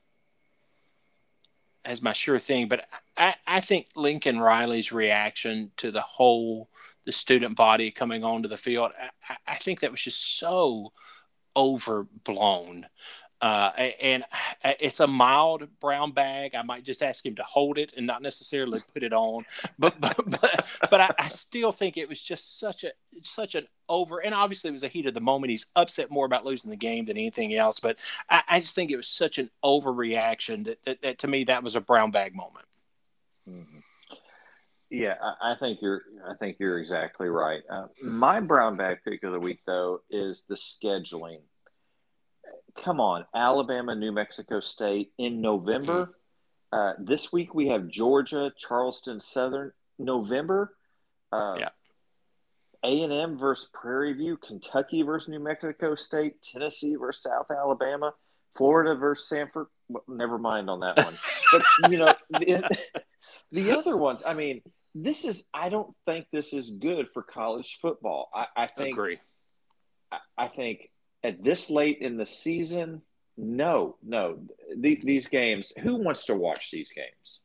as 1.87 2.03
my 2.03 2.13
sure 2.13 2.39
thing. 2.39 2.69
But 2.69 2.87
I, 3.17 3.35
I 3.47 3.61
think 3.61 3.87
Lincoln 3.95 4.39
Riley's 4.39 4.93
reaction 4.93 5.71
to 5.79 5.91
the 5.91 6.03
whole 6.03 6.69
the 7.07 7.13
student 7.13 7.57
body 7.57 7.91
coming 7.91 8.25
onto 8.25 8.49
the 8.49 8.57
field, 8.57 8.91
I, 9.29 9.37
I 9.47 9.55
think 9.55 9.81
that 9.81 9.93
was 9.93 10.03
just 10.03 10.39
so 10.39 10.93
overblown. 11.57 12.87
Uh, 13.41 13.71
and 14.01 14.25
it's 14.81 15.01
a 15.01 15.07
mild 15.07 15.69
brown 15.79 16.13
bag. 16.13 16.55
I 16.55 16.63
might 16.63 16.85
just 16.85 17.03
ask 17.03 17.25
him 17.25 17.35
to 17.37 17.43
hold 17.43 17.77
it 17.77 17.93
and 17.95 18.07
not 18.07 18.23
necessarily 18.23 18.81
put 18.95 19.03
it 19.03 19.13
on, 19.13 19.45
but 19.79 19.95
but 20.01 20.17
but, 20.27 20.67
but 20.91 21.01
I, 21.01 21.11
I, 21.19 21.29
still 21.29 21.71
think 21.71 21.99
it 21.99 22.09
was 22.09 22.23
just 22.23 22.59
such 22.59 22.85
a 22.85 22.93
such 23.23 23.55
an 23.55 23.67
over. 23.91 24.21
And 24.21 24.35
obviously, 24.35 24.69
it 24.69 24.73
was 24.73 24.85
a 24.85 24.89
heat 24.89 25.07
of 25.07 25.13
the 25.13 25.21
moment. 25.21 25.51
He's 25.51 25.67
upset 25.77 26.11
more 26.11 26.25
about 26.25 26.47
losing 26.47 26.71
the 26.71 26.79
game 26.79 27.05
than 27.05 27.19
anything 27.19 27.55
else. 27.55 27.79
But 27.79 27.99
I, 28.31 28.43
I 28.49 28.61
just 28.61 28.75
think 28.75 28.91
it 28.91 28.97
was 28.97 29.09
such 29.09 29.39
an 29.39 29.51
overreaction 29.63 30.65
that, 30.65 30.79
that, 30.87 31.03
that, 31.03 31.19
to 31.19 31.29
me 31.29 31.45
that 31.45 31.63
was 31.63 31.77
a 31.77 31.81
brown 31.83 32.11
bag 32.11 32.35
moment. 32.35 32.65
Mm-hmm. 33.49 33.79
Yeah, 34.89 35.17
I, 35.21 35.53
I, 35.53 35.55
think 35.57 35.81
you're. 35.83 36.03
I 36.27 36.35
think 36.37 36.57
you're 36.59 36.79
exactly 36.79 37.29
right. 37.29 37.61
Uh, 37.69 37.89
my 38.03 38.41
brown 38.41 38.79
bag 38.79 38.99
pick 39.05 39.23
of 39.25 39.33
the 39.33 39.41
week, 39.41 39.61
though, 39.67 40.01
is 40.09 40.45
the 40.49 40.55
scheduling 40.55 41.41
come 42.83 43.01
on, 43.01 43.27
Alabama, 43.35 43.95
New 43.95 44.13
Mexico 44.13 44.61
State 44.61 45.13
in 45.19 45.41
November. 45.41 46.15
Uh, 46.73 46.93
this 46.99 47.33
week 47.33 47.55
we 47.55 47.69
have 47.69 47.89
Georgia, 47.89 48.53
Charleston 48.59 49.21
Southern. 49.21 49.73
November, 49.99 50.75
uh, 51.33 51.57
yeah. 51.59 51.69
A 52.85 53.03
and 53.03 53.13
M 53.13 53.39
versus 53.39 53.69
Prairie 53.73 54.13
View, 54.13 54.37
Kentucky 54.37 55.03
versus 55.03 55.29
New 55.29 55.41
Mexico 55.41 55.95
State, 55.95 56.43
Tennessee 56.43 56.97
versus 56.97 57.23
South 57.23 57.51
Alabama, 57.51 58.13
Florida 58.55 58.95
versus 58.95 59.29
Samford. 59.31 59.67
Well, 59.89 60.05
never 60.09 60.39
mind 60.39 60.69
on 60.69 60.81
that 60.81 60.97
one. 60.99 61.15
but 61.53 61.91
you 61.91 61.99
know, 61.99 62.15
the, 62.31 62.79
the, 63.53 63.73
other 63.73 63.97
ones. 63.97 64.23
I 64.27 64.35
mean, 64.35 64.63
this 64.95 65.25
is. 65.25 65.47
I 65.53 65.69
don't 65.69 65.95
think 66.07 66.27
this 66.33 66.53
is 66.53 66.71
good 66.71 67.09
for 67.09 67.23
college 67.23 67.79
football. 67.81 68.29
I, 68.35 68.47
I 68.57 68.67
think. 68.67 68.95
Agree. 68.95 69.19
I, 70.13 70.19
I 70.37 70.49
think 70.49 70.91
at 71.27 71.43
this 71.43 71.69
late 71.69 71.99
in 72.01 72.17
the 72.17 72.27
season, 72.27 73.03
no, 73.37 73.97
no. 74.03 74.39
The, 74.77 75.01
these 75.03 75.27
games, 75.27 75.73
who 75.83 75.97
wants 75.97 76.25
to 76.27 76.35
watch 76.35 76.71
these 76.71 76.93
games? 76.93 77.41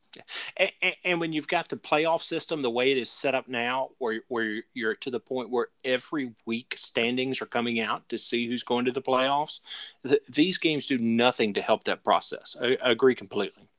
And, 0.57 0.71
and, 0.81 0.95
and, 1.05 1.19
when 1.21 1.31
you've 1.31 1.47
got 1.47 1.69
the 1.69 1.77
playoff 1.77 2.21
system 2.21 2.61
the 2.61 2.69
way 2.69 2.91
it 2.91 2.97
is 2.97 3.09
set 3.09 3.33
up 3.33 3.47
now, 3.47 3.91
where 3.97 4.21
where 4.27 4.61
you're 4.73 4.95
to 4.95 5.09
the 5.09 5.21
point 5.21 5.49
where 5.49 5.67
every 5.85 6.33
week 6.45 6.73
standings 6.77 7.41
are 7.41 7.45
coming 7.45 7.79
out 7.79 8.09
to 8.09 8.17
see 8.17 8.45
who's 8.45 8.63
going 8.63 8.83
to 8.85 8.91
the 8.91 9.01
playoffs, 9.01 9.61
th- 10.05 10.21
these 10.29 10.57
games 10.57 10.85
do 10.85 10.97
nothing 10.97 11.53
to 11.53 11.61
help 11.61 11.85
that 11.85 12.03
process. 12.03 12.57
I, 12.61 12.77
I 12.83 12.91
agree 12.91 13.15
completely. 13.15 13.69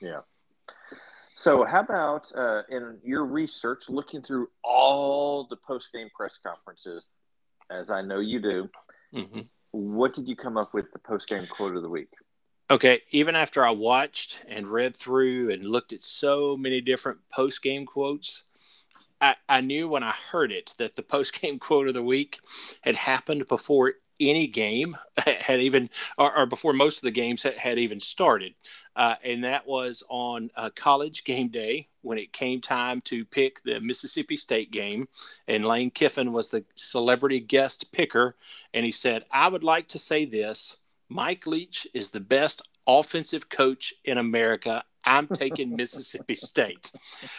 Yeah. 0.00 0.20
So, 1.34 1.64
how 1.64 1.80
about 1.80 2.30
uh, 2.34 2.62
in 2.68 2.98
your 3.02 3.24
research, 3.24 3.88
looking 3.88 4.20
through 4.20 4.48
all 4.62 5.46
the 5.48 5.56
post 5.56 5.90
game 5.92 6.10
press 6.14 6.38
conferences, 6.42 7.10
as 7.70 7.90
I 7.90 8.02
know 8.02 8.20
you 8.20 8.40
do, 8.40 8.68
Mm-hmm. 9.14 9.40
What 9.72 10.14
did 10.14 10.28
you 10.28 10.36
come 10.36 10.56
up 10.56 10.72
with 10.72 10.90
the 10.92 10.98
post 10.98 11.28
game 11.28 11.46
quote 11.46 11.76
of 11.76 11.82
the 11.82 11.88
week? 11.88 12.08
Okay, 12.68 13.02
even 13.10 13.36
after 13.36 13.64
I 13.64 13.70
watched 13.70 14.42
and 14.48 14.66
read 14.66 14.96
through 14.96 15.52
and 15.52 15.64
looked 15.64 15.92
at 15.92 16.02
so 16.02 16.56
many 16.56 16.80
different 16.80 17.18
post 17.32 17.62
game 17.62 17.86
quotes, 17.86 18.44
I, 19.20 19.36
I 19.48 19.60
knew 19.60 19.88
when 19.88 20.02
I 20.02 20.12
heard 20.30 20.50
it 20.50 20.74
that 20.78 20.96
the 20.96 21.02
post 21.04 21.40
game 21.40 21.58
quote 21.58 21.88
of 21.88 21.94
the 21.94 22.02
week 22.02 22.40
had 22.82 22.96
happened 22.96 23.46
before 23.48 23.94
any 24.20 24.46
game 24.46 24.96
had 25.18 25.60
even, 25.60 25.90
or, 26.18 26.36
or, 26.38 26.46
before 26.46 26.72
most 26.72 26.98
of 26.98 27.02
the 27.02 27.10
games 27.10 27.42
had, 27.42 27.56
had 27.56 27.78
even 27.78 28.00
started. 28.00 28.54
Uh, 28.94 29.14
and 29.22 29.44
that 29.44 29.66
was 29.66 30.02
on 30.08 30.50
uh, 30.56 30.70
college 30.74 31.24
game 31.24 31.48
day 31.48 31.88
when 32.02 32.18
it 32.18 32.32
came 32.32 32.60
time 32.60 33.00
to 33.02 33.24
pick 33.24 33.62
the 33.62 33.80
Mississippi 33.80 34.36
State 34.36 34.70
game. 34.70 35.06
And 35.48 35.64
Lane 35.64 35.90
Kiffin 35.90 36.32
was 36.32 36.48
the 36.48 36.64
celebrity 36.76 37.40
guest 37.40 37.92
picker. 37.92 38.36
And 38.72 38.86
he 38.86 38.92
said, 38.92 39.24
I 39.30 39.48
would 39.48 39.64
like 39.64 39.88
to 39.88 39.98
say 39.98 40.24
this 40.24 40.78
Mike 41.08 41.46
Leach 41.46 41.86
is 41.94 42.10
the 42.10 42.20
best 42.20 42.62
offensive 42.86 43.48
coach 43.48 43.92
in 44.04 44.18
America. 44.18 44.84
I'm 45.04 45.28
taking 45.28 45.76
Mississippi 45.76 46.36
State. 46.36 46.92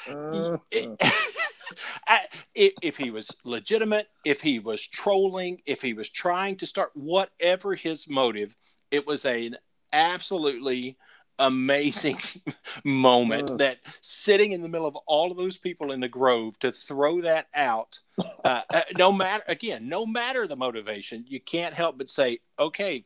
if 2.55 2.97
he 2.97 3.11
was 3.11 3.32
legitimate, 3.43 4.07
if 4.26 4.41
he 4.41 4.59
was 4.59 4.86
trolling, 4.86 5.61
if 5.65 5.82
he 5.82 5.93
was 5.93 6.09
trying 6.09 6.55
to 6.57 6.65
start 6.65 6.91
whatever 6.93 7.76
his 7.76 8.09
motive, 8.09 8.55
it 8.91 9.05
was 9.05 9.26
an 9.26 9.57
absolutely 9.93 10.97
amazing 11.39 12.18
moment 12.84 13.57
that 13.57 13.78
sitting 14.01 14.53
in 14.53 14.61
the 14.61 14.70
middle 14.70 14.88
of 14.88 14.95
all 15.05 15.32
of 15.32 15.38
those 15.38 15.57
people 15.57 15.91
in 15.91 15.99
the 15.99 16.07
grove 16.07 16.57
to 16.59 16.72
throw 16.72 17.22
that 17.22 17.47
out 17.53 17.99
uh, 18.43 18.61
uh, 18.72 18.82
no 18.97 19.11
matter 19.11 19.43
again 19.47 19.88
no 19.88 20.03
matter 20.05 20.47
the 20.47 20.55
motivation 20.55 21.24
you 21.28 21.39
can't 21.39 21.76
help 21.76 21.95
but 21.97 22.09
say 22.09 22.39
okay 22.57 23.05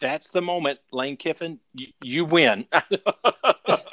that's 0.00 0.30
the 0.30 0.42
moment 0.42 0.78
lane 0.90 1.16
kiffin 1.16 1.60
y- 1.78 1.86
you 2.02 2.24
win 2.24 2.66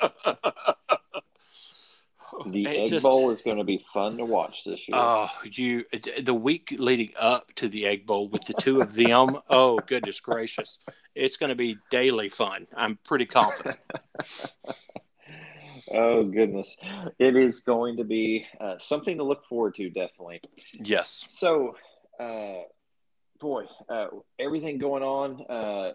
The 2.51 2.67
Egg 2.67 2.89
just, 2.89 3.03
Bowl 3.03 3.31
is 3.31 3.41
going 3.41 3.57
to 3.57 3.63
be 3.63 3.85
fun 3.93 4.17
to 4.17 4.25
watch 4.25 4.63
this 4.63 4.87
year. 4.87 4.97
Oh, 4.97 5.29
you 5.43 5.85
the 6.21 6.33
week 6.33 6.75
leading 6.77 7.11
up 7.17 7.53
to 7.55 7.67
the 7.67 7.85
Egg 7.85 8.05
Bowl 8.05 8.29
with 8.29 8.45
the 8.45 8.53
two 8.53 8.81
of 8.81 8.93
them. 8.93 9.37
oh, 9.49 9.79
goodness 9.87 10.19
gracious, 10.19 10.79
it's 11.15 11.37
going 11.37 11.49
to 11.49 11.55
be 11.55 11.77
daily 11.89 12.29
fun. 12.29 12.67
I'm 12.75 12.97
pretty 13.03 13.25
confident. 13.25 13.77
oh 15.93 16.23
goodness, 16.23 16.77
it 17.17 17.37
is 17.37 17.61
going 17.61 17.97
to 17.97 18.03
be 18.03 18.45
uh, 18.59 18.77
something 18.77 19.17
to 19.17 19.23
look 19.23 19.45
forward 19.45 19.75
to. 19.75 19.89
Definitely. 19.89 20.41
Yes. 20.73 21.25
So, 21.29 21.75
uh, 22.19 22.63
boy, 23.39 23.65
uh, 23.89 24.07
everything 24.39 24.77
going 24.77 25.03
on. 25.03 25.45
Uh, 25.49 25.93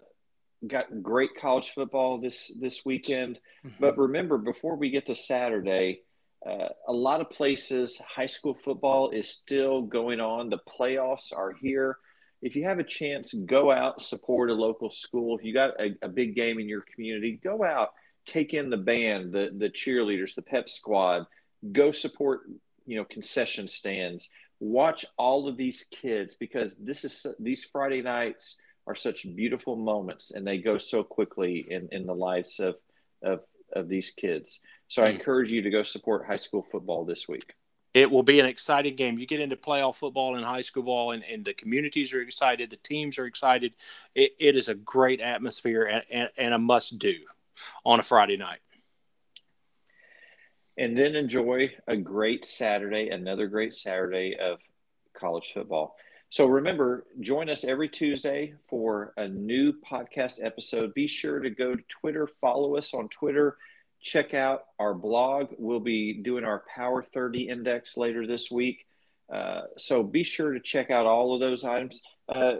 got 0.67 1.01
great 1.03 1.35
college 1.39 1.69
football 1.71 2.19
this 2.19 2.51
this 2.59 2.85
weekend. 2.85 3.39
Mm-hmm. 3.65 3.75
But 3.79 3.97
remember, 3.97 4.37
before 4.37 4.75
we 4.75 4.89
get 4.89 5.07
to 5.07 5.15
Saturday, 5.15 6.01
uh, 6.45 6.69
a 6.87 6.93
lot 6.93 7.21
of 7.21 7.29
places, 7.29 7.97
high 7.97 8.27
school 8.27 8.53
football 8.53 9.09
is 9.09 9.27
still 9.27 9.81
going 9.81 10.19
on. 10.19 10.49
The 10.49 10.59
playoffs 10.79 11.35
are 11.35 11.53
here. 11.53 11.97
If 12.41 12.55
you 12.55 12.65
have 12.65 12.77
a 12.77 12.83
chance, 12.83 13.33
go 13.33 13.71
out, 13.71 14.01
support 14.01 14.51
a 14.51 14.53
local 14.53 14.91
school. 14.91 15.37
If 15.37 15.43
you 15.43 15.53
got 15.53 15.79
a, 15.79 15.95
a 16.03 16.07
big 16.07 16.35
game 16.35 16.59
in 16.59 16.69
your 16.69 16.81
community, 16.81 17.39
go 17.43 17.63
out, 17.63 17.89
take 18.25 18.53
in 18.53 18.69
the 18.69 18.77
band, 18.77 19.33
the 19.33 19.51
the 19.57 19.69
cheerleaders, 19.69 20.35
the 20.35 20.43
pep 20.43 20.69
squad. 20.69 21.25
Go 21.71 21.91
support, 21.91 22.41
you 22.85 22.97
know, 22.97 23.05
concession 23.05 23.67
stands. 23.67 24.29
Watch 24.59 25.05
all 25.17 25.47
of 25.47 25.57
these 25.57 25.85
kids 25.89 26.35
because 26.35 26.75
this 26.75 27.03
is 27.03 27.25
these 27.39 27.63
Friday 27.63 28.03
nights 28.03 28.57
are 28.85 28.95
such 28.95 29.35
beautiful 29.35 29.75
moments, 29.75 30.29
and 30.29 30.45
they 30.45 30.59
go 30.59 30.77
so 30.77 31.03
quickly 31.03 31.65
in 31.67 31.89
in 31.91 32.05
the 32.05 32.13
lives 32.13 32.59
of 32.59 32.75
of 33.23 33.39
of 33.73 33.87
these 33.87 34.11
kids. 34.11 34.61
So 34.87 35.03
I 35.03 35.09
hmm. 35.09 35.15
encourage 35.15 35.51
you 35.51 35.61
to 35.61 35.69
go 35.69 35.83
support 35.83 36.25
high 36.25 36.37
school 36.37 36.63
football 36.63 37.05
this 37.05 37.27
week. 37.27 37.53
It 37.93 38.11
will 38.11 38.23
be 38.23 38.41
an 38.41 38.45
exciting 38.45 38.97
game. 38.97 39.17
You 39.17 39.25
get 39.25 39.39
into 39.39 39.55
playoff 39.55 39.95
football 39.95 40.35
and 40.35 40.43
high 40.43 40.61
school 40.61 40.83
ball, 40.83 41.11
and, 41.11 41.23
and 41.23 41.45
the 41.45 41.53
communities 41.53 42.13
are 42.13 42.21
excited, 42.21 42.69
the 42.69 42.75
teams 42.75 43.17
are 43.17 43.25
excited. 43.25 43.73
It, 44.13 44.33
it 44.37 44.57
is 44.57 44.67
a 44.67 44.75
great 44.75 45.21
atmosphere 45.21 45.83
and, 45.83 46.03
and, 46.11 46.29
and 46.37 46.53
a 46.53 46.59
must 46.59 46.99
do 46.99 47.15
on 47.85 48.01
a 48.01 48.03
Friday 48.03 48.35
night. 48.35 48.59
And 50.77 50.97
then 50.97 51.15
enjoy 51.15 51.71
a 51.87 51.95
great 51.95 52.43
Saturday, 52.43 53.09
another 53.09 53.47
great 53.47 53.73
Saturday 53.73 54.35
of 54.37 54.59
college 55.13 55.51
football. 55.53 55.95
So 56.35 56.47
remember, 56.47 57.05
join 57.21 57.49
us 57.49 57.63
every 57.63 57.87
Tuesday 57.87 58.55
for 58.67 59.13
a 59.15 59.25
new 59.25 59.71
podcast 59.71 60.43
episode. 60.43 60.93
Be 60.93 61.07
sure 61.07 61.39
to 61.39 61.49
go 61.49 61.75
to 61.75 61.83
Twitter, 61.87 62.27
follow 62.27 62.75
us 62.75 62.93
on 62.93 63.07
Twitter 63.07 63.57
check 64.05 64.35
out 64.35 64.65
our 64.77 64.93
blog. 64.93 65.47
We'll 65.57 65.79
be 65.79 66.13
doing 66.13 66.45
our 66.45 66.63
Power 66.73 67.01
30 67.01 67.49
index 67.49 67.97
later 67.97 68.27
this 68.27 68.51
week. 68.51 68.85
Uh, 69.33 69.61
so 69.77 70.03
be 70.03 70.23
sure 70.23 70.53
to 70.53 70.59
check 70.59 70.91
out 70.91 71.07
all 71.07 71.33
of 71.33 71.39
those 71.39 71.65
items. 71.65 72.03
Uh, 72.29 72.57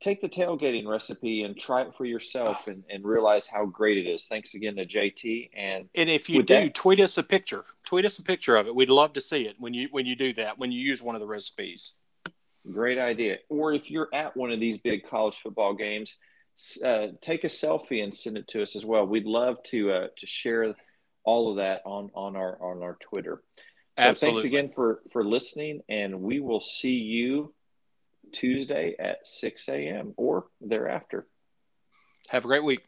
take 0.00 0.22
the 0.22 0.28
tailgating 0.30 0.88
recipe 0.88 1.42
and 1.42 1.58
try 1.58 1.82
it 1.82 1.94
for 1.94 2.06
yourself 2.06 2.68
and, 2.68 2.84
and 2.88 3.04
realize 3.04 3.46
how 3.46 3.66
great 3.66 3.98
it 3.98 4.08
is. 4.08 4.24
Thanks 4.24 4.54
again 4.54 4.76
to 4.76 4.86
JT. 4.86 5.50
And 5.54 5.90
and 5.94 6.08
if 6.08 6.30
you 6.30 6.42
do, 6.42 6.54
that, 6.54 6.74
tweet 6.74 7.00
us 7.00 7.18
a 7.18 7.22
picture. 7.22 7.66
Tweet 7.84 8.06
us 8.06 8.18
a 8.18 8.22
picture 8.22 8.56
of 8.56 8.66
it. 8.66 8.74
We'd 8.74 8.88
love 8.88 9.12
to 9.12 9.20
see 9.20 9.42
it 9.42 9.56
when 9.58 9.74
you 9.74 9.88
when 9.90 10.06
you 10.06 10.16
do 10.16 10.32
that. 10.34 10.58
When 10.58 10.72
you 10.72 10.80
use 10.80 11.02
one 11.02 11.14
of 11.14 11.20
the 11.20 11.26
recipes. 11.26 11.92
Great 12.70 12.98
idea. 12.98 13.38
Or 13.48 13.72
if 13.72 13.90
you're 13.90 14.08
at 14.12 14.36
one 14.36 14.50
of 14.52 14.60
these 14.60 14.78
big 14.78 15.08
college 15.08 15.36
football 15.36 15.74
games, 15.74 16.18
uh, 16.84 17.08
take 17.20 17.44
a 17.44 17.48
selfie 17.48 18.02
and 18.02 18.12
send 18.12 18.36
it 18.36 18.48
to 18.48 18.62
us 18.62 18.76
as 18.76 18.84
well. 18.84 19.06
We'd 19.06 19.24
love 19.24 19.62
to 19.64 19.92
uh, 19.92 20.06
to 20.18 20.26
share 20.26 20.74
all 21.24 21.50
of 21.50 21.56
that 21.56 21.80
on 21.86 22.10
on 22.14 22.36
our 22.36 22.58
on 22.62 22.82
our 22.82 22.98
Twitter. 23.00 23.42
So 23.98 24.04
Absolutely. 24.04 24.42
thanks 24.42 24.46
again 24.46 24.68
for 24.68 25.00
for 25.10 25.24
listening, 25.24 25.80
and 25.88 26.20
we 26.20 26.40
will 26.40 26.60
see 26.60 26.96
you 26.96 27.54
Tuesday 28.32 28.94
at 28.98 29.26
six 29.26 29.68
a.m. 29.68 30.12
or 30.16 30.46
thereafter. 30.60 31.26
Have 32.28 32.44
a 32.44 32.48
great 32.48 32.64
week. 32.64 32.80